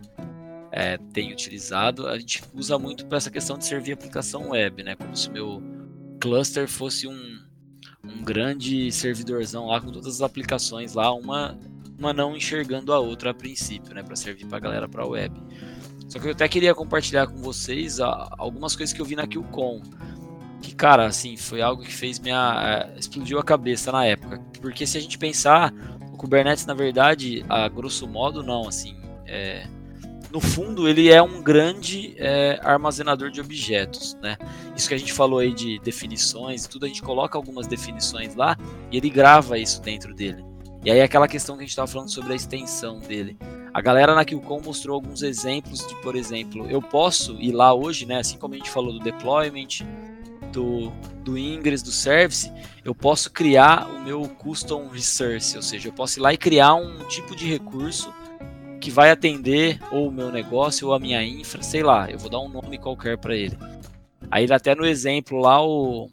é, 0.77 0.99
tem 1.13 1.31
utilizado. 1.33 2.09
A 2.09 2.19
gente 2.19 2.43
usa 2.53 2.77
muito 2.77 3.07
para 3.07 3.17
essa 3.17 3.31
questão 3.31 3.57
de 3.57 3.65
servir 3.65 3.93
aplicação 3.93 4.51
web, 4.51 4.83
né? 4.83 4.97
Como 4.97 5.17
se 5.17 5.31
meu 5.31 5.63
cluster 6.21 6.67
fosse 6.67 7.07
um, 7.07 7.39
um 8.03 8.25
grande 8.25 8.91
servidorzão 8.91 9.67
lá 9.67 9.81
com 9.81 9.93
todas 9.93 10.17
as 10.17 10.21
aplicações 10.21 10.95
lá, 10.95 11.15
uma, 11.15 11.57
uma 11.97 12.13
não 12.13 12.37
enxergando 12.37 12.93
a 12.93 12.99
outra 12.99 13.31
a 13.31 13.35
princípio, 13.35 13.95
né? 13.95 14.03
Para 14.03 14.17
servir 14.17 14.47
para 14.47 14.57
a 14.57 14.61
galera 14.61 14.89
para 14.89 15.07
web. 15.07 15.41
Só 16.09 16.19
que 16.19 16.27
eu 16.27 16.33
até 16.33 16.49
queria 16.49 16.75
compartilhar 16.75 17.29
com 17.29 17.37
vocês 17.37 18.01
algumas 18.01 18.75
coisas 18.75 18.93
que 18.93 19.01
eu 19.01 19.07
vi 19.07 19.15
na 19.15 19.29
QCon. 19.29 19.81
Que, 20.61 20.75
cara, 20.75 21.07
assim, 21.07 21.37
foi 21.37 21.63
algo 21.63 21.85
que 21.85 21.95
fez 21.95 22.19
minha. 22.19 22.91
É, 22.95 22.99
explodiu 22.99 23.39
a 23.39 23.45
cabeça 23.45 23.93
na 23.93 24.05
época. 24.05 24.41
Porque 24.61 24.87
se 24.87 24.99
a 24.99 25.01
gente 25.01 25.19
pensar, 25.19 25.73
o 26.13 26.17
Kubernetes, 26.17 26.67
na 26.67 26.75
verdade, 26.75 27.45
a 27.49 27.69
grosso 27.69 28.09
modo, 28.09 28.43
não, 28.43 28.67
assim. 28.67 28.97
É, 29.25 29.67
no 30.35 30.41
fundo, 30.41 30.89
ele 30.89 31.13
é 31.13 31.23
um 31.23 31.41
grande 31.41 32.17
é, 32.19 32.59
armazenador 32.61 33.31
de 33.31 33.41
objetos, 33.41 34.17
né? 34.21 34.37
Isso 34.77 34.89
que 34.89 34.95
a 34.95 34.99
gente 34.99 35.13
falou 35.13 35.39
aí 35.39 35.55
de 35.55 35.79
definições 35.79 36.65
e 36.65 36.69
tudo, 36.69 36.87
a 36.87 36.89
gente 36.89 37.03
coloca 37.03 37.39
algumas 37.39 37.69
definições 37.69 38.35
lá 38.35 38.59
e 38.91 38.97
ele 38.97 39.09
grava 39.09 39.57
isso 39.59 39.81
dentro 39.81 40.13
dele. 40.13 40.45
E 40.85 40.91
aí 40.91 41.01
aquela 41.01 41.29
questão 41.29 41.55
que 41.55 41.61
a 41.61 41.65
gente 41.65 41.71
estava 41.71 41.87
falando 41.87 42.11
sobre 42.11 42.33
a 42.33 42.37
extensão 42.37 42.99
dele. 42.99 43.39
A 43.73 43.81
galera 43.81 44.13
na 44.13 44.25
QCon 44.25 44.61
mostrou 44.61 44.97
alguns 44.97 45.23
exemplos 45.23 45.87
de, 45.87 45.95
por 46.03 46.17
exemplo, 46.17 46.69
eu 46.69 46.83
posso 46.83 47.41
ir 47.41 47.53
lá 47.53 47.73
hoje, 47.73 48.05
né, 48.05 48.19
assim 48.19 48.37
como 48.37 48.55
a 48.55 48.57
gente 48.57 48.71
falou 48.71 48.93
do 48.93 48.99
deployment, 48.99 49.87
do, 50.53 50.91
do 51.23 51.39
Ingress, 51.39 51.85
do 51.85 51.93
Service, 51.93 52.51
eu 52.85 52.95
posso 52.95 53.31
criar 53.31 53.87
o 53.89 54.01
meu 54.01 54.29
custom 54.29 54.89
resource, 54.89 55.55
ou 55.57 55.63
seja, 55.63 55.89
eu 55.89 55.93
posso 55.93 56.19
ir 56.19 56.23
lá 56.23 56.35
e 56.35 56.37
criar 56.37 56.75
um 56.75 57.05
tipo 57.05 57.37
de 57.37 57.47
recurso 57.49 58.13
que 58.85 58.91
vai 58.91 59.11
atender 59.11 59.81
ou 59.91 60.09
o 60.09 60.13
meu 60.13 60.31
negócio 60.31 60.89
ou 60.89 60.93
a 60.93 61.01
minha 61.01 61.25
infra, 61.25 61.63
sei 61.63 61.83
lá, 61.83 62.11
eu 62.11 62.19
vou 62.19 62.29
dar 62.29 62.39
um 62.39 62.51
nome 62.51 62.77
qualquer 62.77 63.17
para 63.17 63.35
ele. 63.35 63.57
Aí 64.31 64.47
até 64.53 64.75
no 64.75 64.85
exemplo 64.85 65.39
lá 65.39 65.65
o, 65.65 66.11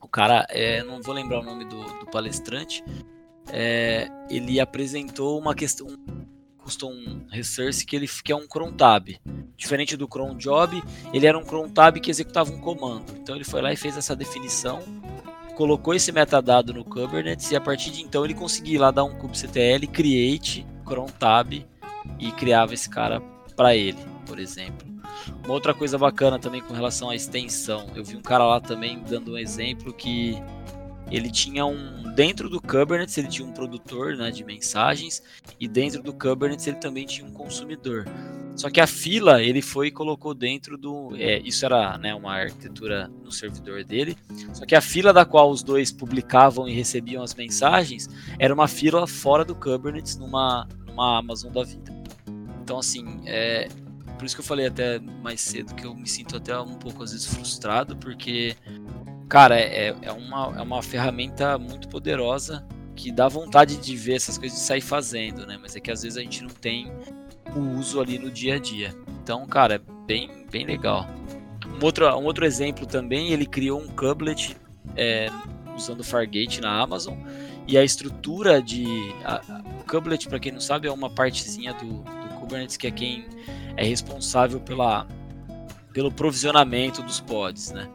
o 0.00 0.08
cara, 0.08 0.46
é, 0.48 0.82
não 0.82 1.02
vou 1.02 1.14
lembrar 1.14 1.40
o 1.40 1.42
nome 1.42 1.66
do, 1.66 1.76
do 1.76 2.06
palestrante, 2.06 2.82
é, 3.52 4.08
ele 4.30 4.58
apresentou 4.58 5.38
uma 5.38 5.54
questão, 5.54 5.86
custom 6.56 6.94
resource 7.30 7.84
que 7.84 7.94
ele 7.94 8.08
que 8.24 8.32
é 8.32 8.36
um 8.36 8.48
cron 8.48 8.72
tab. 8.72 9.10
Diferente 9.54 9.94
do 9.94 10.08
cron 10.08 10.34
job, 10.34 10.82
ele 11.12 11.26
era 11.26 11.36
um 11.36 11.44
cron 11.44 11.68
tab 11.68 11.98
que 11.98 12.10
executava 12.10 12.50
um 12.50 12.58
comando. 12.58 13.04
Então 13.20 13.34
ele 13.34 13.44
foi 13.44 13.60
lá 13.60 13.70
e 13.70 13.76
fez 13.76 13.98
essa 13.98 14.16
definição, 14.16 14.80
colocou 15.54 15.92
esse 15.92 16.10
metadado 16.10 16.72
no 16.72 16.86
Kubernetes 16.86 17.50
e 17.50 17.56
a 17.56 17.60
partir 17.60 17.90
de 17.90 18.00
então 18.00 18.24
ele 18.24 18.32
conseguia 18.32 18.80
lá 18.80 18.90
dar 18.90 19.04
um 19.04 19.14
kubectl 19.14 19.86
create 19.92 20.66
cron 20.86 21.08
tab 21.08 21.52
e 22.18 22.32
criava 22.32 22.74
esse 22.74 22.88
cara 22.88 23.20
para 23.56 23.74
ele, 23.74 23.98
por 24.26 24.38
exemplo. 24.38 24.86
Uma 25.44 25.54
outra 25.54 25.74
coisa 25.74 25.98
bacana 25.98 26.38
também 26.38 26.60
com 26.60 26.74
relação 26.74 27.10
à 27.10 27.16
extensão, 27.16 27.86
eu 27.94 28.04
vi 28.04 28.16
um 28.16 28.22
cara 28.22 28.44
lá 28.44 28.60
também 28.60 29.02
dando 29.08 29.32
um 29.32 29.38
exemplo 29.38 29.92
que 29.92 30.40
ele 31.10 31.30
tinha 31.30 31.64
um 31.64 32.12
dentro 32.14 32.48
do 32.48 32.60
Kubernetes 32.60 33.16
ele 33.16 33.28
tinha 33.28 33.46
um 33.46 33.52
produtor 33.52 34.16
né, 34.16 34.30
de 34.30 34.44
mensagens 34.44 35.22
e 35.58 35.68
dentro 35.68 36.02
do 36.02 36.12
Kubernetes 36.12 36.66
ele 36.66 36.76
também 36.78 37.06
tinha 37.06 37.26
um 37.26 37.32
consumidor. 37.32 38.04
Só 38.56 38.68
que 38.68 38.80
a 38.80 38.88
fila 38.88 39.40
ele 39.40 39.62
foi 39.62 39.86
e 39.86 39.90
colocou 39.92 40.34
dentro 40.34 40.76
do 40.76 41.14
é, 41.16 41.38
isso 41.38 41.64
era 41.64 41.96
né, 41.96 42.12
uma 42.12 42.34
arquitetura 42.34 43.08
no 43.22 43.30
servidor 43.30 43.84
dele. 43.84 44.16
Só 44.52 44.66
que 44.66 44.74
a 44.74 44.80
fila 44.80 45.12
da 45.12 45.24
qual 45.24 45.48
os 45.48 45.62
dois 45.62 45.92
publicavam 45.92 46.68
e 46.68 46.72
recebiam 46.72 47.22
as 47.22 47.34
mensagens 47.34 48.08
era 48.36 48.52
uma 48.52 48.66
fila 48.66 49.06
fora 49.06 49.44
do 49.44 49.54
Kubernetes 49.54 50.16
numa 50.16 50.66
numa 50.86 51.18
Amazon 51.18 51.52
da 51.52 51.62
vida. 51.62 51.97
Então 52.68 52.80
assim 52.80 53.22
é 53.24 53.66
por 54.18 54.26
isso 54.26 54.36
que 54.36 54.40
eu 54.40 54.44
falei 54.44 54.66
até 54.66 54.98
mais 54.98 55.40
cedo 55.40 55.74
que 55.74 55.86
eu 55.86 55.94
me 55.94 56.06
sinto 56.06 56.36
até 56.36 56.58
um 56.60 56.74
pouco 56.74 57.02
às 57.02 57.12
vezes 57.12 57.26
frustrado 57.26 57.96
porque 57.96 58.54
cara, 59.26 59.58
é, 59.58 59.96
é, 60.02 60.12
uma, 60.12 60.54
é 60.58 60.60
uma 60.60 60.82
ferramenta 60.82 61.56
muito 61.56 61.88
poderosa 61.88 62.66
que 62.94 63.10
dá 63.10 63.26
vontade 63.26 63.78
de 63.78 63.96
ver 63.96 64.16
essas 64.16 64.36
coisas 64.36 64.58
e 64.58 64.60
sair 64.60 64.82
fazendo, 64.82 65.46
né? 65.46 65.58
Mas 65.58 65.76
é 65.76 65.80
que 65.80 65.90
às 65.90 66.02
vezes 66.02 66.18
a 66.18 66.20
gente 66.20 66.42
não 66.42 66.50
tem 66.50 66.92
o 67.56 67.78
uso 67.78 68.00
ali 68.00 68.18
no 68.18 68.30
dia 68.30 68.56
a 68.56 68.58
dia. 68.58 68.94
Então, 69.22 69.46
cara, 69.46 69.76
é 69.76 69.80
bem, 70.04 70.44
bem 70.50 70.66
legal. 70.66 71.06
Um 71.80 71.84
outro, 71.84 72.06
um 72.18 72.24
outro 72.24 72.44
exemplo 72.44 72.86
também, 72.86 73.30
ele 73.30 73.46
criou 73.46 73.80
um 73.80 73.86
kublet 73.86 74.56
é, 74.96 75.28
usando 75.76 76.02
Fargate 76.02 76.60
na 76.60 76.82
Amazon 76.82 77.16
e 77.68 77.78
a 77.78 77.84
estrutura 77.84 78.60
de 78.60 78.84
a, 79.22 79.36
a, 79.36 79.58
o 79.78 79.84
kublet, 79.84 80.26
para 80.26 80.40
quem 80.40 80.50
não 80.50 80.60
sabe, 80.60 80.88
é 80.88 80.90
uma 80.90 81.10
partezinha 81.10 81.74
do 81.74 82.02
Kubernetes 82.48 82.76
que 82.76 82.86
é 82.86 82.90
quem 82.90 83.26
é 83.76 83.84
responsável 83.84 84.58
pela 84.58 85.06
pelo 85.92 86.12
provisionamento 86.12 87.02
dos 87.02 87.20
pods, 87.20 87.70
né? 87.70 87.88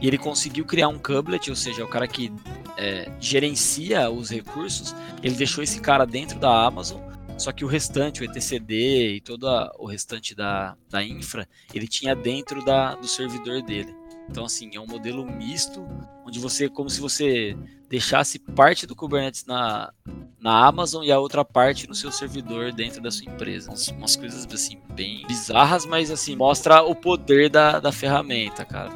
E 0.00 0.06
ele 0.06 0.18
conseguiu 0.18 0.64
criar 0.64 0.88
um 0.88 0.98
kublet, 0.98 1.50
ou 1.50 1.56
seja, 1.56 1.84
o 1.84 1.88
cara 1.88 2.06
que 2.06 2.32
é, 2.76 3.10
gerencia 3.18 4.10
os 4.10 4.30
recursos, 4.30 4.94
ele 5.22 5.34
deixou 5.34 5.64
esse 5.64 5.80
cara 5.80 6.04
dentro 6.04 6.38
da 6.38 6.66
Amazon, 6.66 7.00
só 7.36 7.50
que 7.50 7.64
o 7.64 7.68
restante, 7.68 8.20
o 8.20 8.24
etcd 8.24 8.74
e 9.16 9.20
todo 9.20 9.48
a, 9.48 9.74
o 9.78 9.86
restante 9.86 10.34
da, 10.34 10.76
da 10.88 11.02
infra, 11.02 11.48
ele 11.74 11.88
tinha 11.88 12.14
dentro 12.14 12.64
da, 12.64 12.94
do 12.94 13.08
servidor 13.08 13.62
dele. 13.62 13.94
Então, 14.28 14.44
assim, 14.44 14.70
é 14.74 14.80
um 14.80 14.86
modelo 14.86 15.24
misto, 15.24 15.86
onde 16.24 16.38
você, 16.38 16.68
como 16.68 16.90
se 16.90 17.00
você 17.00 17.56
deixasse 17.88 18.38
parte 18.38 18.86
do 18.86 18.94
Kubernetes 18.94 19.46
na, 19.46 19.90
na 20.38 20.66
Amazon 20.66 21.02
e 21.02 21.10
a 21.10 21.18
outra 21.18 21.44
parte 21.44 21.88
no 21.88 21.94
seu 21.94 22.12
servidor 22.12 22.72
dentro 22.72 23.00
da 23.02 23.10
sua 23.10 23.32
empresa. 23.32 23.70
Umas, 23.70 23.88
umas 23.88 24.16
coisas, 24.16 24.46
assim, 24.52 24.78
bem 24.90 25.26
bizarras, 25.26 25.86
mas, 25.86 26.10
assim, 26.10 26.36
mostra 26.36 26.82
o 26.82 26.94
poder 26.94 27.48
da, 27.48 27.80
da 27.80 27.90
ferramenta, 27.90 28.64
cara. 28.64 28.90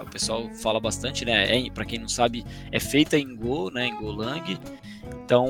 O 0.00 0.10
pessoal 0.14 0.48
fala 0.62 0.78
bastante, 0.78 1.24
né? 1.24 1.66
É, 1.66 1.70
para 1.70 1.84
quem 1.84 1.98
não 1.98 2.08
sabe, 2.08 2.44
é 2.70 2.78
feita 2.78 3.18
em 3.18 3.34
Go, 3.34 3.70
né? 3.70 3.86
Em 3.86 3.96
Golang. 3.96 4.58
Então, 5.24 5.48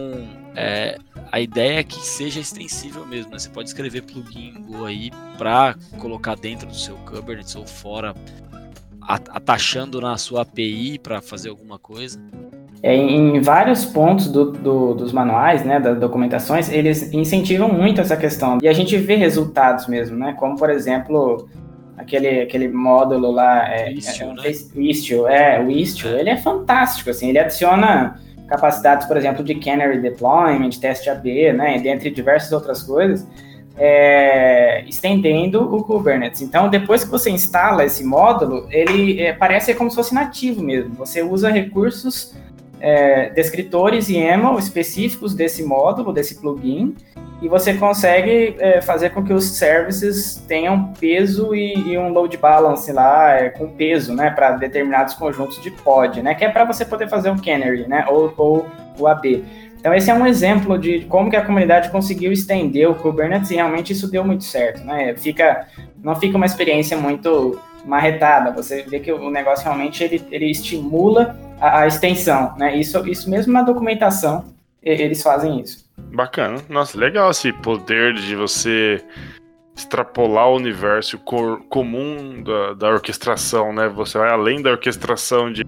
é, 0.55 0.97
a 1.30 1.41
ideia 1.41 1.80
é 1.80 1.85
que 1.85 1.99
seja 1.99 2.41
extensível 2.41 3.05
mesmo. 3.05 3.32
Né? 3.32 3.39
Você 3.39 3.51
pode 3.51 3.68
escrever 3.68 4.03
plugin 4.03 4.62
Go 4.62 4.85
aí 4.85 5.11
para 5.37 5.74
colocar 5.99 6.37
dentro 6.37 6.66
do 6.68 6.74
seu 6.76 6.97
Kubernetes 6.99 7.57
ou 7.57 7.66
fora, 7.66 8.14
atachando 9.07 10.00
na 10.00 10.16
sua 10.16 10.42
API 10.42 10.98
para 10.98 11.20
fazer 11.20 11.50
alguma 11.50 11.78
coisa. 11.78 12.20
É, 12.82 12.94
em 12.94 13.40
vários 13.40 13.86
pontos 13.86 14.30
do, 14.30 14.52
do, 14.52 14.94
dos 14.94 15.11
manuais, 15.11 15.64
né, 15.64 15.80
das 15.80 15.98
documentações, 15.98 16.70
eles 16.70 17.14
incentivam 17.14 17.68
muito 17.68 18.00
essa 18.00 18.16
questão. 18.16 18.59
E 18.62 18.68
a 18.68 18.74
gente 18.74 18.94
vê 18.98 19.16
resultados 19.16 19.86
mesmo, 19.86 20.18
né? 20.18 20.34
Como, 20.38 20.59
por 20.59 20.68
exemplo, 20.68 21.48
aquele, 21.96 22.42
aquele 22.42 22.68
módulo 22.68 23.30
lá, 23.30 23.72
é, 23.72 23.90
Istio, 23.90 24.26
é, 24.26 24.34
né? 24.34 24.42
o 24.74 24.80
Istio, 24.80 25.26
é, 25.26 25.61
o 25.64 25.70
Istio, 25.70 26.11
ele 26.11 26.28
é 26.28 26.36
fantástico, 26.36 27.09
assim, 27.09 27.30
ele 27.30 27.38
adiciona 27.38 28.20
capacidades, 28.46 29.07
por 29.07 29.16
exemplo, 29.16 29.42
de 29.42 29.55
canary 29.55 30.00
deployment, 30.00 30.70
teste 30.80 31.09
AB, 31.09 31.52
né, 31.55 31.78
dentre 31.78 32.11
diversas 32.11 32.52
outras 32.52 32.82
coisas, 32.82 33.26
é, 33.76 34.84
estendendo 34.86 35.74
o 35.74 35.82
Kubernetes. 35.82 36.42
Então, 36.42 36.68
depois 36.68 37.04
que 37.04 37.10
você 37.10 37.30
instala 37.30 37.84
esse 37.84 38.04
módulo, 38.04 38.66
ele 38.70 39.20
é, 39.20 39.32
parece 39.32 39.74
como 39.74 39.90
se 39.90 39.96
fosse 39.96 40.14
nativo 40.14 40.62
mesmo. 40.62 40.94
Você 40.94 41.22
usa 41.22 41.50
recursos 41.50 42.34
é, 42.80 43.30
descritores 43.30 44.08
YAML 44.08 44.58
específicos 44.58 45.34
desse 45.34 45.64
módulo, 45.64 46.12
desse 46.12 46.40
plugin, 46.40 46.94
e 47.40 47.48
você 47.48 47.74
consegue 47.74 48.56
é, 48.58 48.80
fazer 48.80 49.10
com 49.10 49.24
que 49.24 49.32
os 49.32 49.56
services 49.56 50.36
tenham 50.46 50.92
peso 50.92 51.54
e, 51.54 51.74
e 51.92 51.98
um 51.98 52.10
load 52.10 52.36
balance 52.36 52.92
lá 52.92 53.32
é, 53.32 53.48
com 53.48 53.68
peso, 53.68 54.14
né, 54.14 54.30
para 54.30 54.52
determinados 54.52 55.14
conjuntos 55.14 55.60
de 55.62 55.70
pod, 55.70 56.22
né, 56.22 56.34
que 56.34 56.44
é 56.44 56.48
para 56.48 56.64
você 56.64 56.84
poder 56.84 57.08
fazer 57.08 57.30
o 57.30 57.42
canary, 57.42 57.88
né, 57.88 58.04
ou, 58.08 58.32
ou 58.36 58.66
o 58.98 59.06
AB. 59.06 59.44
Então 59.85 59.93
esse 59.93 60.11
é 60.11 60.14
um 60.14 60.26
exemplo 60.26 60.78
de 60.78 61.01
como 61.11 61.28
que 61.28 61.37
a 61.37 61.45
comunidade 61.45 61.91
conseguiu 61.91 62.32
estender 62.32 62.89
o 62.89 62.95
Kubernetes 62.95 63.51
e 63.51 63.57
realmente 63.57 63.93
isso 63.93 64.11
deu 64.11 64.24
muito 64.24 64.43
certo, 64.43 64.82
né? 64.82 65.14
Fica, 65.14 65.68
não 66.03 66.16
fica 66.16 66.39
uma 66.39 66.47
experiência 66.47 66.97
muito 66.97 67.61
marretada. 67.85 68.51
Você 68.51 68.82
vê 68.85 68.99
que 68.99 69.12
o 69.12 69.28
negócio 69.28 69.62
realmente 69.62 70.03
ele, 70.03 70.24
ele 70.30 70.51
estimula 70.51 71.39
a, 71.61 71.80
a 71.80 71.87
extensão, 71.87 72.57
né? 72.57 72.74
Isso, 72.74 73.07
isso 73.07 73.28
mesmo 73.28 73.53
na 73.53 73.61
documentação 73.61 74.47
eles 74.82 75.22
fazem 75.22 75.61
isso. 75.61 75.85
Bacana. 75.99 76.62
Nossa, 76.70 76.99
legal 76.99 77.30
esse 77.30 77.53
poder 77.53 78.14
de 78.14 78.35
você 78.35 79.05
extrapolar 79.76 80.49
o 80.49 80.57
universo 80.57 81.18
comum 81.18 82.43
da, 82.43 82.72
da 82.72 82.89
orquestração, 82.89 83.70
né? 83.70 83.87
Você 83.91 84.16
vai 84.16 84.30
além 84.30 84.62
da 84.62 84.70
orquestração 84.70 85.53
de, 85.53 85.62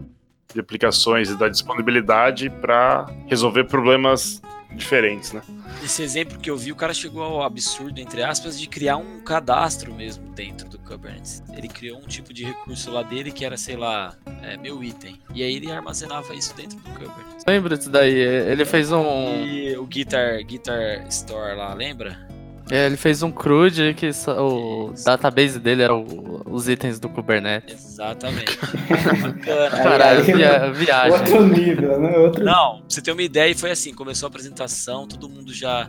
de 0.53 0.61
aplicações 0.61 1.30
e 1.30 1.36
da 1.36 1.49
disponibilidade 1.49 2.49
para 2.49 3.07
resolver 3.26 3.64
problemas 3.64 4.40
diferentes, 4.76 5.32
né? 5.32 5.42
Esse 5.82 6.03
exemplo 6.03 6.38
que 6.38 6.51
eu 6.51 6.57
vi, 6.57 6.70
o 6.70 6.76
cara 6.76 6.92
chegou 6.92 7.22
ao 7.22 7.42
absurdo, 7.42 7.99
entre 7.99 8.22
aspas, 8.22 8.59
de 8.59 8.66
criar 8.66 8.97
um 8.97 9.20
cadastro 9.20 9.92
mesmo 9.94 10.28
dentro 10.30 10.68
do 10.68 10.78
Kubernetes. 10.78 11.42
Ele 11.57 11.68
criou 11.68 11.99
um 11.99 12.07
tipo 12.07 12.32
de 12.32 12.44
recurso 12.44 12.90
lá 12.90 13.03
dele 13.03 13.32
que 13.32 13.44
era, 13.44 13.57
sei 13.57 13.76
lá, 13.76 14.14
é, 14.42 14.57
meu 14.57 14.82
item. 14.82 15.20
E 15.34 15.42
aí 15.42 15.57
ele 15.57 15.70
armazenava 15.70 16.34
isso 16.34 16.55
dentro 16.55 16.78
do 16.78 16.90
Kubernetes. 16.90 17.44
Lembra 17.47 17.76
disso 17.76 17.90
daí? 17.90 18.12
Ele 18.12 18.64
fez 18.64 18.92
um. 18.92 19.44
E 19.44 19.76
o 19.76 19.86
Guitar, 19.86 20.44
Guitar 20.44 21.07
Store 21.09 21.57
lá, 21.57 21.72
lembra? 21.74 22.36
É, 22.71 22.87
ele 22.87 22.97
fez 22.97 23.23
um 23.23 23.31
CRUD 23.31 23.95
que 23.95 24.12
só- 24.12 24.37
o 24.45 24.93
database 25.05 25.59
dele 25.61 25.83
era 25.83 25.95
o- 25.95 26.43
os 26.47 26.69
itens 26.69 26.99
do 26.99 27.09
Kubernetes. 27.09 27.75
Exatamente. 27.93 28.59
Bacana. 29.23 29.71
Caralho, 29.71 30.25
via- 30.25 30.73
viagem. 30.73 31.12
Outro 31.19 31.47
nível, 31.47 32.01
né? 32.01 32.19
Outro 32.19 32.45
Não, 32.45 32.79
pra 32.79 32.85
você 32.89 33.01
ter 33.01 33.12
uma 33.12 33.23
ideia, 33.23 33.55
foi 33.57 33.71
assim, 33.71 33.95
começou 33.95 34.27
a 34.27 34.31
apresentação, 34.31 35.07
todo 35.07 35.29
mundo 35.29 35.53
já. 35.55 35.89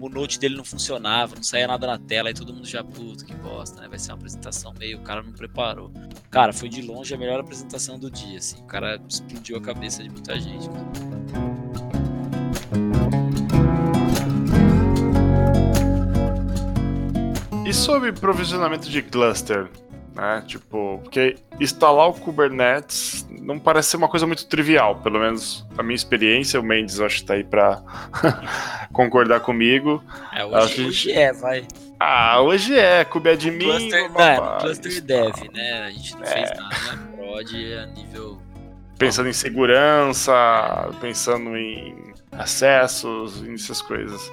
O 0.00 0.08
note 0.08 0.40
dele 0.40 0.56
não 0.56 0.64
funcionava, 0.64 1.36
não 1.36 1.42
saía 1.42 1.66
nada 1.66 1.86
na 1.86 1.98
tela, 1.98 2.28
aí 2.30 2.34
todo 2.34 2.54
mundo 2.54 2.66
já, 2.66 2.82
puto, 2.82 3.22
que 3.24 3.34
bosta, 3.34 3.82
né? 3.82 3.86
Vai 3.88 3.98
ser 3.98 4.12
uma 4.12 4.16
apresentação 4.16 4.72
meio, 4.80 4.96
o 4.96 5.02
cara 5.02 5.22
não 5.22 5.30
preparou. 5.32 5.92
Cara, 6.30 6.54
foi 6.54 6.70
de 6.70 6.80
longe 6.80 7.14
a 7.14 7.18
melhor 7.18 7.38
apresentação 7.38 7.98
do 7.98 8.10
dia, 8.10 8.38
assim. 8.38 8.60
O 8.62 8.66
cara 8.66 8.98
explodiu 9.06 9.58
a 9.58 9.60
cabeça 9.60 10.02
de 10.02 10.08
muita 10.08 10.40
gente, 10.40 10.68
cara. 10.70 11.59
E 17.70 17.72
sobre 17.72 18.10
provisionamento 18.10 18.90
de 18.90 19.00
cluster? 19.00 19.68
Né? 20.12 20.42
Tipo, 20.44 20.98
porque 21.04 21.36
instalar 21.60 22.08
o 22.08 22.12
Kubernetes 22.14 23.24
não 23.30 23.60
parece 23.60 23.90
ser 23.90 23.96
uma 23.96 24.08
coisa 24.08 24.26
muito 24.26 24.44
trivial, 24.46 24.96
pelo 24.96 25.20
menos 25.20 25.64
a 25.78 25.82
minha 25.84 25.94
experiência. 25.94 26.58
O 26.58 26.64
Mendes 26.64 26.98
acho 26.98 27.18
que 27.20 27.26
tá 27.26 27.34
aí 27.34 27.44
pra 27.44 27.80
concordar 28.92 29.38
comigo. 29.38 30.02
É, 30.32 30.44
hoje, 30.44 30.74
que- 30.74 30.84
hoje 30.84 31.12
é, 31.12 31.32
vai. 31.32 31.64
Ah, 32.00 32.40
hoje 32.42 32.76
é, 32.76 33.04
Kubeadmin. 33.04 33.58
Cluster, 33.60 34.10
não, 34.10 34.20
é, 34.20 34.36
no 34.40 34.58
cluster 34.58 35.00
dev, 35.02 35.34
né? 35.52 35.82
A 35.86 35.90
gente 35.92 36.16
não 36.16 36.26
fez 36.26 36.50
nada, 36.50 36.96
né? 36.96 37.08
Prod 37.16 37.54
a 37.54 37.86
nível. 37.86 38.42
Pensando 39.00 39.30
em 39.30 39.32
segurança, 39.32 40.32
pensando 41.00 41.56
em 41.56 42.12
acessos, 42.32 43.42
essas 43.48 43.80
coisas. 43.80 44.30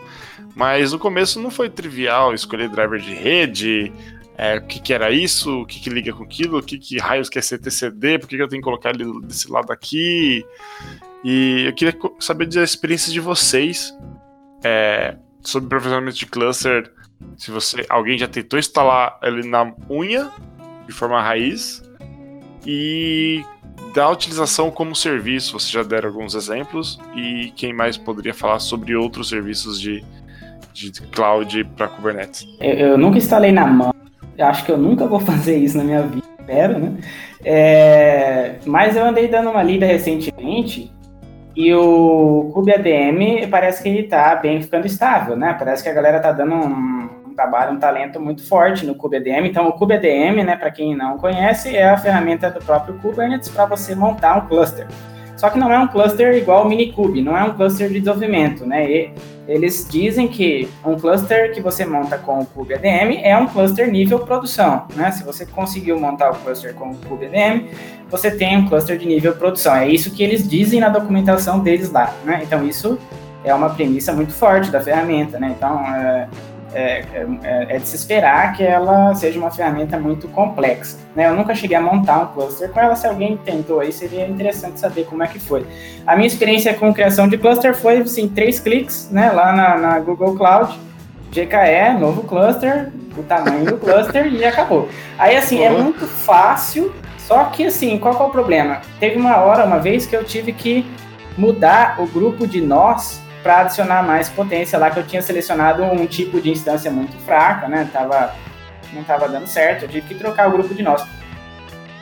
Mas 0.54 0.92
no 0.92 1.00
começo 1.00 1.42
não 1.42 1.50
foi 1.50 1.70
trivial 1.70 2.34
escolher 2.34 2.68
driver 2.68 3.00
de 3.00 3.14
rede, 3.14 3.94
é, 4.38 4.58
o 4.58 4.62
que, 4.62 4.82
que 4.82 4.94
era 4.94 5.10
isso, 5.10 5.62
o 5.62 5.66
que, 5.66 5.80
que 5.80 5.90
liga 5.90 6.12
com 6.12 6.24
aquilo, 6.24 6.60
o 6.60 6.62
que, 6.62 6.78
que 6.78 7.00
raios 7.00 7.30
quer 7.30 7.42
ser 7.42 7.60
TCD, 7.60 8.20
por 8.20 8.28
que, 8.28 8.36
que 8.36 8.44
eu 8.44 8.48
tenho 8.50 8.62
que 8.62 8.66
colocar 8.66 8.90
ele 8.90 9.06
desse 9.22 9.50
lado 9.50 9.72
aqui. 9.72 10.46
E 11.24 11.64
eu 11.66 11.74
queria 11.74 11.98
saber 12.20 12.48
da 12.48 12.62
experiência 12.62 13.10
de 13.10 13.22
vocês 13.22 13.98
é, 14.62 15.16
sobre 15.42 15.70
provisionamento 15.70 16.18
de 16.18 16.26
cluster. 16.26 16.92
Se 17.38 17.52
você, 17.52 17.86
alguém 17.88 18.18
já 18.18 18.28
tentou 18.28 18.60
instalar 18.60 19.18
ele 19.24 19.48
na 19.48 19.74
unha, 19.90 20.30
de 20.86 20.92
forma 20.92 21.22
raiz, 21.22 21.82
e 22.66 23.44
da 23.94 24.10
utilização 24.10 24.70
como 24.70 24.96
serviço, 24.96 25.58
vocês 25.58 25.72
já 25.72 25.84
deram 25.84 26.10
alguns 26.10 26.36
exemplos, 26.36 27.00
e 27.16 27.52
quem 27.56 27.74
mais 27.74 27.98
poderia 27.98 28.34
falar 28.34 28.60
sobre 28.60 28.96
outros 28.96 29.30
serviços 29.30 29.80
de, 29.80 30.04
de 30.74 30.92
cloud 31.12 31.64
para 31.76 31.88
Kubernetes? 31.88 32.48
Eu, 32.60 32.74
eu 32.74 32.98
nunca 32.98 33.18
instalei 33.18 33.52
na 33.52 33.66
mão. 33.66 33.94
Eu 34.38 34.46
acho 34.46 34.66
que 34.66 34.72
eu 34.72 34.78
nunca 34.78 35.08
vou 35.08 35.20
fazer 35.22 35.58
isso 35.58 35.78
na 35.78 35.84
minha 35.84 36.02
vida, 36.04 36.26
espero, 36.40 36.80
né? 36.80 36.98
É, 37.44 38.56
mas 38.66 38.96
eu 38.96 39.06
andei 39.06 39.28
dando 39.28 39.50
uma 39.50 39.64
lida 39.64 39.86
recentemente 39.86 40.92
e 41.56 41.74
o 41.74 42.52
KubeADM 42.54 43.48
parece 43.50 43.82
que 43.82 43.90
ele 43.90 44.04
tá 44.04 44.36
bem 44.36 44.62
ficando 44.62 44.86
estável, 44.86 45.36
né? 45.36 45.56
Parece 45.58 45.82
que 45.82 45.90
a 45.90 45.94
galera 45.94 46.20
tá 46.20 46.32
dando 46.32 46.54
um 46.54 47.07
trabalho, 47.38 47.74
um 47.74 47.80
talento 47.80 48.20
muito 48.20 48.44
forte 48.44 48.84
no 48.84 48.96
KubeADM. 48.96 49.46
Então, 49.46 49.68
o 49.68 49.74
KubeADM, 49.74 50.44
né, 50.44 50.56
para 50.56 50.72
quem 50.72 50.96
não 50.96 51.20
conhece, 51.20 51.78
é 51.78 51.88
a 51.88 51.96
ferramenta 51.96 52.50
do 52.50 52.60
próprio 52.60 52.96
Kubernetes 52.96 53.48
para 53.48 53.68
você 53.68 53.94
montar 53.94 54.36
um 54.36 54.48
cluster. 54.48 54.88
Só 55.36 55.52
que 55.52 55.60
não 55.60 55.72
é 55.72 55.78
um 55.78 55.88
cluster 55.88 56.36
igual 56.36 56.66
o 56.66 56.68
Minikube, 56.68 57.22
não 57.22 57.38
é 57.38 57.44
um 57.44 57.54
cluster 57.54 57.90
de 57.90 58.00
desenvolvimento, 58.00 58.66
né? 58.66 58.90
E 58.90 59.14
eles 59.48 59.88
dizem 59.88 60.28
que 60.28 60.68
um 60.84 60.96
cluster 60.96 61.54
que 61.54 61.62
você 61.62 61.86
monta 61.86 62.18
com 62.18 62.40
o 62.40 62.46
KubeADM 62.48 63.22
é 63.22 63.38
um 63.38 63.46
cluster 63.46 63.90
nível 63.90 64.18
produção, 64.22 64.88
né? 64.96 65.12
Se 65.12 65.24
você 65.24 65.46
conseguiu 65.46 66.00
montar 66.00 66.32
o 66.32 66.36
cluster 66.38 66.74
com 66.74 66.90
o 66.90 66.96
KubeADM, 66.96 67.68
você 68.10 68.32
tem 68.32 68.58
um 68.58 68.68
cluster 68.68 68.98
de 68.98 69.06
nível 69.06 69.36
produção. 69.36 69.76
É 69.76 69.88
isso 69.88 70.10
que 70.10 70.24
eles 70.24 70.50
dizem 70.50 70.80
na 70.80 70.90
documentação 70.90 71.60
deles 71.60 71.92
lá, 71.92 72.12
né? 72.26 72.42
Então 72.44 72.68
isso 72.68 72.98
é 73.44 73.54
uma 73.54 73.70
premissa 73.70 74.12
muito 74.12 74.34
forte 74.34 74.72
da 74.72 74.82
ferramenta, 74.82 75.40
né? 75.40 75.54
Então 75.56 75.80
é, 75.96 76.28
é, 76.78 77.06
é, 77.44 77.76
é 77.76 77.80
de 77.80 77.88
se 77.88 77.96
esperar 77.96 78.54
que 78.54 78.64
ela 78.64 79.16
seja 79.16 79.40
uma 79.40 79.50
ferramenta 79.50 79.98
muito 80.00 80.28
complexa. 80.28 80.98
Né? 81.16 81.28
Eu 81.28 81.34
nunca 81.34 81.56
cheguei 81.56 81.76
a 81.76 81.82
montar 81.82 82.20
um 82.20 82.28
cluster 82.28 82.70
com 82.70 82.80
ela, 82.80 82.96
se 82.96 83.08
alguém 83.08 83.36
tentou 83.38 83.80
aí, 83.80 83.92
seria 83.92 84.28
interessante 84.28 84.80
saber 84.80 85.06
como 85.06 85.24
é 85.24 85.28
que 85.28 85.40
foi. 85.40 85.66
A 86.06 86.16
minha 86.16 86.28
experiência 86.28 86.74
com 86.74 86.94
criação 86.94 87.28
de 87.28 87.38
cluster 87.38 87.76
foi, 87.76 87.98
assim, 87.98 88.28
três 88.28 88.60
cliques, 88.60 89.10
né, 89.12 89.32
lá 89.32 89.52
na, 89.54 89.78
na 89.78 90.00
Google 90.00 90.36
Cloud, 90.36 90.78
GKE, 91.32 92.00
novo 92.00 92.24
cluster, 92.24 92.92
o 93.18 93.24
tamanho 93.24 93.66
do 93.66 93.78
cluster 93.78 94.32
e 94.32 94.46
acabou. 94.46 94.88
Aí, 95.18 95.36
assim, 95.36 95.64
é 95.64 95.70
muito 95.70 96.06
fácil, 96.06 96.94
só 97.18 97.46
que, 97.46 97.66
assim, 97.66 97.98
qual 97.98 98.16
que 98.16 98.22
é 98.22 98.26
o 98.26 98.30
problema? 98.30 98.82
Teve 99.00 99.18
uma 99.18 99.38
hora, 99.38 99.66
uma 99.66 99.80
vez, 99.80 100.06
que 100.06 100.16
eu 100.16 100.24
tive 100.24 100.54
que 100.54 100.86
mudar 101.38 102.00
o 102.00 102.08
grupo 102.08 102.48
de 102.48 102.62
nós 102.62 103.22
para 103.44 103.62
adicionar 103.62 104.04
mais 104.04 104.30
potência 104.30 104.78
lá, 104.78 104.90
que 104.90 105.00
eu 105.00 105.06
tinha 105.06 105.22
selecionado 105.22 105.84
um 105.84 106.06
tipo 106.06 106.42
de 106.42 106.50
instância 106.50 106.92
muito 106.92 107.16
fraca, 107.26 107.68
né, 107.68 107.90
tava, 107.92 108.34
não 108.92 109.02
estava 109.02 109.28
dando 109.28 109.48
certo, 109.48 109.84
eu 109.84 109.90
tive 109.90 110.08
que 110.08 110.16
trocar 110.16 110.50
o 110.50 110.52
grupo 110.52 110.74
de 110.74 110.84
nós. 110.84 111.06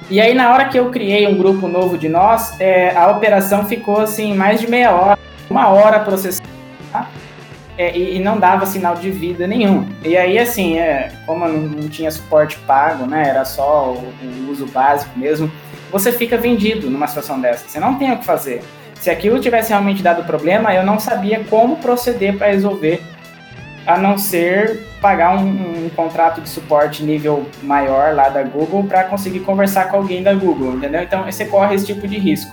E 0.10 0.22
aí, 0.22 0.34
na 0.34 0.54
hora 0.54 0.66
que 0.66 0.78
eu 0.78 0.92
criei 0.92 1.28
um 1.28 1.36
grupo 1.36 1.68
novo 1.68 1.98
de 1.98 2.08
nós, 2.08 2.60
é, 2.60 2.96
a 2.96 3.10
operação 3.10 3.66
ficou 3.66 4.00
assim, 4.00 4.36
mais 4.36 4.60
de 4.60 4.70
meia 4.70 4.92
hora, 4.92 5.20
uma 5.50 5.68
hora 5.70 6.00
processando, 6.00 6.48
é, 7.78 7.98
e, 7.98 8.18
e 8.18 8.20
não 8.20 8.40
dava 8.40 8.66
sinal 8.66 8.96
de 8.96 9.10
vida 9.10 9.48
nenhum. 9.48 9.88
E 10.04 10.16
aí, 10.16 10.38
assim, 10.38 10.78
é, 10.78 11.12
como 11.26 11.48
não, 11.48 11.58
não 11.58 11.90
tinha 11.90 12.12
suporte 12.12 12.58
pago, 12.60 13.06
né, 13.06 13.28
era 13.28 13.44
só 13.46 13.94
o, 13.94 14.14
o 14.24 14.52
uso 14.52 14.68
básico 14.68 15.18
mesmo, 15.18 15.52
você 15.92 16.12
fica 16.12 16.38
vendido 16.38 16.90
numa 16.90 17.08
situação 17.08 17.40
dessa, 17.40 17.68
você 17.68 17.80
não 17.80 17.96
tem 17.96 18.12
o 18.12 18.18
que 18.18 18.26
fazer. 18.26 18.64
Se 19.06 19.12
aquilo 19.12 19.40
tivesse 19.40 19.70
realmente 19.70 20.02
dado 20.02 20.24
problema, 20.24 20.74
eu 20.74 20.84
não 20.84 21.00
sabia 21.00 21.44
como 21.48 21.76
proceder 21.76 22.36
para 22.40 22.48
resolver, 22.48 23.04
a 23.86 24.00
não 24.00 24.18
ser 24.18 24.84
pagar 25.00 25.38
um, 25.38 25.86
um 25.86 25.90
contrato 25.96 26.42
de 26.42 26.50
suporte 26.50 27.04
nível 27.04 27.46
maior 27.62 28.16
lá 28.16 28.30
da 28.30 28.42
Google 28.42 28.84
para 28.86 29.04
conseguir 29.04 29.42
conversar 29.42 29.92
com 29.92 29.98
alguém 29.98 30.24
da 30.24 30.34
Google, 30.34 30.74
entendeu? 30.74 31.04
Então 31.04 31.24
você 31.24 31.46
corre 31.46 31.76
esse 31.76 31.86
tipo 31.86 32.08
de 32.08 32.18
risco. 32.18 32.52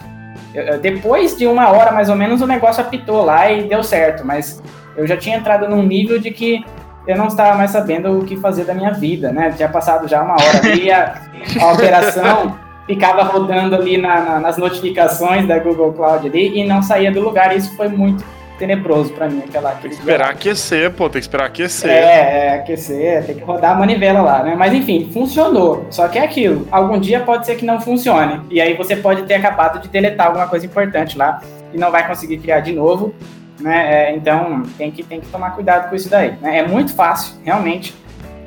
Eu- 0.52 0.78
depois 0.78 1.34
de 1.38 1.46
uma 1.46 1.70
hora 1.70 1.90
mais 1.90 2.10
ou 2.10 2.16
menos 2.16 2.42
o 2.42 2.46
negócio 2.46 2.82
apitou 2.82 3.24
lá 3.24 3.50
e 3.50 3.66
deu 3.66 3.82
certo, 3.82 4.22
mas 4.22 4.62
eu 4.94 5.06
já 5.06 5.16
tinha 5.16 5.38
entrado 5.38 5.66
num 5.70 5.82
nível 5.82 6.18
de 6.18 6.30
que 6.30 6.62
eu 7.06 7.16
não 7.16 7.28
estava 7.28 7.56
mais 7.56 7.70
sabendo 7.70 8.18
o 8.18 8.26
que 8.26 8.36
fazer 8.36 8.64
da 8.64 8.74
minha 8.74 8.92
vida, 8.92 9.32
né? 9.32 9.54
Tinha 9.56 9.70
passado 9.70 10.06
já 10.06 10.22
uma 10.22 10.34
hora 10.34 10.58
ali, 10.70 10.92
a, 10.92 11.14
a 11.62 11.66
operação 11.72 12.58
ficava 12.86 13.22
rodando 13.22 13.74
ali 13.74 13.96
na- 13.96 14.20
na- 14.20 14.40
nas 14.40 14.56
notificações 14.56 15.46
da 15.46 15.58
Google 15.58 15.92
Cloud 15.92 16.26
ali 16.26 16.58
e 16.60 16.64
não 16.64 16.82
saía 16.82 17.10
do 17.12 17.20
lugar. 17.20 17.56
Isso 17.56 17.74
foi 17.76 17.88
muito 17.88 18.24
tenebroso 18.58 19.12
para 19.12 19.28
mim, 19.28 19.42
aquela 19.48 19.72
Tem 19.72 19.90
que 19.90 19.96
esperar 19.96 20.30
aquecer, 20.30 20.90
pô, 20.92 21.04
tem 21.08 21.20
que 21.20 21.24
esperar 21.26 21.46
aquecer. 21.46 21.90
é, 21.90 22.46
é, 22.46 22.54
aquecer, 22.54 23.24
tem 23.26 23.34
que 23.34 23.42
rodar 23.42 23.72
a 23.72 23.74
manivela 23.74 24.20
lá, 24.20 24.42
né? 24.44 24.54
Mas 24.56 24.72
enfim, 24.72 25.10
funcionou. 25.12 25.86
Só 25.90 26.06
que 26.06 26.18
é 26.18 26.22
aquilo. 26.22 26.68
Algum 26.70 26.98
dia 27.00 27.20
pode 27.20 27.44
ser 27.46 27.56
que 27.56 27.64
não 27.64 27.80
funcione. 27.80 28.40
E 28.50 28.60
aí 28.60 28.74
você 28.74 28.94
pode 28.94 29.22
ter 29.22 29.34
acabado 29.34 29.80
de 29.80 29.88
deletar 29.88 30.28
alguma 30.28 30.46
coisa 30.46 30.64
importante 30.66 31.18
lá 31.18 31.40
e 31.72 31.78
não 31.78 31.90
vai 31.90 32.06
conseguir 32.06 32.38
criar 32.38 32.60
de 32.60 32.72
novo. 32.72 33.12
Né? 33.60 34.10
É, 34.10 34.14
então 34.16 34.62
tem 34.78 34.90
que, 34.90 35.02
tem 35.02 35.20
que 35.20 35.26
tomar 35.28 35.50
cuidado 35.54 35.88
com 35.88 35.96
isso 35.96 36.08
daí. 36.08 36.34
né? 36.40 36.58
É 36.58 36.66
muito 36.66 36.94
fácil, 36.94 37.34
realmente, 37.44 37.94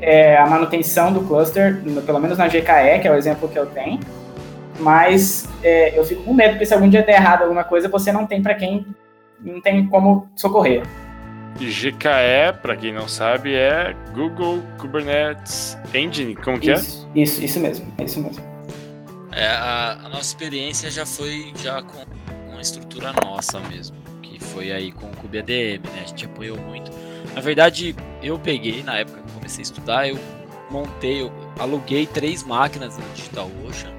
é, 0.02 0.38
a 0.38 0.46
manutenção 0.46 1.12
do 1.12 1.22
cluster, 1.22 1.82
pelo 2.06 2.20
menos 2.20 2.38
na 2.38 2.48
GKE, 2.48 3.00
que 3.02 3.08
é 3.08 3.12
o 3.12 3.16
exemplo 3.16 3.48
que 3.50 3.58
eu 3.58 3.66
tenho. 3.66 4.00
Mas 4.80 5.48
é, 5.64 5.98
eu 5.98 6.04
fico 6.04 6.24
com 6.24 6.34
medo, 6.34 6.52
porque 6.52 6.66
se 6.66 6.74
algum 6.74 6.90
dia 6.90 7.04
der 7.04 7.16
errado 7.16 7.44
alguma 7.44 7.64
coisa, 7.64 7.88
você 7.88 8.12
não 8.12 8.26
tem 8.26 8.42
para 8.42 8.54
quem, 8.56 8.86
não 9.40 9.62
tem 9.62 9.88
como 9.88 10.28
socorrer. 10.36 10.84
GKE, 11.58 12.08
é, 12.10 12.52
para 12.52 12.76
quem 12.76 12.92
não 12.92 13.08
sabe, 13.08 13.56
é 13.56 13.96
Google 14.14 14.62
Kubernetes 14.78 15.78
Engine, 15.94 16.36
como 16.36 16.60
que 16.60 16.70
é? 16.70 16.74
isso, 16.74 17.10
é? 17.16 17.20
Isso, 17.20 17.44
isso 17.44 17.60
mesmo, 17.62 17.94
é 17.98 18.04
isso 18.04 18.22
mesmo. 18.22 18.44
É, 19.32 19.48
a, 19.48 20.00
a, 20.04 20.10
nossa 20.10 20.24
experiência 20.24 20.92
já 20.92 21.06
foi 21.06 21.54
já 21.56 21.82
com 21.82 22.04
uma 22.52 22.62
estrutura 22.62 23.14
nossa 23.24 23.60
mesmo, 23.62 23.96
que 24.22 24.38
foi 24.44 24.74
aí 24.74 24.92
com 24.92 25.08
o 25.08 25.16
KubeADM, 25.16 25.82
né? 25.94 26.04
A 26.04 26.08
gente 26.08 26.26
apoiou 26.26 26.58
muito. 26.58 26.92
Na 27.34 27.40
verdade, 27.40 27.96
eu 28.22 28.38
peguei, 28.38 28.84
na 28.84 28.98
época 29.00 29.22
que 29.22 29.34
comecei 29.34 29.62
a 29.62 29.64
estudar, 29.64 30.10
eu 30.10 30.20
montei, 30.70 31.22
eu 31.22 31.32
aluguei 31.58 32.06
três 32.06 32.44
máquinas 32.44 32.98
no 32.98 33.04
Digital 33.14 33.50
Ocean 33.66 33.95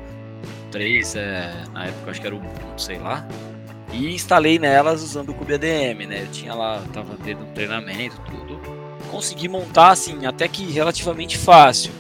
3, 0.71 1.17
é, 1.17 1.65
na 1.73 1.87
época 1.87 2.11
acho 2.11 2.21
que 2.21 2.27
era 2.27 2.35
o 2.35 2.39
Ubuntu, 2.39 2.81
sei 2.81 2.99
lá. 2.99 3.27
E 3.93 4.15
instalei 4.15 4.59
nelas 4.59 5.03
usando 5.03 5.31
o 5.31 5.35
KubeADM, 5.35 6.07
né? 6.07 6.23
Eu 6.23 6.31
tinha 6.31 6.55
lá, 6.55 6.83
tava 6.93 7.17
tendo 7.23 7.43
um 7.43 7.53
treinamento, 7.53 8.21
tudo. 8.27 8.61
Consegui 9.11 9.49
montar, 9.49 9.91
assim, 9.91 10.27
até 10.27 10.49
que 10.49 10.65
relativamente 10.71 11.39
fácil. 11.39 11.93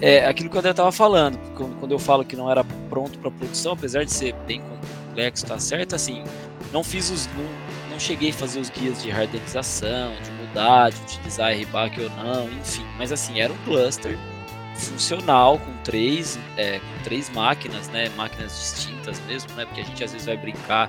É 0.00 0.26
aquilo 0.26 0.50
que 0.50 0.56
o 0.56 0.58
André 0.58 0.72
tava 0.72 0.90
falando, 0.90 1.38
quando 1.54 1.92
eu 1.92 1.98
falo 1.98 2.24
que 2.24 2.34
não 2.34 2.50
era 2.50 2.64
pronto 2.90 3.18
para 3.20 3.30
produção, 3.30 3.74
apesar 3.74 4.04
de 4.04 4.12
ser 4.12 4.34
bem 4.48 4.60
complexo, 4.60 5.46
tá 5.46 5.58
certo? 5.60 5.94
Assim, 5.94 6.24
não 6.72 6.82
fiz 6.82 7.10
os. 7.10 7.26
Não, 7.28 7.44
não 7.92 8.00
cheguei 8.00 8.30
a 8.30 8.32
fazer 8.32 8.58
os 8.58 8.68
guias 8.68 9.00
de 9.00 9.10
hardenização, 9.10 10.12
de 10.24 10.30
mudar, 10.32 10.90
de 10.90 11.00
utilizar 11.02 11.52
RBAC 11.52 12.00
ou 12.00 12.10
não, 12.10 12.50
enfim. 12.50 12.84
Mas 12.98 13.12
assim, 13.12 13.38
era 13.38 13.52
um 13.52 13.56
cluster 13.58 14.18
funcional 14.74 15.58
com 15.58 15.72
três, 15.84 16.38
é, 16.56 16.78
com 16.78 17.04
três 17.04 17.30
máquinas, 17.30 17.88
né? 17.88 18.10
Máquinas 18.16 18.52
distintas 18.52 19.20
mesmo, 19.26 19.52
né? 19.54 19.64
Porque 19.64 19.80
a 19.80 19.84
gente 19.84 20.02
às 20.02 20.12
vezes 20.12 20.26
vai 20.26 20.36
brincar 20.36 20.88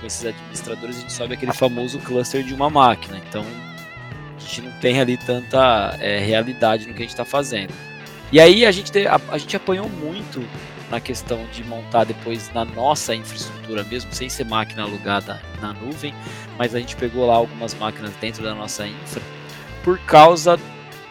com 0.00 0.06
esses 0.06 0.24
administradores, 0.24 0.96
a 0.96 1.00
gente 1.00 1.12
sobe 1.12 1.34
aquele 1.34 1.52
famoso 1.52 1.98
cluster 2.00 2.42
de 2.42 2.54
uma 2.54 2.70
máquina. 2.70 3.20
Então 3.28 3.44
a 4.36 4.40
gente 4.40 4.62
não 4.62 4.72
tem 4.80 5.00
ali 5.00 5.16
tanta 5.16 5.96
é, 6.00 6.18
realidade 6.18 6.86
no 6.86 6.94
que 6.94 7.00
a 7.00 7.04
gente 7.04 7.10
está 7.10 7.24
fazendo. 7.24 7.72
E 8.32 8.40
aí 8.40 8.64
a 8.64 8.70
gente, 8.70 9.06
a, 9.06 9.20
a 9.30 9.38
gente 9.38 9.56
apanhou 9.56 9.88
muito 9.88 10.42
na 10.90 11.00
questão 11.00 11.46
de 11.52 11.62
montar 11.64 12.04
depois 12.04 12.52
na 12.52 12.64
nossa 12.64 13.14
infraestrutura 13.14 13.84
mesmo, 13.84 14.12
sem 14.12 14.28
ser 14.28 14.44
máquina 14.44 14.82
alugada 14.82 15.40
na 15.60 15.72
nuvem, 15.72 16.12
mas 16.58 16.74
a 16.74 16.80
gente 16.80 16.96
pegou 16.96 17.26
lá 17.26 17.34
algumas 17.34 17.74
máquinas 17.74 18.12
dentro 18.20 18.42
da 18.42 18.54
nossa 18.54 18.86
infra 18.86 19.22
por 19.84 19.98
causa 20.00 20.58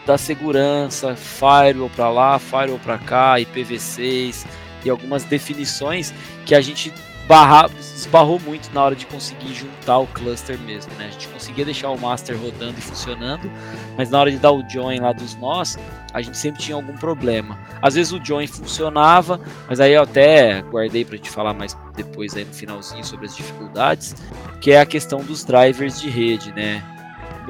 da 0.06 0.16
segurança, 0.18 1.14
firewall 1.14 1.90
para 1.90 2.08
lá, 2.10 2.38
firewall 2.38 2.78
para 2.78 2.98
cá, 2.98 3.34
IPv6 3.34 4.46
e 4.84 4.90
algumas 4.90 5.24
definições 5.24 6.12
que 6.46 6.54
a 6.54 6.60
gente 6.60 6.92
barra, 7.30 7.70
esbarrou 7.78 8.40
muito 8.40 8.72
na 8.74 8.82
hora 8.82 8.96
de 8.96 9.06
conseguir 9.06 9.54
juntar 9.54 9.98
o 9.98 10.06
cluster 10.08 10.58
mesmo, 10.58 10.92
né? 10.94 11.06
A 11.06 11.10
gente 11.10 11.28
conseguia 11.28 11.64
deixar 11.64 11.90
o 11.90 12.00
master 12.00 12.36
rodando 12.36 12.76
e 12.76 12.80
funcionando, 12.80 13.48
mas 13.96 14.10
na 14.10 14.18
hora 14.18 14.32
de 14.32 14.36
dar 14.38 14.50
o 14.50 14.68
join 14.68 14.98
lá 14.98 15.12
dos 15.12 15.36
nós, 15.36 15.78
a 16.12 16.20
gente 16.20 16.36
sempre 16.36 16.60
tinha 16.60 16.74
algum 16.74 16.94
problema. 16.94 17.56
Às 17.80 17.94
vezes 17.94 18.12
o 18.12 18.20
join 18.20 18.48
funcionava, 18.48 19.40
mas 19.68 19.78
aí 19.78 19.92
eu 19.92 20.02
até 20.02 20.60
guardei 20.62 21.04
para 21.04 21.18
te 21.18 21.30
falar 21.30 21.54
mais 21.54 21.76
depois 21.94 22.34
aí 22.36 22.44
no 22.44 22.52
finalzinho 22.52 23.04
sobre 23.04 23.26
as 23.26 23.36
dificuldades, 23.36 24.16
que 24.60 24.72
é 24.72 24.80
a 24.80 24.86
questão 24.86 25.20
dos 25.20 25.44
drivers 25.44 26.00
de 26.00 26.10
rede, 26.10 26.52
né? 26.52 26.82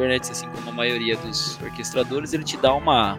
Kubernetes, 0.01 0.31
assim 0.31 0.49
como 0.49 0.71
a 0.71 0.73
maioria 0.73 1.15
dos 1.19 1.61
orquestradores, 1.61 2.33
ele 2.33 2.43
te 2.43 2.57
dá 2.57 2.73
uma, 2.73 3.19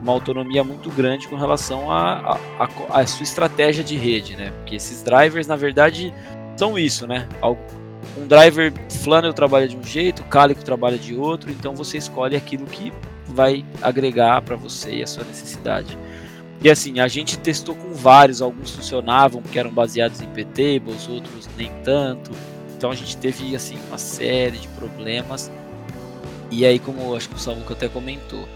uma 0.00 0.12
autonomia 0.12 0.64
muito 0.64 0.90
grande 0.90 1.28
com 1.28 1.36
relação 1.36 1.92
à 1.92 2.38
a, 2.58 2.64
a, 2.64 3.00
a, 3.00 3.06
sua 3.06 3.24
estratégia 3.24 3.84
de 3.84 3.94
rede, 3.94 4.34
né? 4.34 4.50
Porque 4.50 4.76
esses 4.76 5.02
drivers, 5.02 5.46
na 5.46 5.56
verdade, 5.56 6.14
são 6.56 6.78
isso, 6.78 7.06
né? 7.06 7.28
Um 8.16 8.26
driver 8.26 8.72
Flannel 8.90 9.34
trabalha 9.34 9.68
de 9.68 9.76
um 9.76 9.82
jeito, 9.82 10.24
Calico 10.24 10.64
trabalha 10.64 10.96
de 10.96 11.14
outro, 11.14 11.50
então 11.50 11.74
você 11.74 11.98
escolhe 11.98 12.34
aquilo 12.34 12.64
que 12.64 12.90
vai 13.26 13.62
agregar 13.82 14.40
para 14.40 14.56
você 14.56 14.96
e 14.96 15.02
a 15.02 15.06
sua 15.06 15.24
necessidade. 15.24 15.98
E 16.62 16.70
assim, 16.70 17.00
a 17.00 17.06
gente 17.06 17.38
testou 17.38 17.74
com 17.74 17.92
vários, 17.92 18.40
alguns 18.40 18.70
funcionavam 18.70 19.42
porque 19.42 19.58
eram 19.58 19.70
baseados 19.70 20.22
em 20.22 20.26
PTables, 20.26 21.06
outros 21.06 21.48
nem 21.56 21.70
tanto. 21.84 22.30
Então 22.76 22.90
a 22.90 22.94
gente 22.94 23.16
teve 23.16 23.54
assim 23.54 23.78
uma 23.88 23.98
série 23.98 24.56
de 24.56 24.68
problemas 24.68 25.50
e 26.50 26.64
aí, 26.64 26.78
como 26.78 27.14
acho 27.14 27.28
que 27.28 27.34
o 27.34 27.38
Samuca 27.38 27.74
até 27.74 27.88
comentou, 27.88 28.48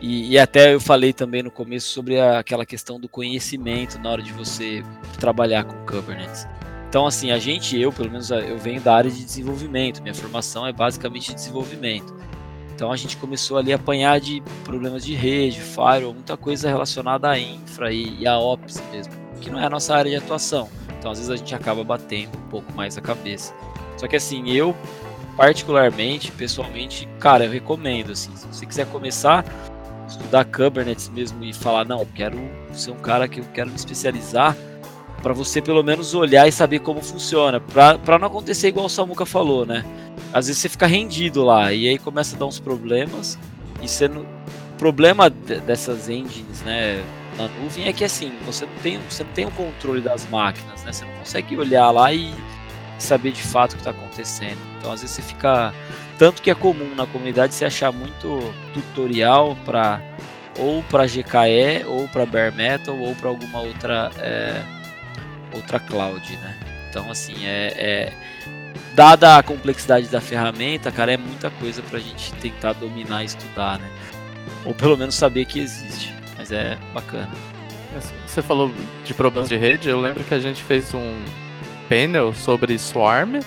e, 0.00 0.32
e, 0.32 0.38
até 0.38 0.74
eu 0.74 0.80
falei 0.80 1.12
também 1.12 1.44
no 1.44 1.50
começo 1.50 1.88
sobre 1.88 2.18
a, 2.18 2.40
aquela 2.40 2.66
questão 2.66 2.98
do 2.98 3.08
conhecimento 3.08 4.00
na 4.00 4.10
hora 4.10 4.22
de 4.22 4.32
você 4.32 4.82
trabalhar 5.20 5.62
com 5.62 5.76
Kubernetes. 5.86 6.44
Então, 6.88 7.06
assim, 7.06 7.30
a 7.30 7.38
gente, 7.38 7.78
eu 7.80 7.92
pelo 7.92 8.10
menos, 8.10 8.30
eu 8.30 8.58
venho 8.58 8.80
da 8.80 8.94
área 8.94 9.10
de 9.10 9.24
desenvolvimento, 9.24 10.02
minha 10.02 10.14
formação 10.14 10.66
é 10.66 10.72
basicamente 10.72 11.32
desenvolvimento. 11.32 12.12
Então 12.74 12.90
a 12.90 12.96
gente 12.96 13.16
começou 13.16 13.58
ali 13.58 13.72
a 13.72 13.76
apanhar 13.76 14.18
de 14.18 14.42
problemas 14.64 15.04
de 15.04 15.14
rede, 15.14 15.60
firewall, 15.60 16.12
muita 16.14 16.36
coisa 16.36 16.68
relacionada 16.68 17.30
à 17.30 17.38
infra 17.38 17.92
e, 17.92 18.18
e 18.18 18.26
a 18.26 18.36
ops 18.38 18.82
mesmo, 18.90 19.12
que 19.40 19.50
não 19.50 19.60
é 19.60 19.66
a 19.66 19.70
nossa 19.70 19.94
área 19.94 20.10
de 20.10 20.16
atuação. 20.16 20.68
Então 20.98 21.12
às 21.12 21.18
vezes 21.18 21.30
a 21.30 21.36
gente 21.36 21.54
acaba 21.54 21.84
batendo 21.84 22.36
um 22.36 22.48
pouco 22.48 22.72
mais 22.72 22.98
a 22.98 23.00
cabeça. 23.00 23.54
Só 23.96 24.08
que 24.08 24.16
assim, 24.16 24.50
eu 24.50 24.74
particularmente, 25.36 26.30
pessoalmente, 26.32 27.08
cara, 27.18 27.44
eu 27.44 27.50
recomendo, 27.50 28.12
assim, 28.12 28.34
se 28.36 28.46
você 28.46 28.66
quiser 28.66 28.86
começar 28.86 29.44
a 29.44 30.06
estudar 30.06 30.44
Kubernetes 30.44 31.08
mesmo 31.08 31.42
e 31.44 31.52
falar, 31.52 31.84
não, 31.84 32.04
quero 32.04 32.38
ser 32.72 32.90
um 32.90 32.98
cara 32.98 33.26
que 33.26 33.40
eu 33.40 33.44
quero 33.52 33.70
me 33.70 33.76
especializar, 33.76 34.56
para 35.22 35.32
você 35.32 35.62
pelo 35.62 35.82
menos 35.82 36.14
olhar 36.14 36.48
e 36.48 36.52
saber 36.52 36.80
como 36.80 37.00
funciona, 37.00 37.60
para 37.60 38.18
não 38.18 38.26
acontecer 38.26 38.68
igual 38.68 38.86
o 38.86 38.90
Samuca 38.90 39.24
falou, 39.24 39.64
né? 39.64 39.84
Às 40.32 40.48
vezes 40.48 40.60
você 40.60 40.68
fica 40.68 40.86
rendido 40.86 41.44
lá 41.44 41.72
e 41.72 41.88
aí 41.88 41.98
começa 41.98 42.34
a 42.34 42.38
dar 42.38 42.46
uns 42.46 42.58
problemas 42.58 43.38
e 43.80 43.88
você 43.88 44.08
não... 44.08 44.22
o 44.22 44.78
problema 44.78 45.30
dessas 45.30 46.08
engines, 46.08 46.62
né, 46.62 47.02
na 47.38 47.48
nuvem 47.48 47.86
é 47.86 47.92
que 47.92 48.04
assim, 48.04 48.32
você 48.44 48.66
não 48.66 48.74
tem, 48.82 49.00
você 49.08 49.22
não 49.22 49.32
tem 49.32 49.46
o 49.46 49.50
controle 49.52 50.00
das 50.00 50.28
máquinas, 50.28 50.82
né? 50.84 50.92
Você 50.92 51.04
não 51.04 51.12
consegue 51.14 51.56
olhar 51.56 51.90
lá 51.90 52.12
e 52.12 52.34
saber 52.98 53.32
de 53.32 53.42
fato 53.42 53.72
o 53.72 53.74
que 53.74 53.80
está 53.80 53.90
acontecendo. 53.90 54.58
Então, 54.78 54.92
às 54.92 55.00
vezes 55.00 55.16
você 55.16 55.22
fica. 55.22 55.74
Tanto 56.18 56.42
que 56.42 56.50
é 56.50 56.54
comum 56.54 56.94
na 56.94 57.06
comunidade 57.06 57.54
você 57.54 57.64
achar 57.64 57.92
muito 57.92 58.54
tutorial 58.72 59.56
para 59.64 60.00
ou 60.58 60.82
para 60.84 61.06
GKE, 61.06 61.84
ou 61.86 62.06
para 62.08 62.26
Bare 62.26 62.54
Metal, 62.54 62.96
ou 62.96 63.14
para 63.14 63.28
alguma 63.28 63.60
outra 63.60 64.10
é, 64.18 64.62
outra 65.52 65.78
cloud, 65.80 66.36
né? 66.36 66.56
Então, 66.90 67.10
assim, 67.10 67.46
é, 67.46 67.72
é, 67.76 68.12
dada 68.94 69.38
a 69.38 69.42
complexidade 69.42 70.08
da 70.08 70.20
ferramenta, 70.20 70.92
cara, 70.92 71.12
é 71.12 71.16
muita 71.16 71.50
coisa 71.50 71.82
para 71.82 71.98
a 71.98 72.00
gente 72.00 72.32
tentar 72.34 72.74
dominar 72.74 73.22
e 73.22 73.26
estudar, 73.26 73.78
né? 73.78 73.88
Ou 74.64 74.74
pelo 74.74 74.96
menos 74.96 75.14
saber 75.14 75.46
que 75.46 75.58
existe. 75.58 76.14
Mas 76.36 76.52
é 76.52 76.76
bacana. 76.92 77.30
Você 78.26 78.42
falou 78.42 78.72
de 79.04 79.14
problemas 79.14 79.48
de 79.48 79.56
rede, 79.56 79.88
eu 79.88 80.00
lembro 80.00 80.24
que 80.24 80.34
a 80.34 80.38
gente 80.38 80.62
fez 80.62 80.94
um, 80.94 81.22
painel 81.92 82.32
sobre 82.32 82.78
Swarm, 82.78 83.40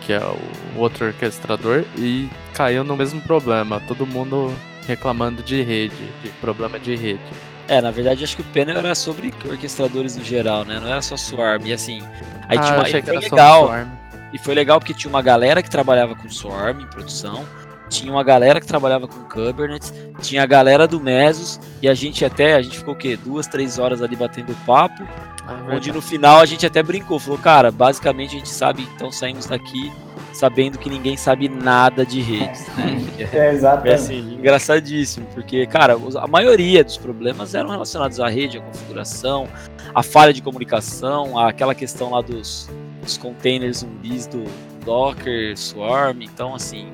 que 0.00 0.12
é 0.12 0.18
o 0.18 0.80
outro 0.80 1.06
orquestrador, 1.06 1.84
e 1.96 2.28
caiu 2.54 2.82
no 2.82 2.96
mesmo 2.96 3.20
problema. 3.20 3.80
Todo 3.86 4.04
mundo 4.04 4.52
reclamando 4.84 5.44
de 5.44 5.62
rede, 5.62 5.94
de 6.24 6.28
problema 6.40 6.76
de 6.80 6.96
rede. 6.96 7.20
É, 7.68 7.80
na 7.80 7.92
verdade 7.92 8.24
acho 8.24 8.34
que 8.34 8.42
o 8.42 8.44
painel 8.46 8.78
era 8.78 8.96
sobre 8.96 9.32
orquestradores 9.48 10.16
no 10.16 10.24
geral, 10.24 10.64
né? 10.64 10.80
Não 10.80 10.88
era 10.88 11.00
só 11.00 11.16
Swarm. 11.16 11.64
E 11.64 11.72
assim, 11.72 12.02
aí 12.48 12.58
ah, 12.58 12.62
tinha 12.62 12.74
uma, 12.74 12.82
achei 12.82 13.00
que 13.00 13.10
era 13.10 13.20
legal. 13.20 13.66
Swarm. 13.66 13.88
E 14.32 14.38
foi 14.38 14.54
legal 14.54 14.80
porque 14.80 14.92
tinha 14.92 15.08
uma 15.08 15.22
galera 15.22 15.62
que 15.62 15.70
trabalhava 15.70 16.16
com 16.16 16.28
Swarm 16.28 16.80
em 16.80 16.86
produção, 16.86 17.46
tinha 17.88 18.10
uma 18.10 18.24
galera 18.24 18.60
que 18.60 18.66
trabalhava 18.66 19.06
com 19.06 19.20
Kubernetes, 19.28 19.94
tinha 20.20 20.42
a 20.42 20.46
galera 20.46 20.88
do 20.88 20.98
Mesos, 20.98 21.60
e 21.80 21.88
a 21.88 21.94
gente 21.94 22.24
até, 22.24 22.54
a 22.54 22.62
gente 22.62 22.78
ficou 22.78 22.94
o 22.94 22.96
quê? 22.96 23.16
Duas, 23.16 23.46
três 23.46 23.78
horas 23.78 24.02
ali 24.02 24.16
batendo 24.16 24.52
papo, 24.66 25.06
É 25.48 25.74
onde 25.74 25.92
no 25.92 26.00
final 26.00 26.40
a 26.40 26.46
gente 26.46 26.64
até 26.64 26.82
brincou, 26.82 27.18
falou, 27.18 27.38
cara, 27.38 27.70
basicamente 27.70 28.36
a 28.36 28.38
gente 28.38 28.48
sabe, 28.48 28.86
então 28.94 29.10
saímos 29.10 29.46
daqui 29.46 29.90
sabendo 30.32 30.78
que 30.78 30.88
ninguém 30.88 31.16
sabe 31.16 31.48
nada 31.48 32.06
de 32.06 32.20
redes, 32.20 32.66
né? 32.76 33.02
É- 33.18 33.22
É, 33.32 33.36
é 33.36 33.52
exatamente. 33.52 33.94
assim, 33.94 34.34
engraçadíssimo, 34.34 35.26
porque, 35.34 35.66
cara, 35.66 35.96
a 36.16 36.26
maioria 36.26 36.82
dos 36.82 36.96
problemas 36.96 37.54
eram 37.54 37.70
relacionados 37.70 38.18
à 38.18 38.28
rede, 38.28 38.58
à 38.58 38.60
configuração, 38.60 39.46
à 39.94 40.02
falha 40.02 40.32
de 40.32 40.42
comunicação, 40.42 41.38
àquela 41.38 41.74
questão 41.74 42.10
lá 42.10 42.20
dos, 42.20 42.68
dos 43.00 43.16
containers 43.16 43.78
zumbis 43.78 44.26
do 44.26 44.44
Docker, 44.84 45.56
Swarm, 45.56 46.22
então 46.22 46.54
assim. 46.54 46.88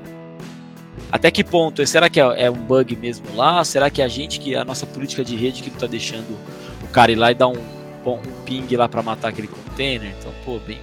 Até 1.11 1.31
que 1.31 1.43
ponto? 1.43 1.85
Será 1.87 2.09
que 2.09 2.19
é, 2.19 2.45
é 2.45 2.51
um 2.51 2.53
bug 2.53 2.95
mesmo 2.95 3.25
lá? 3.35 3.63
Será 3.63 3.89
que 3.89 4.01
é 4.01 4.05
a 4.05 4.07
gente 4.07 4.39
que 4.39 4.55
a 4.55 4.63
nossa 4.63 4.85
política 4.85 5.23
de 5.23 5.35
rede 5.35 5.63
que 5.63 5.71
não 5.71 5.77
tá 5.77 5.87
deixando 5.87 6.37
o 6.83 6.87
cara 6.89 7.11
ir 7.11 7.15
lá 7.15 7.31
e 7.31 7.33
dar 7.33 7.47
um, 7.47 7.55
um 8.15 8.43
ping 8.45 8.75
lá 8.75 8.87
para 8.87 9.01
matar 9.01 9.29
aquele 9.29 9.47
container? 9.47 10.13
Então, 10.17 10.33
pô, 10.45 10.59
bem 10.59 10.79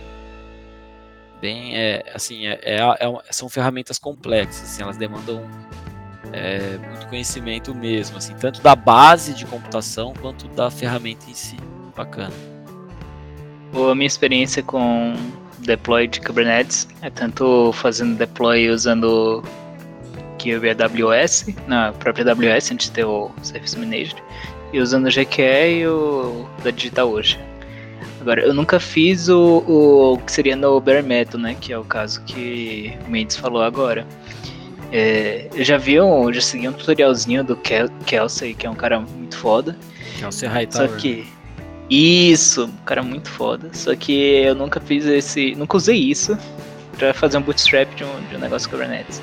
bem 1.40 1.76
é, 1.76 2.02
assim 2.14 2.46
é, 2.46 2.58
é, 2.62 2.78
é 2.78 3.32
são 3.32 3.48
ferramentas 3.48 3.98
complexas 3.98 4.62
assim, 4.62 4.82
elas 4.82 4.96
demandam 4.96 5.42
é, 6.32 6.78
muito 6.88 7.06
conhecimento 7.08 7.74
mesmo 7.74 8.16
assim 8.16 8.34
tanto 8.36 8.62
da 8.62 8.74
base 8.74 9.34
de 9.34 9.44
computação 9.44 10.14
quanto 10.14 10.48
da 10.48 10.70
ferramenta 10.70 11.28
em 11.28 11.34
si 11.34 11.56
bacana 11.94 12.32
A 13.90 13.94
minha 13.94 14.06
experiência 14.06 14.62
com 14.62 15.14
deploy 15.58 16.08
de 16.08 16.20
Kubernetes 16.20 16.88
é 17.02 17.10
tanto 17.10 17.70
fazendo 17.74 18.16
deploy 18.16 18.70
usando 18.70 19.42
Kube 20.38 20.70
AWS, 20.70 21.46
na 21.66 21.92
própria 21.92 22.30
AWS, 22.30 22.70
antes 22.70 22.86
de 22.86 22.92
ter 22.92 23.04
o 23.04 23.30
Service 23.42 23.76
Manager, 23.76 24.22
e 24.72 24.80
usando 24.80 25.06
o 25.06 25.10
GKE 25.10 25.80
e 25.80 25.86
o 25.86 26.46
da 26.62 26.70
DigitalOcean. 26.70 27.40
Agora, 28.20 28.42
eu 28.42 28.52
nunca 28.52 28.80
fiz 28.80 29.28
o, 29.28 29.62
o 29.66 30.18
que 30.18 30.32
seria 30.32 30.56
no 30.56 30.80
Bare 30.80 31.02
Metal, 31.02 31.40
né, 31.40 31.56
que 31.60 31.72
é 31.72 31.78
o 31.78 31.84
caso 31.84 32.20
que 32.22 32.92
o 33.06 33.10
Mendes 33.10 33.36
falou 33.36 33.62
agora. 33.62 34.06
É, 34.92 35.48
eu 35.54 35.64
já 35.64 35.76
vi 35.76 36.00
um, 36.00 36.32
já 36.32 36.40
segui 36.40 36.68
um 36.68 36.72
tutorialzinho 36.72 37.44
do 37.44 37.56
Kel 37.56 37.88
Kelsey, 38.04 38.54
que 38.54 38.66
é 38.66 38.70
um 38.70 38.74
cara 38.74 39.00
muito 39.00 39.36
foda. 39.36 39.76
é 40.22 40.26
o 40.26 40.32
Serra 40.32 40.60
Só 40.70 40.86
que 40.88 41.26
Isso, 41.88 42.64
um 42.64 42.84
cara 42.84 43.02
muito 43.02 43.28
foda. 43.28 43.68
Só 43.72 43.94
que 43.94 44.12
eu 44.12 44.54
nunca 44.54 44.80
fiz 44.80 45.06
esse. 45.06 45.54
Nunca 45.54 45.76
usei 45.76 45.96
isso 45.96 46.36
pra 46.96 47.12
fazer 47.12 47.38
um 47.38 47.42
bootstrap 47.42 47.94
de 47.94 48.04
um, 48.04 48.28
de 48.28 48.36
um 48.36 48.38
negócio 48.38 48.68
Kubernetes. 48.68 49.22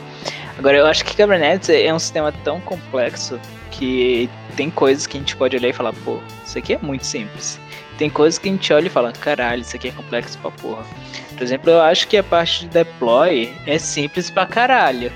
Agora, 0.57 0.77
eu 0.77 0.85
acho 0.85 1.03
que 1.03 1.15
Kubernetes 1.15 1.69
é 1.69 1.93
um 1.93 1.99
sistema 1.99 2.31
tão 2.43 2.59
complexo 2.61 3.39
que 3.71 4.29
tem 4.55 4.69
coisas 4.69 5.05
que 5.05 5.17
a 5.17 5.19
gente 5.19 5.35
pode 5.35 5.55
olhar 5.55 5.69
e 5.69 5.73
falar, 5.73 5.93
pô, 5.93 6.19
isso 6.45 6.57
aqui 6.57 6.73
é 6.73 6.79
muito 6.81 7.05
simples. 7.05 7.59
Tem 7.97 8.09
coisas 8.09 8.39
que 8.39 8.49
a 8.49 8.51
gente 8.51 8.73
olha 8.73 8.87
e 8.87 8.89
fala, 8.89 9.11
caralho, 9.11 9.61
isso 9.61 9.75
aqui 9.75 9.89
é 9.89 9.91
complexo 9.91 10.37
pra 10.39 10.51
porra. 10.51 10.85
Por 11.33 11.43
exemplo, 11.43 11.69
eu 11.69 11.81
acho 11.81 12.07
que 12.07 12.17
a 12.17 12.23
parte 12.23 12.61
de 12.61 12.67
deploy 12.67 13.53
é 13.65 13.77
simples 13.77 14.29
pra 14.29 14.45
caralho. 14.45 15.11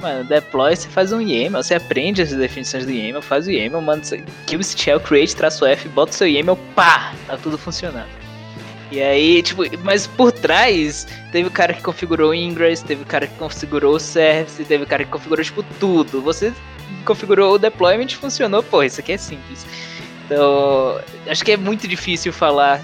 Mano, 0.00 0.24
deploy, 0.24 0.74
você 0.74 0.88
faz 0.88 1.12
um 1.12 1.20
YAML, 1.20 1.62
você 1.62 1.74
aprende 1.74 2.22
as 2.22 2.32
definições 2.32 2.86
do 2.86 2.90
YAML, 2.90 3.20
faz 3.20 3.46
o 3.46 3.50
YAML, 3.50 3.82
manda 3.82 4.02
kubectl 4.48 4.98
create, 4.98 5.36
traço 5.36 5.66
F, 5.66 5.88
bota 5.90 6.12
o 6.12 6.14
seu 6.14 6.26
YAML, 6.26 6.56
pá, 6.74 7.12
tá 7.26 7.36
tudo 7.36 7.58
funcionando. 7.58 8.08
E 8.90 9.00
aí, 9.00 9.40
tipo, 9.40 9.62
mas 9.84 10.06
por 10.06 10.32
trás, 10.32 11.06
teve 11.30 11.46
o 11.46 11.50
cara 11.50 11.72
que 11.72 11.80
configurou 11.80 12.30
o 12.30 12.34
Ingress, 12.34 12.82
teve 12.82 13.02
o 13.02 13.06
cara 13.06 13.26
que 13.26 13.34
configurou 13.36 13.94
o 13.94 14.00
Service, 14.00 14.64
teve 14.64 14.82
o 14.82 14.86
cara 14.86 15.04
que 15.04 15.10
configurou, 15.10 15.44
tipo, 15.44 15.62
tudo. 15.78 16.20
Você 16.22 16.52
configurou 17.04 17.54
o 17.54 17.58
deployment 17.58 18.06
e 18.06 18.16
funcionou, 18.16 18.62
pô, 18.62 18.82
isso 18.82 19.00
aqui 19.00 19.12
é 19.12 19.16
simples. 19.16 19.66
Então, 20.24 21.00
acho 21.26 21.44
que 21.44 21.52
é 21.52 21.56
muito 21.56 21.88
difícil 21.88 22.32
falar 22.32 22.80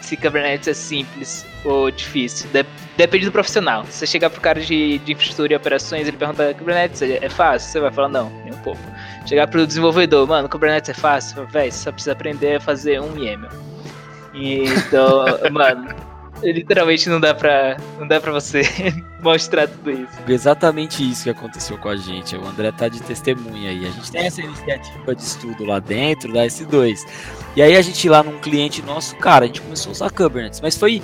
se 0.00 0.16
Kubernetes 0.16 0.68
é 0.68 0.74
simples 0.74 1.46
ou 1.64 1.90
difícil. 1.90 2.48
depende 2.96 3.26
do 3.26 3.32
profissional. 3.32 3.84
Se 3.86 3.98
você 3.98 4.06
chegar 4.06 4.30
pro 4.30 4.40
cara 4.40 4.60
de, 4.60 4.98
de 4.98 5.12
infraestrutura 5.12 5.52
e 5.52 5.56
operações 5.56 6.08
ele 6.08 6.16
pergunta, 6.16 6.52
Kubernetes 6.54 7.00
é, 7.02 7.24
é 7.24 7.28
fácil? 7.28 7.70
Você 7.70 7.80
vai 7.80 7.92
falar, 7.92 8.08
não, 8.08 8.30
nem 8.44 8.52
um 8.52 8.58
pouco. 8.58 8.80
Chegar 9.26 9.46
pro 9.46 9.66
desenvolvedor, 9.66 10.26
mano, 10.26 10.48
Kubernetes 10.48 10.90
é 10.90 10.94
fácil? 10.94 11.46
Véi, 11.46 11.70
você 11.70 11.84
só 11.84 11.92
precisa 11.92 12.12
aprender 12.12 12.56
a 12.56 12.60
fazer 12.60 13.00
um 13.00 13.16
YAML. 13.16 13.48
Então, 14.34 15.24
mano, 15.50 15.88
literalmente 16.42 17.08
não 17.08 17.20
dá 17.20 17.34
pra, 17.34 17.76
não 17.98 18.06
dá 18.06 18.20
pra 18.20 18.32
você 18.32 18.62
mostrar 19.22 19.68
tudo 19.68 19.90
isso. 19.90 20.12
Exatamente 20.28 21.08
isso 21.08 21.24
que 21.24 21.30
aconteceu 21.30 21.78
com 21.78 21.88
a 21.88 21.96
gente. 21.96 22.36
O 22.36 22.46
André 22.46 22.72
tá 22.72 22.88
de 22.88 23.00
testemunha 23.02 23.70
aí. 23.70 23.86
A 23.86 23.90
gente 23.90 24.10
tem 24.10 24.26
essa 24.26 24.40
iniciativa 24.40 25.14
de 25.14 25.22
estudo 25.22 25.64
lá 25.64 25.78
dentro 25.78 26.32
da 26.32 26.46
S2. 26.46 27.06
E 27.56 27.62
aí 27.62 27.76
a 27.76 27.82
gente 27.82 28.08
lá 28.08 28.22
num 28.22 28.38
cliente 28.38 28.82
nosso, 28.82 29.16
cara, 29.16 29.44
a 29.44 29.46
gente 29.46 29.60
começou 29.60 29.90
a 29.90 29.92
usar 29.92 30.10
Kubernetes, 30.10 30.60
mas 30.60 30.76
foi 30.76 31.02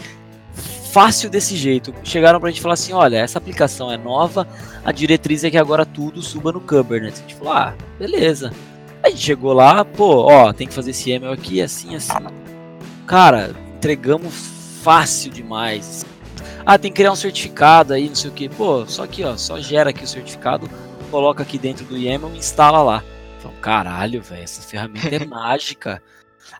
fácil 0.93 1.29
desse 1.29 1.57
jeito. 1.57 1.95
Chegaram 2.03 2.41
pra 2.41 2.51
gente 2.51 2.63
falar 2.63 2.75
assim: 2.75 2.93
olha, 2.93 3.19
essa 3.19 3.39
aplicação 3.39 3.93
é 3.93 3.99
nova, 3.99 4.49
a 4.85 4.93
diretriz 4.93 5.45
é 5.45 5.51
que 5.51 5.59
agora 5.59 5.85
tudo 5.85 6.23
suba 6.23 6.53
no 6.53 6.61
Kubernetes. 6.61 7.21
A 7.21 7.23
gente 7.23 7.35
falou: 7.35 7.53
ah, 7.53 7.75
beleza. 7.99 8.53
A 9.03 9.11
gente 9.11 9.23
chegou 9.23 9.53
lá, 9.53 9.85
pô, 9.85 10.23
ó, 10.23 10.53
tem 10.53 10.67
que 10.67 10.75
fazer 10.75 10.91
esse 10.91 11.11
YAML 11.11 11.31
aqui, 11.33 11.61
assim, 11.61 11.95
assim. 11.95 12.13
Cara, 13.07 13.55
entregamos 13.77 14.56
fácil 14.87 15.33
demais. 15.33 16.07
Ah, 16.65 16.79
tem 16.79 16.93
que 16.93 16.99
criar 16.99 17.11
um 17.11 17.17
certificado 17.17 17.93
aí, 17.93 18.09
não 18.09 18.15
sei 18.15 18.31
o 18.31 18.33
que. 18.33 18.49
Pô, 18.49 18.87
só 18.87 19.03
aqui, 19.03 19.25
ó, 19.25 19.37
só 19.37 19.59
gera 19.59 19.91
aqui 19.91 20.05
o 20.05 20.07
certificado, 20.07 20.71
coloca 21.11 21.43
aqui 21.43 21.59
dentro 21.59 21.85
do 21.87 21.97
YAML 21.97 22.31
e 22.35 22.39
instala 22.39 22.81
lá. 22.85 23.05
Então, 23.37 23.51
caralho, 23.61 24.23
velho, 24.23 24.45
essa 24.45 24.63
ferramenta 24.63 25.09
é 25.13 25.25
mágica. 25.27 26.01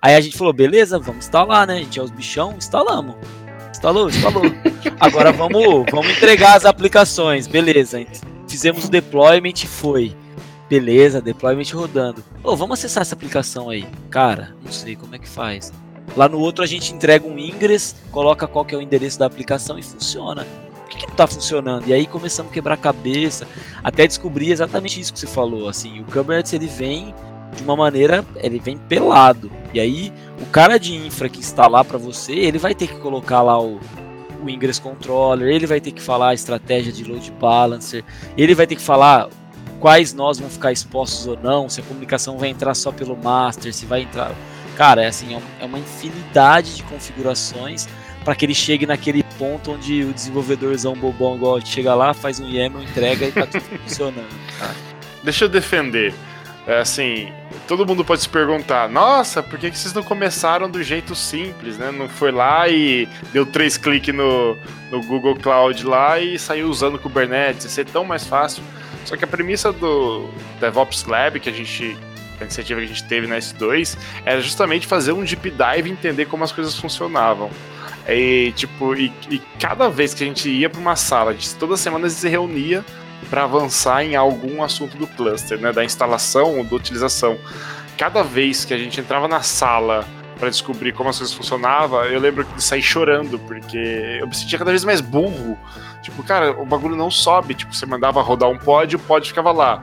Aí 0.03 0.17
a 0.17 0.21
gente 0.21 0.37
falou, 0.37 0.53
beleza, 0.53 0.99
vamos 0.99 1.25
instalar, 1.25 1.69
né? 1.69 1.75
A 1.75 1.79
gente 1.79 2.01
é 2.01 2.03
os 2.03 2.11
bichão, 2.11 2.57
instalamos. 2.59 3.15
Instalou, 3.71 4.09
instalou. 4.09 4.43
Agora 4.99 5.31
vamos, 5.31 5.87
vamos 5.89 6.11
entregar 6.11 6.57
as 6.57 6.65
aplicações, 6.65 7.47
beleza. 7.47 8.05
Fizemos 8.49 8.87
o 8.87 8.91
deployment 8.91 9.55
e 9.63 9.69
foi. 9.69 10.17
Beleza, 10.69 11.23
deployment 11.23 11.73
rodando. 11.73 12.25
Ô, 12.43 12.57
vamos 12.57 12.81
acessar 12.81 13.03
essa 13.03 13.15
aplicação 13.15 13.71
aí. 13.71 13.87
Cara, 14.11 14.53
não 14.65 14.73
sei 14.73 14.97
como 14.97 15.15
é 15.15 15.19
que 15.21 15.29
faz. 15.29 15.73
Lá 16.15 16.29
no 16.29 16.39
outro 16.39 16.63
a 16.63 16.67
gente 16.67 16.93
entrega 16.93 17.27
um 17.27 17.39
ingress, 17.39 17.95
coloca 18.11 18.47
qual 18.47 18.65
que 18.65 18.75
é 18.75 18.79
o 18.79 18.81
endereço 18.81 19.19
da 19.19 19.27
aplicação 19.27 19.79
e 19.79 19.83
funciona. 19.83 20.47
Por 20.81 20.91
que, 20.91 20.99
que 20.99 21.07
não 21.07 21.13
está 21.13 21.27
funcionando? 21.27 21.87
E 21.89 21.93
aí 21.93 22.07
começamos 22.07 22.51
a 22.51 22.55
quebrar 22.55 22.75
a 22.75 22.79
cabeça, 22.79 23.47
até 23.83 24.07
descobrir 24.07 24.53
exatamente 24.53 25.01
isso 25.01 25.13
que 25.13 25.19
você 25.19 25.27
falou. 25.27 25.69
Assim, 25.69 26.01
o 26.01 26.05
Kubernetes 26.05 26.53
ele 26.53 26.67
vem 26.67 27.15
de 27.55 27.63
uma 27.63 27.77
maneira, 27.77 28.25
ele 28.37 28.59
vem 28.59 28.77
pelado. 28.77 29.51
E 29.75 29.81
aí 29.81 30.13
o 30.41 30.47
cara 30.47 30.79
de 30.79 30.95
infra 30.95 31.29
que 31.29 31.41
está 31.41 31.67
lá 31.67 31.85
para 31.85 31.99
você, 31.99 32.33
ele 32.33 32.59
vai 32.59 32.75
ter 32.75 32.87
que 32.87 32.99
colocar 33.01 33.43
lá 33.43 33.61
o, 33.61 33.81
o 34.43 34.49
ingress 34.49 34.81
controller, 34.81 35.49
ele 35.49 35.67
vai 35.67 35.81
ter 35.81 35.93
que 35.93 36.01
falar 36.01 36.29
a 36.29 36.35
estratégia 36.35 36.93
de 36.93 37.05
load 37.05 37.31
balancer, 37.33 38.05
ele 38.37 38.55
vai 38.55 38.67
ter 38.67 38.77
que 38.77 38.83
falar 38.83 39.29
quais 39.81 40.13
nós 40.15 40.39
vão 40.39 40.49
ficar 40.49 40.73
expostos 40.73 41.27
ou 41.27 41.39
não, 41.43 41.69
se 41.69 41.81
a 41.81 41.85
comunicação 41.85 42.39
vai 42.39 42.49
entrar 42.49 42.75
só 42.75 42.91
pelo 42.91 43.17
master, 43.17 43.73
se 43.75 43.87
vai 43.87 44.03
entrar 44.03 44.33
Cara, 44.77 45.03
é 45.03 45.07
assim, 45.07 45.35
é, 45.35 45.41
é 45.61 45.65
uma 45.65 45.79
infinidade 45.79 46.77
de 46.77 46.83
configurações 46.83 47.89
para 48.25 48.35
que 48.35 48.45
ele 48.45 48.55
chegue 48.55 48.87
naquele 48.87 49.23
ponto 49.39 49.73
onde 49.73 50.03
o 50.03 50.13
desenvolvedorzão 50.13 50.95
bobão 50.95 51.37
igual 51.37 51.61
chega 51.65 51.95
lá, 51.95 52.13
faz 52.13 52.41
um 52.41 52.49
YAML, 52.49 52.83
entrega 52.83 53.27
e 53.27 53.33
tá 53.33 53.47
tudo 53.47 53.63
funcionando. 53.85 54.29
Deixa 55.23 55.45
eu 55.45 55.49
defender. 55.49 56.13
É 56.67 56.81
assim, 56.81 57.33
todo 57.69 57.87
mundo 57.87 58.05
pode 58.05 58.23
se 58.23 58.29
perguntar, 58.29 58.89
nossa, 58.89 59.41
por 59.41 59.57
que, 59.57 59.71
que 59.71 59.79
vocês 59.79 59.95
não 59.95 60.03
começaram 60.03 60.69
do 60.69 60.83
jeito 60.83 61.15
simples, 61.15 61.79
né? 61.79 61.93
Não 61.93 62.09
foi 62.09 62.33
lá 62.33 62.69
e 62.69 63.09
deu 63.33 63.47
três 63.47 63.79
cliques 63.79 64.13
no, 64.13 64.59
no 64.91 65.01
Google 65.05 65.37
Cloud 65.37 65.87
lá 65.87 66.19
e 66.19 66.37
saiu 66.37 66.69
usando 66.69 66.99
Kubernetes, 66.99 67.65
ia 67.65 67.71
ser 67.71 67.87
tão 67.87 68.05
mais 68.05 68.27
fácil. 68.27 68.65
Só 69.05 69.17
que 69.17 69.25
a 69.25 69.29
premissa 69.29 69.73
do 69.73 70.29
DevOps 70.59 71.05
Lab 71.05 71.39
que 71.39 71.49
a 71.49 71.53
gente 71.53 71.97
a 72.41 72.45
iniciativa 72.45 72.81
que 72.81 72.87
a 72.87 72.89
gente 72.89 73.05
teve 73.05 73.27
na 73.27 73.37
S2 73.37 73.97
era 74.25 74.41
justamente 74.41 74.87
fazer 74.87 75.13
um 75.13 75.25
deep 75.25 75.51
dive 75.51 75.89
e 75.89 75.93
entender 75.93 76.27
como 76.27 76.45
as 76.45 76.53
coisas 76.53 76.77
funcionavam. 76.77 77.51
E, 78.09 78.53
tipo, 78.53 78.95
e, 78.95 79.13
e 79.31 79.39
cada 79.59 79.89
vez 79.89 80.15
que 80.15 80.23
a 80.23 80.27
gente 80.27 80.49
ia 80.49 80.71
para 80.71 80.81
uma 80.81 80.95
sala, 80.95 81.33
gente, 81.33 81.55
toda 81.57 81.77
semana 81.77 82.07
a 82.07 82.09
gente 82.09 82.19
se 82.19 82.29
reunia 82.29 82.85
para 83.29 83.45
avançar 83.45 84.05
em 84.05 84.15
algum 84.15 84.63
assunto 84.63 84.97
do 84.97 85.07
cluster, 85.07 85.59
né, 85.59 85.73
da 85.73 85.85
instalação 85.85 86.59
ou 86.59 86.65
da 86.65 86.77
utilização. 86.77 87.37
Cada 87.99 88.23
vez 88.23 88.65
que 88.65 88.73
a 88.73 88.79
gente 88.79 89.01
entrava 89.01 89.27
na 89.27 89.43
sala 89.43 90.07
para 90.39 90.51
descobrir 90.51 90.93
como 90.93 91.09
as 91.09 91.19
coisas 91.19 91.35
funcionavam, 91.35 92.05
eu 92.05 92.21
lembro 92.21 92.45
de 92.45 92.63
sair 92.63 92.83
chorando, 92.83 93.39
porque 93.39 94.19
eu 94.21 94.29
me 94.29 94.35
sentia 94.35 94.59
cada 94.59 94.71
vez 94.71 94.85
mais 94.85 95.01
burro. 95.01 95.59
Tipo, 96.03 96.23
cara, 96.23 96.53
o 96.53 96.67
bagulho 96.67 96.95
não 96.95 97.11
sobe. 97.11 97.55
Tipo, 97.55 97.75
você 97.75 97.87
mandava 97.87 98.21
rodar 98.21 98.51
um 98.51 98.59
pod 98.59 98.95
o 98.95 98.99
pod 98.99 99.27
ficava 99.27 99.51
lá 99.51 99.83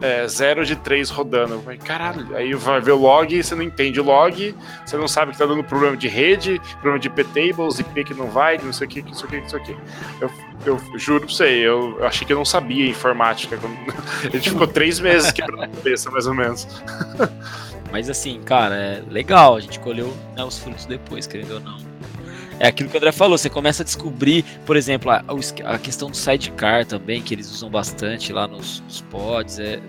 é, 0.00 0.26
0 0.26 0.64
de 0.64 0.76
3 0.76 1.10
rodando. 1.10 1.60
Falei, 1.60 1.78
caralho, 1.78 2.34
aí 2.36 2.54
vai 2.54 2.80
ver 2.80 2.92
o 2.92 2.98
log, 2.98 3.42
você 3.42 3.54
não 3.54 3.62
entende 3.62 4.00
o 4.00 4.04
log, 4.04 4.54
você 4.84 4.96
não 4.96 5.08
sabe 5.08 5.32
que 5.32 5.38
tá 5.38 5.46
dando 5.46 5.62
problema 5.62 5.96
de 5.96 6.08
rede, 6.08 6.60
problema 6.72 6.98
de 6.98 7.10
P-tables, 7.10 7.78
IP 7.78 8.04
que 8.04 8.14
não 8.14 8.26
vai, 8.28 8.58
não 8.58 8.72
sei 8.72 8.86
o 8.86 8.90
que, 8.90 9.02
não 9.02 9.14
sei 9.14 9.26
o 9.26 9.30
que, 9.30 9.40
não 9.40 9.48
sei 9.48 9.58
o 9.60 9.62
que. 9.62 9.76
Eu, 10.20 10.30
eu 10.66 10.98
juro 10.98 11.20
pra 11.20 11.34
você, 11.34 11.44
eu, 11.44 11.98
eu 11.98 12.06
achei 12.06 12.26
que 12.26 12.32
eu 12.32 12.36
não 12.36 12.44
sabia 12.44 12.88
informática. 12.88 13.58
A 14.24 14.28
gente 14.28 14.50
ficou 14.50 14.66
três 14.66 15.00
meses 15.00 15.32
quebrando 15.32 15.62
a 15.62 15.68
cabeça, 15.68 16.10
mais 16.10 16.26
ou 16.26 16.34
menos. 16.34 16.66
Mas 17.92 18.08
assim, 18.08 18.40
cara, 18.42 18.76
é 18.76 19.02
legal, 19.10 19.56
a 19.56 19.60
gente 19.60 19.80
colheu 19.80 20.16
né, 20.36 20.44
os 20.44 20.58
frutos 20.58 20.86
depois, 20.86 21.26
querendo 21.26 21.54
ou 21.54 21.60
não 21.60 21.90
é 22.60 22.68
aquilo 22.68 22.90
que 22.90 22.96
o 22.96 22.98
André 22.98 23.10
falou, 23.10 23.38
você 23.38 23.48
começa 23.48 23.82
a 23.82 23.84
descobrir, 23.84 24.44
por 24.66 24.76
exemplo, 24.76 25.10
a, 25.10 25.24
a 25.64 25.78
questão 25.78 26.10
do 26.10 26.16
sidecar 26.16 26.84
também, 26.84 27.22
que 27.22 27.34
eles 27.34 27.50
usam 27.50 27.70
bastante 27.70 28.34
lá 28.34 28.46
nos, 28.46 28.80
nos 28.80 29.00
pods, 29.00 29.58
é, 29.58 29.80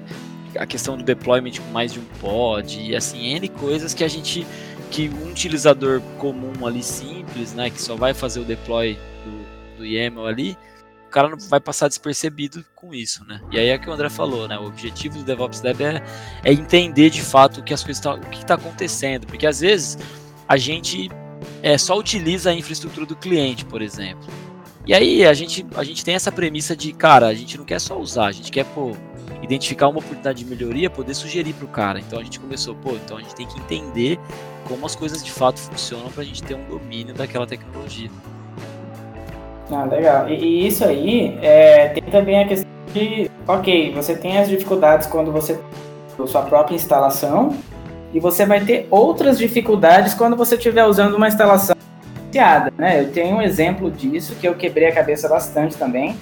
a 0.57 0.65
questão 0.65 0.97
do 0.97 1.03
deployment 1.03 1.51
com 1.51 1.69
mais 1.73 1.91
de 1.91 1.99
um 1.99 2.05
pod, 2.21 2.79
e 2.79 2.95
assim, 2.95 3.35
N 3.35 3.49
coisas 3.49 3.93
que 3.93 4.05
a 4.05 4.07
gente, 4.07 4.47
que 4.89 5.09
um 5.09 5.29
utilizador 5.29 6.01
comum 6.17 6.65
ali, 6.65 6.81
simples, 6.81 7.53
né, 7.53 7.69
que 7.69 7.81
só 7.81 7.97
vai 7.97 8.13
fazer 8.13 8.39
o 8.39 8.45
deploy 8.45 8.97
do, 9.25 9.79
do 9.79 9.85
YAML 9.85 10.25
ali, 10.25 10.57
o 11.05 11.09
cara 11.11 11.27
não 11.27 11.37
vai 11.37 11.59
passar 11.59 11.89
despercebido 11.89 12.63
com 12.73 12.95
isso, 12.95 13.25
né? 13.25 13.41
E 13.51 13.59
aí 13.59 13.67
é 13.67 13.77
que 13.77 13.89
o 13.89 13.91
André 13.91 14.09
falou, 14.09 14.47
né? 14.47 14.57
O 14.57 14.67
objetivo 14.67 15.17
do 15.17 15.25
DevOps 15.25 15.61
Lab 15.61 15.83
é, 15.83 16.01
é 16.41 16.53
entender 16.53 17.09
de 17.09 17.21
fato 17.21 17.59
o 17.59 17.63
que 17.63 17.73
as 17.73 17.83
coisas 17.83 18.01
tá, 18.01 18.13
o 18.13 18.21
que 18.29 18.37
está 18.37 18.53
acontecendo, 18.53 19.27
porque 19.27 19.45
às 19.45 19.59
vezes 19.59 19.97
a 20.47 20.55
gente 20.55 21.09
é, 21.61 21.77
só 21.77 21.97
utiliza 21.97 22.49
a 22.49 22.53
infraestrutura 22.53 23.05
do 23.05 23.15
cliente, 23.15 23.65
por 23.65 23.81
exemplo. 23.81 24.27
E 24.85 24.93
aí 24.93 25.25
a 25.25 25.33
gente, 25.33 25.65
a 25.75 25.83
gente 25.83 26.03
tem 26.03 26.15
essa 26.15 26.31
premissa 26.31 26.75
de, 26.75 26.91
cara, 26.91 27.27
a 27.27 27.33
gente 27.33 27.57
não 27.57 27.65
quer 27.65 27.79
só 27.79 27.99
usar, 27.99 28.25
a 28.25 28.31
gente 28.31 28.51
quer 28.51 28.65
pô, 28.65 28.91
identificar 29.41 29.87
uma 29.87 29.99
oportunidade 29.99 30.43
de 30.43 30.49
melhoria, 30.49 30.89
poder 30.89 31.13
sugerir 31.13 31.53
para 31.53 31.65
o 31.65 31.67
cara. 31.67 31.99
Então 31.99 32.19
a 32.19 32.23
gente 32.23 32.39
começou, 32.39 32.75
pô, 32.75 32.91
então 32.91 33.17
a 33.17 33.21
gente 33.21 33.35
tem 33.35 33.47
que 33.47 33.59
entender 33.59 34.19
como 34.67 34.85
as 34.85 34.95
coisas 34.95 35.23
de 35.23 35.31
fato 35.31 35.59
funcionam 35.59 36.09
para 36.11 36.23
a 36.23 36.25
gente 36.25 36.41
ter 36.43 36.55
um 36.55 36.63
domínio 36.65 37.13
daquela 37.13 37.45
tecnologia. 37.45 38.09
Ah, 39.71 39.85
legal. 39.85 40.29
E, 40.29 40.33
e 40.33 40.67
isso 40.67 40.83
aí 40.83 41.37
é, 41.41 41.89
tem 41.89 42.03
também 42.03 42.43
a 42.43 42.47
questão 42.47 42.69
de, 42.93 43.29
ok, 43.47 43.93
você 43.93 44.15
tem 44.15 44.37
as 44.37 44.49
dificuldades 44.49 45.07
quando 45.07 45.31
você 45.31 45.59
sua 46.27 46.43
própria 46.43 46.75
instalação, 46.75 47.55
e 48.13 48.19
você 48.19 48.45
vai 48.45 48.61
ter 48.61 48.87
outras 48.89 49.37
dificuldades 49.37 50.13
quando 50.13 50.35
você 50.35 50.55
estiver 50.55 50.85
usando 50.85 51.15
uma 51.15 51.27
instalação 51.27 51.75
iniciada, 52.23 52.73
né? 52.77 53.01
Eu 53.01 53.11
tenho 53.11 53.37
um 53.37 53.41
exemplo 53.41 53.89
disso 53.89 54.35
que 54.39 54.47
eu 54.47 54.55
quebrei 54.55 54.87
a 54.87 54.91
cabeça 54.93 55.27
bastante 55.27 55.75
também. 55.77 56.15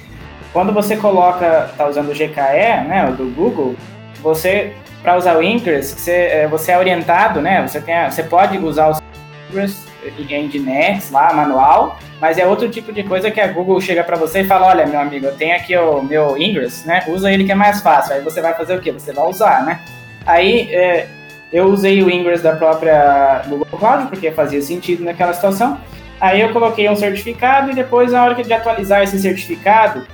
Quando 0.52 0.74
você 0.74 0.96
coloca, 0.98 1.70
tá 1.78 1.88
usando 1.88 2.10
o 2.10 2.14
GKE, 2.14 2.88
né, 2.88 3.14
do 3.16 3.26
Google, 3.36 3.76
você 4.22 4.74
para 5.02 5.16
usar 5.16 5.38
o 5.38 5.44
Ingress, 5.44 5.94
você, 5.94 6.12
é, 6.12 6.48
você 6.48 6.72
é 6.72 6.78
orientado, 6.78 7.42
né? 7.42 7.66
Você 7.66 7.80
tem, 7.80 7.96
você 8.10 8.24
pode 8.24 8.58
usar 8.58 8.90
o 8.90 9.02
Ingress 9.50 9.88
Nginx 10.18 11.12
lá, 11.12 11.34
manual, 11.34 11.98
mas 12.20 12.38
é 12.38 12.46
outro 12.46 12.70
tipo 12.70 12.92
de 12.92 13.04
coisa 13.04 13.32
que 13.32 13.40
a 13.40 13.48
Google 13.48 13.80
chega 13.80 14.04
para 14.04 14.18
você 14.18 14.42
e 14.42 14.44
fala, 14.46 14.68
olha, 14.68 14.86
meu 14.86 15.00
amigo, 15.00 15.26
eu 15.26 15.36
tenho 15.36 15.56
aqui 15.56 15.76
o 15.78 16.02
meu 16.02 16.38
Ingress, 16.38 16.86
né? 16.86 17.04
Usa 17.08 17.32
ele 17.32 17.46
que 17.46 17.52
é 17.52 17.56
mais 17.56 17.82
fácil. 17.82 18.14
Aí 18.14 18.22
você 18.22 18.42
vai 18.42 18.54
fazer 18.54 18.76
o 18.76 18.82
quê? 18.82 18.92
Você 18.92 19.14
vai 19.14 19.26
usar, 19.26 19.64
né? 19.64 19.80
Aí 20.26 20.74
é, 20.74 21.08
eu 21.52 21.66
usei 21.66 22.04
o 22.04 22.10
Ingress 22.10 22.43
da 22.43 22.56
própria 22.56 23.43
Google 23.47 23.66
Cloud, 23.78 24.08
porque 24.08 24.32
fazia 24.32 24.62
sentido 24.62 25.04
naquela 25.04 25.34
situação. 25.34 25.80
Aí 26.22 26.41
eu 26.41 26.52
coloquei 26.52 26.89
um 26.89 26.95
certificado 26.95 27.72
e 27.72 27.74
depois, 27.74 28.12
na 28.12 28.24
hora 28.24 28.36
de 28.36 28.54
atualizar 28.54 29.04
esse 29.04 29.18
certificado, 29.20 30.06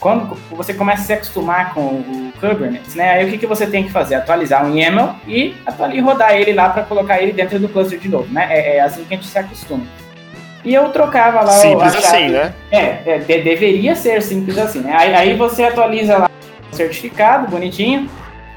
quando 0.00 0.34
você 0.50 0.72
começa 0.72 1.02
a 1.02 1.04
se 1.04 1.12
acostumar 1.12 1.74
com 1.74 1.80
o 1.80 2.32
Kubernetes, 2.40 2.94
né? 2.94 3.10
Aí 3.10 3.26
o 3.26 3.30
que, 3.30 3.38
que 3.38 3.46
você 3.46 3.66
tem 3.66 3.84
que 3.84 3.92
fazer? 3.92 4.14
Atualizar 4.14 4.64
um 4.64 4.74
YAML 4.74 5.14
e 5.28 5.54
rodar 6.00 6.34
ele 6.34 6.54
lá 6.54 6.70
para 6.70 6.82
colocar 6.84 7.22
ele 7.22 7.32
dentro 7.32 7.58
do 7.58 7.68
cluster 7.68 7.98
de 7.98 8.08
novo, 8.08 8.32
né? 8.32 8.48
É, 8.50 8.76
é, 8.76 8.80
assim 8.80 9.04
que 9.04 9.12
a 9.12 9.16
gente 9.16 9.28
se 9.28 9.38
acostuma. 9.38 9.84
E 10.64 10.74
eu 10.74 10.88
trocava 10.88 11.42
lá 11.42 11.52
Simples 11.52 11.94
assim, 11.94 12.28
né? 12.28 12.54
É, 12.70 13.02
é 13.06 13.18
de, 13.18 13.42
deveria 13.42 13.94
ser 13.94 14.22
simples 14.22 14.56
assim, 14.56 14.80
né? 14.80 14.94
Aí, 14.96 15.14
aí 15.14 15.34
você 15.34 15.64
atualiza 15.64 16.16
lá 16.16 16.30
o 16.72 16.74
certificado, 16.74 17.48
bonitinho, 17.48 18.08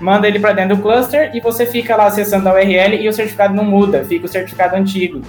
manda 0.03 0.27
ele 0.27 0.37
para 0.37 0.51
dentro 0.51 0.75
do 0.75 0.81
cluster 0.81 1.31
e 1.33 1.39
você 1.39 1.65
fica 1.65 1.95
lá 1.95 2.07
acessando 2.07 2.49
a 2.49 2.53
URL 2.53 2.95
e 2.95 3.07
o 3.07 3.13
certificado 3.13 3.53
não 3.53 3.63
muda, 3.63 4.03
fica 4.03 4.25
o 4.25 4.29
certificado 4.29 4.75
antigo, 4.75 5.21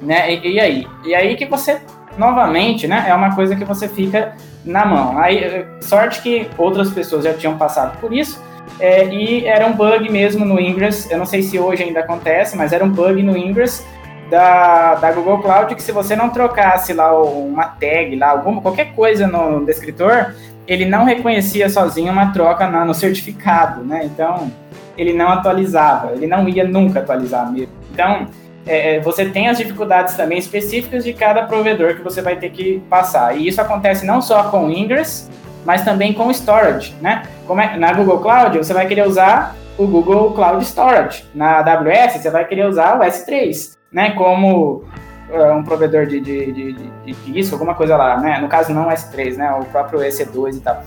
né? 0.00 0.32
E, 0.32 0.54
e 0.54 0.60
aí? 0.60 0.86
E 1.04 1.12
aí 1.12 1.34
que 1.34 1.44
você 1.44 1.80
novamente, 2.16 2.86
né, 2.86 3.04
é 3.08 3.14
uma 3.14 3.34
coisa 3.34 3.54
que 3.54 3.64
você 3.64 3.88
fica 3.88 4.34
na 4.64 4.86
mão. 4.86 5.18
Aí, 5.18 5.66
sorte 5.82 6.22
que 6.22 6.48
outras 6.56 6.88
pessoas 6.90 7.24
já 7.24 7.34
tinham 7.34 7.58
passado 7.58 7.98
por 8.00 8.12
isso, 8.12 8.42
é, 8.80 9.04
e 9.06 9.44
era 9.44 9.66
um 9.66 9.72
bug 9.72 10.10
mesmo 10.10 10.44
no 10.44 10.58
Ingress, 10.58 11.10
eu 11.10 11.18
não 11.18 11.26
sei 11.26 11.42
se 11.42 11.58
hoje 11.58 11.82
ainda 11.82 12.00
acontece, 12.00 12.56
mas 12.56 12.72
era 12.72 12.84
um 12.84 12.88
bug 12.88 13.22
no 13.22 13.36
Ingress 13.36 13.84
da, 14.30 14.94
da 14.94 15.12
Google 15.12 15.40
Cloud 15.40 15.74
que 15.74 15.82
se 15.82 15.92
você 15.92 16.16
não 16.16 16.30
trocasse 16.30 16.92
lá 16.92 17.18
uma 17.20 17.64
tag, 17.64 18.16
lá, 18.16 18.30
alguma, 18.30 18.62
qualquer 18.62 18.92
coisa 18.94 19.26
no 19.26 19.64
descritor, 19.64 20.34
ele 20.66 20.84
não 20.84 21.04
reconhecia 21.04 21.68
sozinho 21.68 22.12
uma 22.12 22.32
troca 22.32 22.68
na, 22.68 22.84
no 22.84 22.94
certificado, 22.94 23.82
né? 23.84 24.04
Então, 24.04 24.50
ele 24.96 25.12
não 25.12 25.28
atualizava, 25.28 26.12
ele 26.12 26.26
não 26.26 26.48
ia 26.48 26.64
nunca 26.64 27.00
atualizar 27.00 27.50
mesmo. 27.52 27.72
Então, 27.92 28.26
é, 28.66 28.96
é, 28.96 29.00
você 29.00 29.26
tem 29.26 29.48
as 29.48 29.58
dificuldades 29.58 30.14
também 30.16 30.38
específicas 30.38 31.04
de 31.04 31.12
cada 31.12 31.44
provedor 31.44 31.94
que 31.94 32.02
você 32.02 32.20
vai 32.20 32.36
ter 32.36 32.50
que 32.50 32.82
passar. 32.90 33.36
E 33.36 33.46
isso 33.46 33.60
acontece 33.60 34.04
não 34.04 34.20
só 34.20 34.44
com 34.44 34.66
o 34.66 34.72
Ingress, 34.72 35.30
mas 35.64 35.84
também 35.84 36.12
com 36.12 36.26
o 36.26 36.30
Storage, 36.30 36.94
né? 37.00 37.22
É, 37.48 37.76
na 37.76 37.92
Google 37.92 38.18
Cloud, 38.18 38.58
você 38.58 38.74
vai 38.74 38.86
querer 38.86 39.06
usar 39.06 39.54
o 39.78 39.86
Google 39.86 40.32
Cloud 40.32 40.64
Storage. 40.64 41.24
Na 41.34 41.58
AWS, 41.58 42.22
você 42.22 42.30
vai 42.30 42.44
querer 42.44 42.66
usar 42.66 42.98
o 42.98 43.04
S3, 43.04 43.76
né? 43.92 44.10
Como 44.10 44.84
uh, 45.30 45.52
um 45.54 45.62
provedor 45.62 46.06
de, 46.06 46.20
de, 46.20 46.52
de, 46.52 46.72
de, 46.72 47.52
alguma 47.52 47.74
coisa 47.74 47.96
lá, 47.96 48.18
né? 48.20 48.38
No 48.38 48.48
caso, 48.48 48.72
não 48.72 48.88
o 48.88 48.90
S3, 48.90 49.36
né? 49.36 49.52
O 49.52 49.64
próprio 49.64 50.00
EC2 50.00 50.56
e 50.56 50.60
tal. 50.60 50.82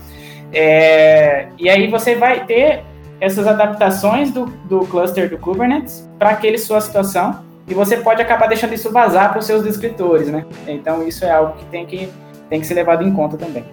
É, 0.52 1.48
e 1.58 1.68
aí 1.68 1.88
você 1.88 2.16
vai 2.16 2.44
ter 2.44 2.82
essas 3.20 3.46
adaptações 3.46 4.30
do, 4.30 4.46
do 4.64 4.80
cluster 4.86 5.28
do 5.28 5.38
Kubernetes 5.38 6.08
para 6.18 6.30
aquele 6.30 6.58
sua 6.58 6.80
situação 6.80 7.40
e 7.68 7.74
você 7.74 7.98
pode 7.98 8.20
acabar 8.20 8.48
deixando 8.48 8.72
isso 8.72 8.90
vazar 8.90 9.30
para 9.30 9.38
os 9.38 9.46
seus 9.46 9.64
escritores, 9.64 10.28
né? 10.28 10.44
Então 10.66 11.06
isso 11.06 11.24
é 11.24 11.30
algo 11.30 11.56
que 11.56 11.64
tem 11.66 11.86
que, 11.86 12.10
tem 12.48 12.60
que 12.60 12.66
ser 12.66 12.74
levado 12.74 13.06
em 13.06 13.12
conta 13.12 13.36
também. 13.36 13.64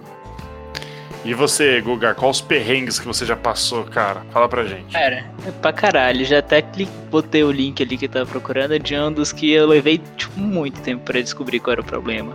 E 1.24 1.34
você, 1.34 1.80
Guga, 1.80 2.14
quais 2.14 2.36
os 2.36 2.40
perrengues 2.40 2.98
que 2.98 3.06
você 3.06 3.26
já 3.26 3.36
passou, 3.36 3.84
cara? 3.84 4.22
Fala 4.32 4.48
pra 4.48 4.64
gente. 4.64 4.92
Cara, 4.92 5.26
é 5.46 5.50
pra 5.50 5.72
caralho. 5.72 6.24
Já 6.24 6.38
até 6.38 6.64
botei 7.10 7.42
o 7.42 7.50
link 7.50 7.82
ali 7.82 7.98
que 7.98 8.06
eu 8.06 8.08
tava 8.08 8.26
procurando 8.26 8.78
de 8.78 8.96
um 8.96 9.12
dos 9.12 9.32
que 9.32 9.50
eu 9.50 9.66
levei 9.66 10.00
tipo, 10.16 10.38
muito 10.38 10.80
tempo 10.80 11.04
para 11.04 11.20
descobrir 11.20 11.60
qual 11.60 11.72
era 11.72 11.80
o 11.80 11.84
problema. 11.84 12.34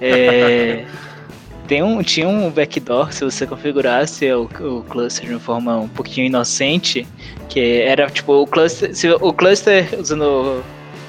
É, 0.00 0.84
tem 1.68 1.82
um, 1.82 2.02
tinha 2.02 2.28
um 2.28 2.50
backdoor, 2.50 3.12
se 3.12 3.24
você 3.24 3.46
configurasse 3.46 4.30
o, 4.32 4.44
o 4.44 4.82
cluster 4.84 5.26
de 5.26 5.32
uma 5.32 5.40
forma 5.40 5.76
um 5.78 5.88
pouquinho 5.88 6.26
inocente, 6.26 7.06
que 7.48 7.82
era 7.82 8.08
tipo 8.08 8.32
o 8.32 8.46
cluster, 8.46 8.94
se 8.94 9.10
o 9.10 9.32
cluster 9.32 9.88
usando 9.98 10.64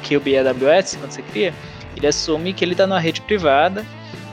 QB 0.07 0.37
AWS, 0.37 0.97
quando 0.99 1.11
você 1.11 1.21
cria, 1.21 1.53
ele 1.95 2.07
assume 2.07 2.53
que 2.53 2.63
ele 2.63 2.73
está 2.73 2.85
numa 2.85 2.99
rede 2.99 3.21
privada, 3.21 3.85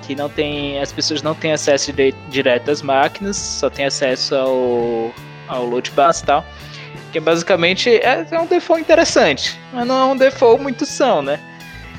que 0.07 0.14
não 0.14 0.28
tem, 0.28 0.80
as 0.80 0.92
pessoas 0.92 1.22
não 1.22 1.34
têm 1.34 1.52
acesso 1.52 1.92
de, 1.92 2.12
direto 2.28 2.70
às 2.70 2.82
máquinas, 2.82 3.36
só 3.36 3.70
tem 3.70 3.86
acesso 3.86 4.34
ao, 4.34 5.12
ao 5.48 5.64
load 5.64 5.90
balance 5.92 6.22
e 6.22 6.26
tal. 6.26 6.44
Que 7.12 7.20
basicamente 7.20 7.90
é, 7.90 8.26
é 8.30 8.40
um 8.40 8.46
default 8.46 8.82
interessante, 8.82 9.59
mas 9.72 9.86
não 9.86 9.96
é 9.96 10.05
um 10.12 10.16
default 10.16 10.62
muito 10.62 10.84
são, 10.84 11.22
né? 11.22 11.40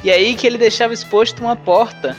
E 0.03 0.11
aí 0.11 0.35
que 0.35 0.45
ele 0.45 0.57
deixava 0.57 0.93
exposto 0.93 1.39
uma 1.39 1.55
porta 1.55 2.15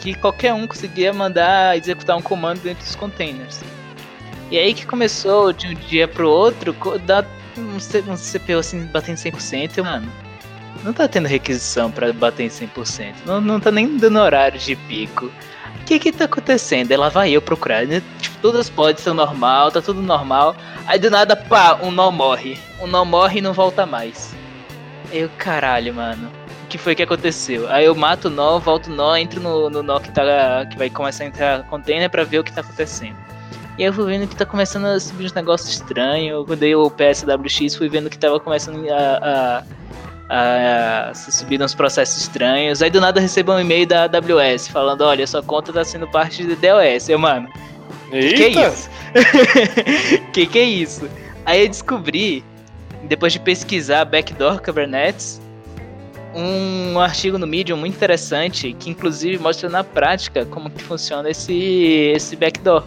que 0.00 0.14
qualquer 0.14 0.54
um 0.54 0.66
conseguia 0.66 1.12
mandar 1.12 1.76
executar 1.76 2.16
um 2.16 2.22
comando 2.22 2.60
dentro 2.60 2.84
dos 2.84 2.94
containers. 2.94 3.60
E 4.50 4.58
aí 4.58 4.72
que 4.72 4.86
começou 4.86 5.52
de 5.52 5.66
um 5.66 5.74
dia 5.74 6.08
pro 6.08 6.30
outro, 6.30 6.74
dar 7.04 7.26
um, 7.56 7.74
um 7.74 8.16
CPU 8.16 8.58
assim 8.58 8.86
batendo 8.86 9.16
100%, 9.16 9.82
mano 9.82 10.27
não 10.84 10.92
tá 10.92 11.08
tendo 11.08 11.26
requisição 11.26 11.90
para 11.90 12.12
bater 12.12 12.44
em 12.44 12.48
100%. 12.48 13.14
Não, 13.26 13.40
não 13.40 13.60
tá 13.60 13.70
nem 13.70 13.96
dando 13.96 14.18
horário 14.18 14.58
de 14.58 14.76
pico. 14.76 15.26
O 15.80 15.84
que 15.84 15.98
que 15.98 16.12
tá 16.12 16.24
acontecendo? 16.24 16.92
Ela 16.92 17.08
vai 17.08 17.30
eu 17.30 17.42
procurar. 17.42 17.86
Né? 17.86 18.02
Tipo, 18.20 18.38
todas 18.38 18.60
as 18.62 18.70
pods 18.70 19.02
são 19.02 19.14
normal, 19.14 19.70
tá 19.70 19.80
tudo 19.80 20.00
normal. 20.02 20.54
Aí 20.86 20.98
do 20.98 21.10
nada, 21.10 21.34
pá, 21.34 21.78
um 21.82 21.90
nó 21.90 22.10
morre. 22.10 22.58
Um 22.80 22.86
nó 22.86 23.04
morre 23.04 23.38
e 23.38 23.42
não 23.42 23.52
volta 23.52 23.86
mais. 23.86 24.34
Eu, 25.12 25.30
caralho, 25.38 25.94
mano. 25.94 26.30
O 26.64 26.66
que 26.68 26.76
foi 26.76 26.94
que 26.94 27.02
aconteceu? 27.02 27.70
Aí 27.70 27.86
eu 27.86 27.94
mato 27.94 28.28
o 28.28 28.30
nó, 28.30 28.58
volto 28.58 28.88
o 28.88 28.94
nó, 28.94 29.16
entro 29.16 29.40
no, 29.40 29.70
no 29.70 29.82
nó 29.82 29.98
que, 29.98 30.10
tá, 30.10 30.66
que 30.70 30.76
vai 30.76 30.90
começar 30.90 31.24
a 31.24 31.26
entrar 31.26 31.62
container 31.64 32.10
pra 32.10 32.24
ver 32.24 32.40
o 32.40 32.44
que 32.44 32.52
tá 32.52 32.60
acontecendo. 32.60 33.16
E 33.78 33.84
eu 33.84 33.92
fui 33.92 34.04
vendo 34.06 34.28
que 34.28 34.36
tá 34.36 34.44
começando 34.44 34.84
a 34.86 35.00
subir 35.00 35.24
uns 35.24 35.32
negócios 35.32 35.70
estranhos. 35.70 36.46
Eu 36.48 36.56
dei 36.56 36.74
o 36.74 36.90
PSWX, 36.90 37.76
fui 37.76 37.88
vendo 37.88 38.10
que 38.10 38.18
tava 38.18 38.38
começando 38.38 38.84
a, 38.90 39.60
a 39.60 39.64
a, 40.28 41.10
se 41.14 41.32
subir 41.32 41.60
uns 41.62 41.74
processos 41.74 42.22
estranhos. 42.22 42.82
Aí 42.82 42.90
do 42.90 43.00
nada 43.00 43.20
recebo 43.20 43.52
um 43.52 43.60
e-mail 43.60 43.86
da 43.86 44.04
AWS 44.04 44.68
falando: 44.68 45.02
olha, 45.02 45.26
sua 45.26 45.42
conta 45.42 45.72
tá 45.72 45.84
sendo 45.84 46.06
parte 46.08 46.44
do 46.44 46.56
DOS. 46.56 47.08
Eu, 47.08 47.18
mano, 47.18 47.48
Eita. 48.12 48.36
que, 48.36 48.50
que 48.50 48.58
é 48.58 48.68
isso? 48.68 48.90
que 50.32 50.46
que 50.46 50.58
é 50.58 50.64
isso? 50.64 51.10
Aí 51.44 51.62
eu 51.62 51.68
descobri, 51.68 52.44
depois 53.04 53.32
de 53.32 53.40
pesquisar 53.40 54.04
backdoor 54.04 54.60
Kubernetes, 54.62 55.40
um 56.34 57.00
artigo 57.00 57.38
no 57.38 57.46
Medium 57.46 57.76
muito 57.76 57.96
interessante 57.96 58.72
que 58.78 58.90
inclusive 58.90 59.38
mostra 59.38 59.68
na 59.68 59.82
prática 59.82 60.44
como 60.44 60.70
que 60.70 60.82
funciona 60.82 61.30
esse, 61.30 62.12
esse 62.14 62.36
backdoor. 62.36 62.84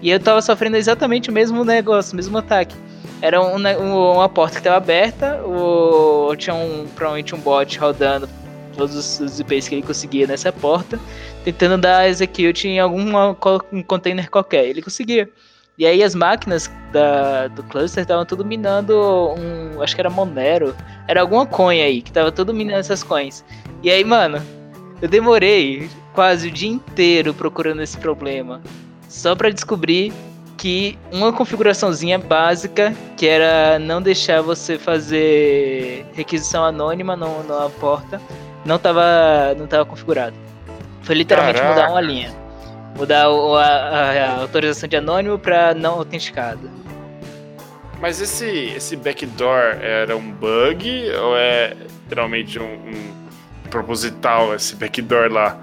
E 0.00 0.10
eu 0.10 0.20
tava 0.20 0.40
sofrendo 0.40 0.76
exatamente 0.76 1.30
o 1.30 1.32
mesmo 1.32 1.64
negócio, 1.64 2.12
o 2.12 2.16
mesmo 2.16 2.38
ataque. 2.38 2.74
Era 3.22 3.40
um, 3.40 3.56
um, 3.56 4.12
uma 4.14 4.28
porta 4.28 4.54
que 4.54 4.60
estava 4.60 4.76
aberta, 4.76 5.42
o, 5.44 6.34
tinha 6.36 6.54
um, 6.54 6.86
provavelmente 6.94 7.34
um 7.34 7.38
bot 7.38 7.78
rodando 7.78 8.28
todos 8.76 9.20
os 9.20 9.40
IPs 9.40 9.68
que 9.68 9.74
ele 9.76 9.82
conseguia 9.82 10.26
nessa 10.26 10.52
porta, 10.52 11.00
tentando 11.44 11.78
dar 11.78 12.08
execute 12.08 12.68
em 12.68 12.78
algum 12.78 13.16
um 13.72 13.82
container 13.82 14.30
qualquer. 14.30 14.66
Ele 14.66 14.82
conseguia. 14.82 15.28
E 15.78 15.84
aí 15.86 16.02
as 16.02 16.14
máquinas 16.14 16.70
da, 16.92 17.48
do 17.48 17.62
cluster 17.64 18.02
estavam 18.02 18.24
tudo 18.24 18.44
minando 18.44 18.94
um. 19.36 19.82
Acho 19.82 19.94
que 19.94 20.00
era 20.00 20.10
Monero. 20.10 20.74
Era 21.08 21.20
alguma 21.22 21.46
coin 21.46 21.80
aí, 21.80 22.02
que 22.02 22.12
tava 22.12 22.30
tudo 22.30 22.54
minando 22.54 22.80
essas 22.80 23.02
coins. 23.02 23.44
E 23.82 23.90
aí, 23.90 24.04
mano, 24.04 24.42
eu 25.02 25.08
demorei 25.08 25.88
quase 26.14 26.48
o 26.48 26.50
dia 26.50 26.70
inteiro 26.70 27.34
procurando 27.34 27.82
esse 27.82 27.96
problema. 27.98 28.60
Só 29.08 29.34
para 29.34 29.50
descobrir 29.50 30.12
que 30.56 30.98
uma 31.12 31.32
configuraçãozinha 31.32 32.18
básica, 32.18 32.94
que 33.16 33.26
era 33.26 33.78
não 33.78 34.00
deixar 34.00 34.40
você 34.40 34.78
fazer 34.78 36.06
requisição 36.14 36.64
anônima 36.64 37.14
no, 37.14 37.42
na 37.44 37.68
porta, 37.68 38.20
não 38.64 38.76
estava 38.76 39.54
não 39.56 39.66
tava 39.66 39.84
configurado. 39.84 40.36
Foi 41.02 41.14
literalmente 41.14 41.60
Caraca. 41.60 41.80
mudar 41.80 41.92
uma 41.92 42.00
linha. 42.00 42.34
Mudar 42.96 43.30
o, 43.30 43.54
a, 43.54 43.64
a, 43.64 44.24
a, 44.24 44.40
autorização 44.40 44.88
de 44.88 44.96
anônimo 44.96 45.38
para 45.38 45.74
não 45.74 45.94
autenticado. 45.94 46.70
Mas 48.00 48.20
esse, 48.20 48.72
esse 48.74 48.96
backdoor 48.96 49.78
era 49.80 50.16
um 50.16 50.32
bug 50.32 51.10
ou 51.22 51.36
é 51.36 51.76
literalmente 52.04 52.58
um, 52.58 52.64
um 52.64 53.12
proposital 53.70 54.54
esse 54.54 54.74
backdoor 54.76 55.30
lá? 55.30 55.58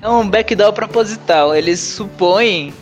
É 0.00 0.08
um 0.08 0.28
backdoor 0.28 0.72
proposital. 0.72 1.54
Eles 1.54 1.80
supõem 1.80 2.74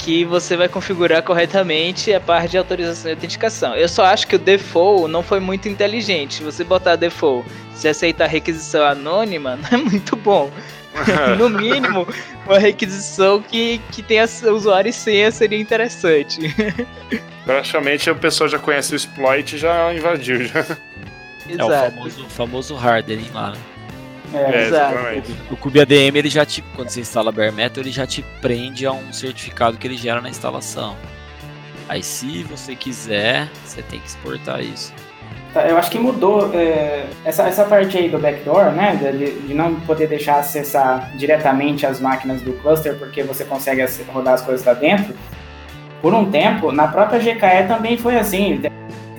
que 0.00 0.24
você 0.24 0.56
vai 0.56 0.68
configurar 0.68 1.22
corretamente 1.22 2.12
a 2.12 2.20
parte 2.20 2.52
de 2.52 2.58
autorização 2.58 3.10
e 3.10 3.14
autenticação. 3.14 3.76
Eu 3.76 3.88
só 3.88 4.04
acho 4.04 4.26
que 4.26 4.34
o 4.34 4.38
default 4.38 5.10
não 5.12 5.22
foi 5.22 5.40
muito 5.40 5.68
inteligente. 5.68 6.42
Você 6.42 6.64
botar 6.64 6.96
default 6.96 7.46
se 7.74 7.86
aceitar 7.86 8.26
requisição 8.26 8.84
anônima 8.84 9.56
não 9.62 9.68
é 9.70 9.76
muito 9.76 10.16
bom. 10.16 10.50
no 11.38 11.48
mínimo, 11.48 12.06
uma 12.44 12.58
requisição 12.58 13.40
que, 13.40 13.80
que 13.92 14.02
tenha 14.02 14.24
usuário 14.24 14.88
e 14.88 14.92
senha 14.92 15.30
seria 15.30 15.58
interessante. 15.58 16.40
Praticamente 17.44 18.10
a 18.10 18.14
pessoa 18.14 18.48
já 18.48 18.58
conhece 18.58 18.94
o 18.94 18.96
exploit 18.96 19.54
e 19.54 19.58
já 19.58 19.94
invadiu. 19.94 20.44
Já. 20.44 20.60
É 20.60 21.64
o 21.64 21.66
Exato. 21.66 21.94
famoso, 21.94 22.28
famoso 22.28 22.76
hardening 22.76 23.30
lá, 23.32 23.50
né? 23.50 23.58
É, 24.32 24.38
É, 24.38 24.66
Exato. 24.66 24.94
exatamente. 24.94 25.34
O 25.50 25.56
Cube 25.56 25.80
ADM, 25.80 26.16
ele 26.16 26.30
já 26.30 26.44
te, 26.44 26.62
quando 26.74 26.88
você 26.88 27.00
instala 27.00 27.32
Bare 27.32 27.52
Metal, 27.52 27.82
ele 27.82 27.90
já 27.90 28.06
te 28.06 28.24
prende 28.40 28.86
a 28.86 28.92
um 28.92 29.12
certificado 29.12 29.76
que 29.76 29.86
ele 29.86 29.96
gera 29.96 30.20
na 30.20 30.28
instalação. 30.28 30.96
Aí 31.88 32.02
se 32.02 32.44
você 32.44 32.76
quiser, 32.76 33.48
você 33.64 33.82
tem 33.82 33.98
que 33.98 34.06
exportar 34.06 34.60
isso. 34.60 34.92
Tá, 35.52 35.66
Eu 35.66 35.76
acho 35.76 35.90
que 35.90 35.98
mudou 35.98 36.54
é, 36.54 37.06
essa, 37.24 37.42
essa 37.48 37.64
parte 37.64 37.98
aí 37.98 38.08
do 38.08 38.18
backdoor, 38.18 38.70
né? 38.70 38.94
De, 38.94 39.40
de 39.40 39.54
não 39.54 39.74
poder 39.80 40.06
deixar 40.06 40.38
acessar 40.38 41.10
diretamente 41.16 41.84
as 41.84 41.98
máquinas 42.00 42.40
do 42.42 42.52
cluster, 42.54 42.94
porque 42.96 43.24
você 43.24 43.44
consegue 43.44 43.84
rodar 44.08 44.34
as 44.34 44.42
coisas 44.42 44.64
lá 44.64 44.74
dentro. 44.74 45.14
Por 46.00 46.14
um 46.14 46.30
tempo, 46.30 46.70
na 46.70 46.86
própria 46.86 47.18
GKE 47.18 47.66
também 47.66 47.98
foi 47.98 48.16
assim. 48.16 48.62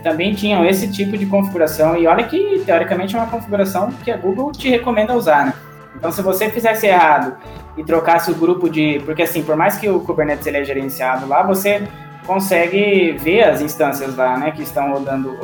Também 0.04 0.34
tinham 0.34 0.66
esse 0.66 0.88
tipo 0.92 1.18
de 1.18 1.26
configuração. 1.26 1.96
E 1.96 2.08
olha 2.08 2.24
que, 2.26 2.62
teoricamente, 2.66 3.16
é 3.16 3.20
uma 3.20 3.28
configuração 3.28 3.92
que 4.04 4.12
a 4.12 4.18
Google 4.18 4.52
te 4.52 4.70
recomenda 4.70 5.14
usar, 5.14 5.46
né? 5.46 5.54
Então, 5.96 6.12
se 6.12 6.22
você 6.22 6.50
fizesse 6.50 6.88
errado 6.88 7.36
e 7.78 7.84
trocasse 7.84 8.32
o 8.32 8.36
grupo 8.36 8.70
de. 8.70 9.02
Porque, 9.06 9.22
assim, 9.22 9.44
por 9.44 9.56
mais 9.56 9.76
que 9.78 9.90
o 9.90 10.00
Kubernetes 10.00 10.48
ele 10.48 10.58
é 10.58 10.64
gerenciado 10.64 11.28
lá, 11.28 11.44
você 11.44 11.84
consegue 12.26 13.14
ver 13.20 13.44
as 13.44 13.62
instâncias 13.62 14.16
lá, 14.16 14.38
né? 14.38 14.52
Que 14.52 14.64
estão 14.64 14.92
rodando 14.92 15.38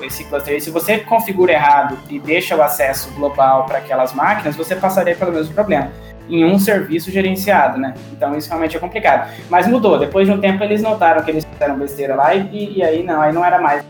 esse 0.00 0.24
cluster. 0.24 0.56
E 0.56 0.60
se 0.60 0.70
você 0.70 0.98
configura 0.98 1.52
errado 1.52 1.98
e 2.08 2.20
deixa 2.20 2.54
o 2.54 2.62
acesso 2.62 3.10
global 3.14 3.64
para 3.66 3.78
aquelas 3.78 4.12
máquinas, 4.12 4.54
você 4.54 4.76
passaria 4.76 5.16
pelo 5.16 5.32
mesmo 5.32 5.52
problema 5.54 5.90
em 6.28 6.44
um 6.44 6.58
serviço 6.58 7.10
gerenciado, 7.10 7.78
né? 7.78 7.94
Então 8.12 8.36
isso 8.36 8.48
realmente 8.48 8.76
é 8.76 8.80
complicado. 8.80 9.30
Mas 9.48 9.66
mudou. 9.66 9.98
Depois 9.98 10.26
de 10.26 10.32
um 10.32 10.40
tempo 10.40 10.62
eles 10.62 10.82
notaram 10.82 11.22
que 11.22 11.30
eles 11.30 11.44
fizeram 11.44 11.78
besteira 11.78 12.14
lá 12.14 12.34
e, 12.34 12.78
e 12.78 12.82
aí 12.82 13.02
não, 13.02 13.20
aí 13.20 13.32
não 13.32 13.44
era 13.44 13.60
mais, 13.60 13.84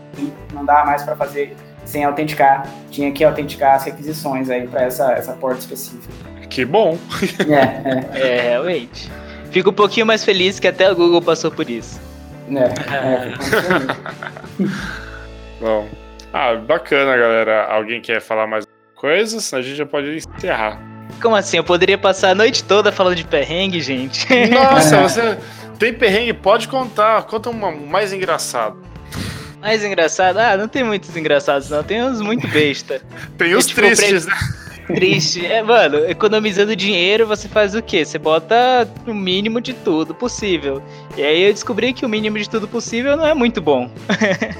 não 0.53 0.65
dava 0.65 0.85
mais 0.85 1.03
para 1.03 1.15
fazer 1.15 1.55
sem 1.85 2.03
autenticar. 2.03 2.67
Tinha 2.89 3.11
que 3.11 3.23
autenticar 3.23 3.75
as 3.75 3.83
requisições 3.83 4.49
aí 4.49 4.67
para 4.67 4.83
essa 4.83 5.11
essa 5.13 5.33
porta 5.33 5.59
específica. 5.59 6.13
Que 6.49 6.65
bom. 6.65 6.97
É, 7.47 8.17
é, 8.17 8.37
É, 8.37 8.41
realmente. 8.49 9.11
Fico 9.51 9.71
um 9.71 9.73
pouquinho 9.73 10.05
mais 10.05 10.23
feliz 10.23 10.59
que 10.59 10.67
até 10.67 10.91
o 10.91 10.95
Google 10.95 11.21
passou 11.21 11.51
por 11.51 11.69
isso. 11.69 11.99
é, 12.49 12.63
é, 12.95 13.33
Bom. 15.59 15.87
Ah, 16.31 16.55
bacana, 16.55 17.17
galera. 17.17 17.65
Alguém 17.65 18.01
quer 18.01 18.21
falar 18.21 18.45
mais 18.47 18.65
coisas? 18.95 19.53
A 19.53 19.61
gente 19.61 19.75
já 19.75 19.85
pode 19.85 20.15
encerrar. 20.15 20.79
Como 21.21 21.35
assim? 21.35 21.57
Eu 21.57 21.63
poderia 21.63 21.97
passar 21.97 22.31
a 22.31 22.35
noite 22.35 22.63
toda 22.63 22.91
falando 22.91 23.15
de 23.15 23.23
perrengue, 23.23 23.81
gente? 23.81 24.27
Nossa, 24.49 25.01
você 25.01 25.37
tem 25.77 25.93
perrengue? 25.93 26.33
Pode 26.33 26.67
contar. 26.67 27.23
Conta 27.23 27.49
uma 27.49 27.71
mais 27.71 28.13
engraçado. 28.13 28.77
Mais 29.61 29.83
engraçado? 29.83 30.37
Ah, 30.37 30.55
não 30.55 30.67
tem 30.67 30.83
muitos 30.83 31.15
engraçados, 31.15 31.69
não. 31.69 31.83
Tem 31.83 32.01
uns 32.03 32.21
muito 32.21 32.47
besta. 32.47 33.01
Tem 33.37 33.53
os 33.55 33.67
tipo, 33.67 33.81
tristes, 33.81 34.25
né? 34.25 34.33
Triste. 34.87 35.45
É, 35.45 35.61
mano, 35.61 35.97
economizando 36.09 36.75
dinheiro, 36.75 37.27
você 37.27 37.47
faz 37.47 37.75
o 37.75 37.81
quê? 37.81 38.03
Você 38.03 38.17
bota 38.17 38.89
o 39.05 39.13
mínimo 39.13 39.61
de 39.61 39.73
tudo 39.73 40.15
possível. 40.15 40.81
E 41.15 41.21
aí 41.21 41.43
eu 41.43 41.53
descobri 41.53 41.93
que 41.93 42.05
o 42.05 42.09
mínimo 42.09 42.39
de 42.39 42.49
tudo 42.49 42.67
possível 42.67 43.15
não 43.15 43.25
é 43.25 43.33
muito 43.33 43.61
bom. 43.61 43.91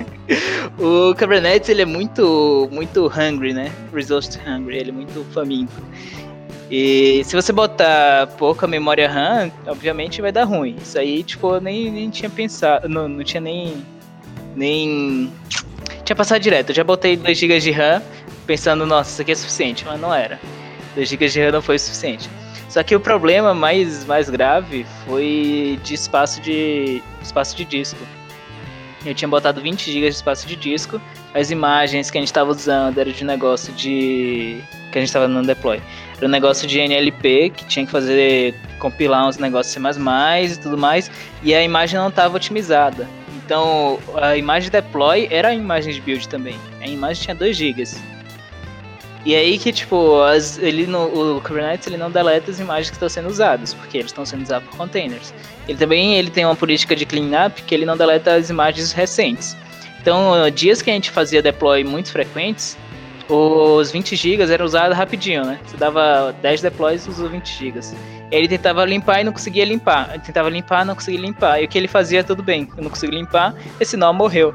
o 0.77 1.15
Kubernetes, 1.15 1.69
ele 1.69 1.81
é 1.81 1.85
muito, 1.85 2.69
muito 2.71 3.07
hungry, 3.07 3.53
né? 3.53 3.71
Resource 3.91 4.37
hungry, 4.45 4.77
ele 4.77 4.89
é 4.91 4.93
muito 4.93 5.25
faminto. 5.33 5.73
E 6.69 7.23
se 7.23 7.35
você 7.35 7.51
botar 7.51 8.27
pouca 8.37 8.67
memória 8.67 9.09
RAM, 9.09 9.51
obviamente 9.65 10.21
vai 10.21 10.31
dar 10.31 10.43
ruim. 10.43 10.75
Isso 10.81 10.99
aí, 10.99 11.23
tipo, 11.23 11.55
eu 11.55 11.61
nem, 11.61 11.89
nem 11.89 12.09
tinha 12.09 12.29
pensado, 12.29 12.87
não, 12.87 13.07
não 13.07 13.23
tinha 13.23 13.41
nem... 13.41 13.83
nem... 14.55 15.31
Tinha 16.03 16.15
passado 16.15 16.39
direto. 16.41 16.69
Eu 16.69 16.75
já 16.75 16.83
botei 16.83 17.17
2 17.17 17.37
GB 17.37 17.59
de 17.59 17.71
RAM, 17.71 18.01
pensando, 18.45 18.85
nossa, 18.85 19.11
isso 19.11 19.21
aqui 19.21 19.31
é 19.31 19.35
suficiente, 19.35 19.83
mas 19.85 19.99
não 19.99 20.13
era. 20.13 20.39
2 20.95 21.09
GB 21.09 21.27
de 21.27 21.41
RAM 21.41 21.51
não 21.51 21.61
foi 21.61 21.77
o 21.77 21.79
suficiente. 21.79 22.29
Só 22.69 22.83
que 22.83 22.95
o 22.95 22.99
problema 22.99 23.51
mais, 23.53 24.05
mais 24.05 24.29
grave 24.29 24.85
foi 25.05 25.79
de 25.83 25.95
espaço 25.95 26.39
de 26.39 27.01
espaço 27.21 27.57
de 27.57 27.65
disco. 27.65 27.99
Eu 29.03 29.15
tinha 29.15 29.27
botado 29.27 29.59
20 29.59 29.91
GB 29.91 30.09
de 30.09 30.15
espaço 30.15 30.45
de 30.45 30.55
disco, 30.55 31.01
as 31.33 31.49
imagens 31.49 32.11
que 32.11 32.17
a 32.17 32.21
gente 32.21 32.27
estava 32.27 32.51
usando 32.51 32.99
era 32.99 33.11
de 33.11 33.23
negócio 33.23 33.73
de 33.73 34.61
que 34.91 34.97
a 34.97 35.01
gente 35.01 35.07
estava 35.07 35.27
no 35.27 35.41
deploy. 35.43 35.81
Era 36.19 36.27
negócio 36.27 36.67
de 36.67 36.79
NLP 36.79 37.51
que 37.55 37.65
tinha 37.65 37.85
que 37.85 37.91
fazer 37.91 38.53
compilar 38.77 39.27
uns 39.27 39.37
negócios 39.37 39.73
C++ 39.73 39.79
e 39.79 40.57
tudo 40.57 40.77
mais, 40.77 41.09
e 41.41 41.53
a 41.53 41.63
imagem 41.63 41.99
não 41.99 42.09
estava 42.09 42.35
otimizada. 42.35 43.07
Então, 43.45 43.97
a 44.15 44.37
imagem 44.37 44.69
deploy 44.69 45.27
era 45.31 45.47
a 45.47 45.55
imagem 45.55 45.93
de 45.93 46.01
build 46.01 46.27
também. 46.27 46.55
A 46.81 46.87
imagem 46.87 47.23
tinha 47.23 47.35
2 47.35 47.57
GB. 47.57 47.83
E 49.25 49.35
aí 49.35 49.57
que, 49.57 49.73
tipo, 49.73 50.21
as, 50.21 50.57
ele 50.57 50.87
no, 50.87 51.37
o 51.37 51.41
Kubernetes 51.41 51.87
ele 51.87 51.97
não 51.97 52.09
deleta 52.09 52.51
as 52.51 52.59
imagens 52.59 52.89
que 52.89 52.95
estão 52.95 53.09
sendo 53.09 53.27
usadas, 53.27 53.73
porque 53.73 53.97
eles 53.97 54.11
estão 54.11 54.25
sendo 54.25 54.43
usados 54.43 54.69
por 54.69 54.77
containers. 54.77 55.33
Ele 55.67 55.77
também 55.77 56.15
ele 56.15 56.29
tem 56.29 56.45
uma 56.45 56.55
política 56.55 56.95
de 56.95 57.05
cleanup 57.05 57.61
que 57.63 57.75
ele 57.75 57.85
não 57.85 57.97
deleta 57.97 58.35
as 58.35 58.49
imagens 58.49 58.91
recentes. 58.91 59.57
Então, 60.01 60.49
dias 60.51 60.81
que 60.81 60.89
a 60.89 60.93
gente 60.93 61.11
fazia 61.11 61.41
deploy 61.41 61.83
muito 61.83 62.11
frequentes, 62.11 62.77
os 63.29 63.91
20 63.91 64.15
GB 64.15 64.51
eram 64.51 64.65
usados 64.65 64.97
rapidinho, 64.97 65.45
né? 65.45 65.59
Você 65.65 65.77
dava 65.77 66.35
10 66.41 66.61
deploys 66.61 67.05
e 67.05 67.09
usou 67.09 67.29
20 67.29 67.47
GB. 67.57 67.79
Ele 68.31 68.47
tentava 68.47 68.83
limpar 68.85 69.21
e 69.21 69.23
não 69.23 69.31
conseguia 69.31 69.65
limpar. 69.65 70.09
Ele 70.13 70.23
tentava 70.23 70.49
limpar 70.49 70.85
não 70.85 70.95
conseguia 70.95 71.19
limpar. 71.21 71.61
E 71.61 71.65
o 71.65 71.67
que 71.67 71.77
ele 71.77 71.87
fazia, 71.87 72.23
tudo 72.23 72.41
bem. 72.43 72.67
Eu 72.75 72.83
não 72.83 72.89
consegui 72.89 73.15
limpar, 73.15 73.53
esse 73.79 73.95
nó 73.95 74.11
morreu. 74.11 74.53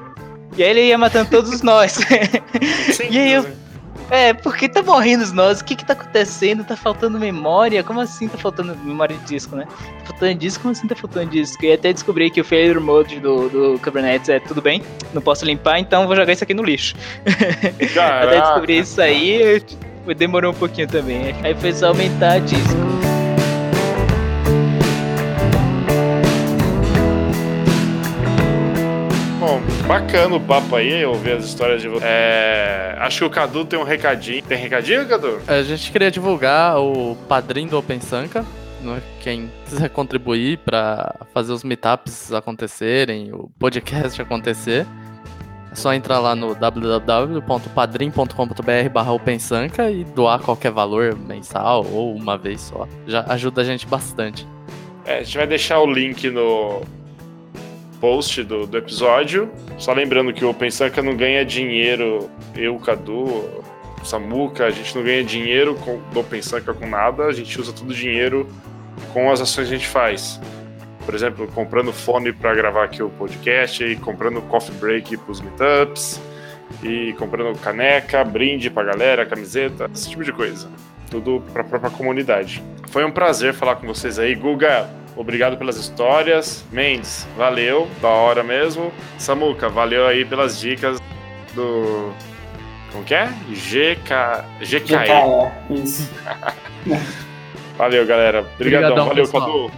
E 0.56 0.62
aí 0.62 0.70
ele 0.70 0.82
ia 0.86 0.98
matando 0.98 1.30
todos 1.30 1.50
os 1.52 1.62
nós. 1.62 1.98
E 3.10 3.18
aí 3.18 3.32
eu- 3.32 3.63
É, 4.10 4.32
porque 4.32 4.68
tá 4.68 4.82
morrendo 4.82 5.22
os 5.22 5.32
nós? 5.32 5.60
O 5.60 5.64
que 5.64 5.74
que 5.74 5.84
tá 5.84 5.94
acontecendo? 5.94 6.64
Tá 6.64 6.76
faltando 6.76 7.18
memória? 7.18 7.82
Como 7.82 8.00
assim 8.00 8.28
tá 8.28 8.36
faltando 8.36 8.76
memória 8.84 9.16
de 9.16 9.24
disco, 9.24 9.56
né? 9.56 9.66
Tá 10.00 10.06
faltando 10.10 10.34
disco? 10.34 10.62
Como 10.62 10.72
assim 10.72 10.86
tá 10.86 10.94
faltando 10.94 11.30
disco? 11.30 11.64
E 11.64 11.72
até 11.72 11.92
descobri 11.92 12.30
que 12.30 12.40
o 12.40 12.44
failure 12.44 12.80
mode 12.80 13.18
do, 13.20 13.48
do 13.48 13.80
Kubernetes 13.82 14.28
é 14.28 14.38
tudo 14.38 14.60
bem, 14.60 14.82
não 15.12 15.22
posso 15.22 15.44
limpar, 15.44 15.78
então 15.78 16.06
vou 16.06 16.16
jogar 16.16 16.32
isso 16.32 16.44
aqui 16.44 16.54
no 16.54 16.62
lixo. 16.62 16.94
Até 17.96 18.40
descobrir 18.40 18.78
isso 18.78 19.00
aí, 19.00 19.62
demorou 20.16 20.52
um 20.52 20.54
pouquinho 20.54 20.88
também. 20.88 21.34
Aí 21.42 21.54
foi 21.54 21.72
só 21.72 21.88
aumentar 21.88 22.40
disco. 22.40 23.13
Bacana 29.86 30.36
o 30.36 30.40
papo 30.40 30.76
aí, 30.76 31.04
ouvir 31.04 31.32
as 31.32 31.44
histórias 31.44 31.82
de 31.82 31.88
vocês. 31.88 32.04
É, 32.04 32.96
acho 33.00 33.18
que 33.18 33.24
o 33.24 33.30
Cadu 33.30 33.64
tem 33.64 33.78
um 33.78 33.82
recadinho. 33.84 34.42
Tem 34.42 34.58
recadinho, 34.58 35.06
Cadu? 35.06 35.40
A 35.46 35.62
gente 35.62 35.90
queria 35.92 36.10
divulgar 36.10 36.78
o 36.78 37.16
padrinho 37.28 37.68
do 37.68 37.78
OpenSanka. 37.78 38.44
né? 38.80 39.02
Quem 39.20 39.50
quiser 39.64 39.88
contribuir 39.90 40.58
para 40.58 41.14
fazer 41.32 41.52
os 41.52 41.62
meetups 41.64 42.32
acontecerem, 42.32 43.32
o 43.32 43.50
podcast 43.58 44.20
acontecer, 44.20 44.86
é 45.70 45.74
só 45.74 45.92
entrar 45.92 46.18
lá 46.18 46.34
no 46.34 46.54
www.padrim.com.br 46.54 48.88
barra 48.92 49.12
OpenSanka 49.12 49.90
e 49.90 50.04
doar 50.04 50.40
qualquer 50.40 50.70
valor 50.70 51.16
mensal 51.16 51.84
ou 51.92 52.14
uma 52.14 52.38
vez 52.38 52.60
só. 52.60 52.86
Já 53.06 53.24
ajuda 53.28 53.62
a 53.62 53.64
gente 53.64 53.86
bastante. 53.86 54.46
É, 55.04 55.18
a 55.18 55.22
gente 55.22 55.36
vai 55.36 55.46
deixar 55.46 55.80
o 55.80 55.86
link 55.86 56.30
no 56.30 56.80
post 58.00 58.42
do, 58.44 58.66
do 58.66 58.78
episódio. 58.78 59.50
Só 59.78 59.92
lembrando 59.92 60.32
que 60.32 60.44
o 60.44 60.50
OpenSanka 60.50 61.02
não 61.02 61.16
ganha 61.16 61.44
dinheiro, 61.44 62.30
eu, 62.56 62.78
Cadu, 62.78 63.44
Samuca, 64.04 64.66
a 64.66 64.70
gente 64.70 64.94
não 64.94 65.02
ganha 65.02 65.24
dinheiro 65.24 65.74
com, 65.76 66.00
do 66.12 66.20
OpenSanka 66.20 66.74
com 66.74 66.86
nada, 66.86 67.24
a 67.24 67.32
gente 67.32 67.60
usa 67.60 67.72
todo 67.72 67.90
o 67.90 67.94
dinheiro 67.94 68.48
com 69.12 69.30
as 69.30 69.40
ações 69.40 69.68
que 69.68 69.74
a 69.74 69.78
gente 69.78 69.88
faz. 69.88 70.40
Por 71.04 71.14
exemplo, 71.14 71.46
comprando 71.48 71.92
fone 71.92 72.32
para 72.32 72.54
gravar 72.54 72.84
aqui 72.84 73.02
o 73.02 73.10
podcast, 73.10 73.84
e 73.84 73.96
comprando 73.96 74.40
coffee 74.42 74.74
break 74.76 75.16
pros 75.18 75.40
meetups, 75.40 76.20
e 76.82 77.12
comprando 77.14 77.58
caneca, 77.58 78.24
brinde 78.24 78.70
pra 78.70 78.84
galera, 78.84 79.26
camiseta, 79.26 79.90
esse 79.92 80.10
tipo 80.10 80.24
de 80.24 80.32
coisa. 80.32 80.68
Tudo 81.10 81.42
pra 81.52 81.62
própria 81.62 81.90
comunidade. 81.90 82.62
Foi 82.88 83.04
um 83.04 83.10
prazer 83.10 83.52
falar 83.52 83.76
com 83.76 83.86
vocês 83.86 84.18
aí. 84.18 84.34
Guga, 84.34 84.88
obrigado 85.16 85.56
pelas 85.56 85.76
histórias. 85.76 86.64
Mendes, 86.70 87.26
valeu, 87.36 87.88
da 88.00 88.08
hora 88.08 88.42
mesmo. 88.42 88.92
Samuca, 89.18 89.68
valeu 89.68 90.06
aí 90.06 90.24
pelas 90.24 90.58
dicas 90.58 90.98
do. 91.54 92.12
Como 92.92 93.04
que 93.04 93.14
é? 93.14 93.26
GK... 93.48 94.44
GKE. 94.60 94.94
GKE, 94.94 95.82
isso. 95.82 96.10
Valeu, 97.76 98.06
galera. 98.06 98.46
Obrigadão. 98.54 98.92
Obrigadão, 98.92 99.08
Valeu, 99.08 99.24
pessoal. 99.24 99.46
Cadu. 99.46 99.72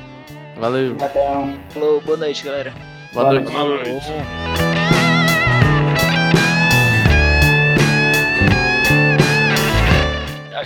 Valeu. 0.57 0.91
Obrigadão. 0.93 1.59
Falou, 1.71 2.01
boa 2.03 2.17
noite, 2.19 2.45
galera. 2.45 2.75
Boa 3.13 3.33
noite. 3.33 3.53
Boa 3.53 3.65
noite. 3.65 4.86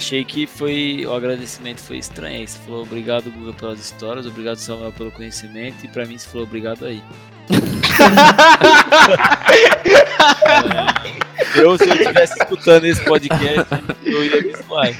Achei 0.00 0.24
que 0.24 0.46
foi. 0.46 1.04
O 1.04 1.12
agradecimento 1.12 1.82
foi 1.82 1.98
estranho. 1.98 2.48
Você 2.48 2.58
falou 2.60 2.84
obrigado, 2.84 3.30
Guga, 3.30 3.52
pelas 3.52 3.78
histórias, 3.78 4.24
obrigado, 4.24 4.56
Samuel, 4.56 4.92
pelo 4.92 5.10
conhecimento, 5.10 5.84
e 5.84 5.88
pra 5.88 6.06
mim 6.06 6.16
você 6.16 6.26
falou 6.26 6.46
obrigado 6.46 6.86
aí. 6.86 7.02
Eu, 11.54 11.76
se 11.76 11.86
eu 11.88 11.94
estivesse 11.94 12.38
escutando 12.38 12.84
esse 12.84 13.04
podcast, 13.04 13.66
eu 14.04 14.24
ia 14.24 14.40
me 14.40 14.54
zoar. 14.56 14.94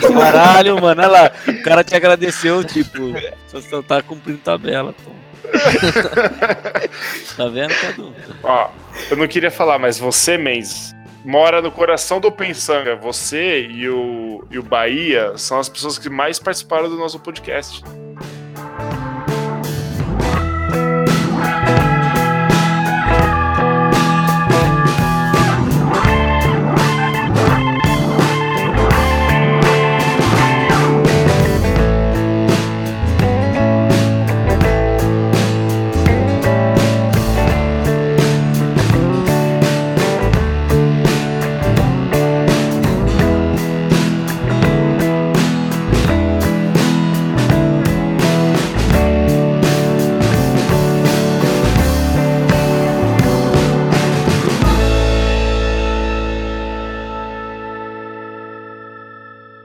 Caralho, 0.00 0.80
mano, 0.80 1.02
olha 1.02 1.10
lá. 1.10 1.30
O 1.46 1.62
cara 1.62 1.84
te 1.84 1.94
agradeceu, 1.94 2.64
tipo, 2.64 3.12
você 3.52 3.82
tá 3.82 4.02
cumprindo 4.02 4.38
tabela, 4.38 4.94
pô. 5.04 5.10
tá 7.36 7.46
vendo, 7.48 7.74
Cadu? 7.74 8.14
Ó, 8.42 8.70
eu 9.10 9.18
não 9.18 9.28
queria 9.28 9.50
falar, 9.50 9.78
mas 9.78 9.98
você, 9.98 10.38
Mendes, 10.38 10.93
mora 11.24 11.62
no 11.62 11.72
coração 11.72 12.20
do 12.20 12.30
Pensanga. 12.30 12.94
Você 12.94 13.66
e 13.66 13.88
o, 13.88 14.44
e 14.50 14.58
o 14.58 14.62
Bahia 14.62 15.36
são 15.36 15.58
as 15.58 15.68
pessoas 15.68 15.98
que 15.98 16.10
mais 16.10 16.38
participaram 16.38 16.88
do 16.88 16.96
nosso 16.96 17.18
podcast. 17.18 17.82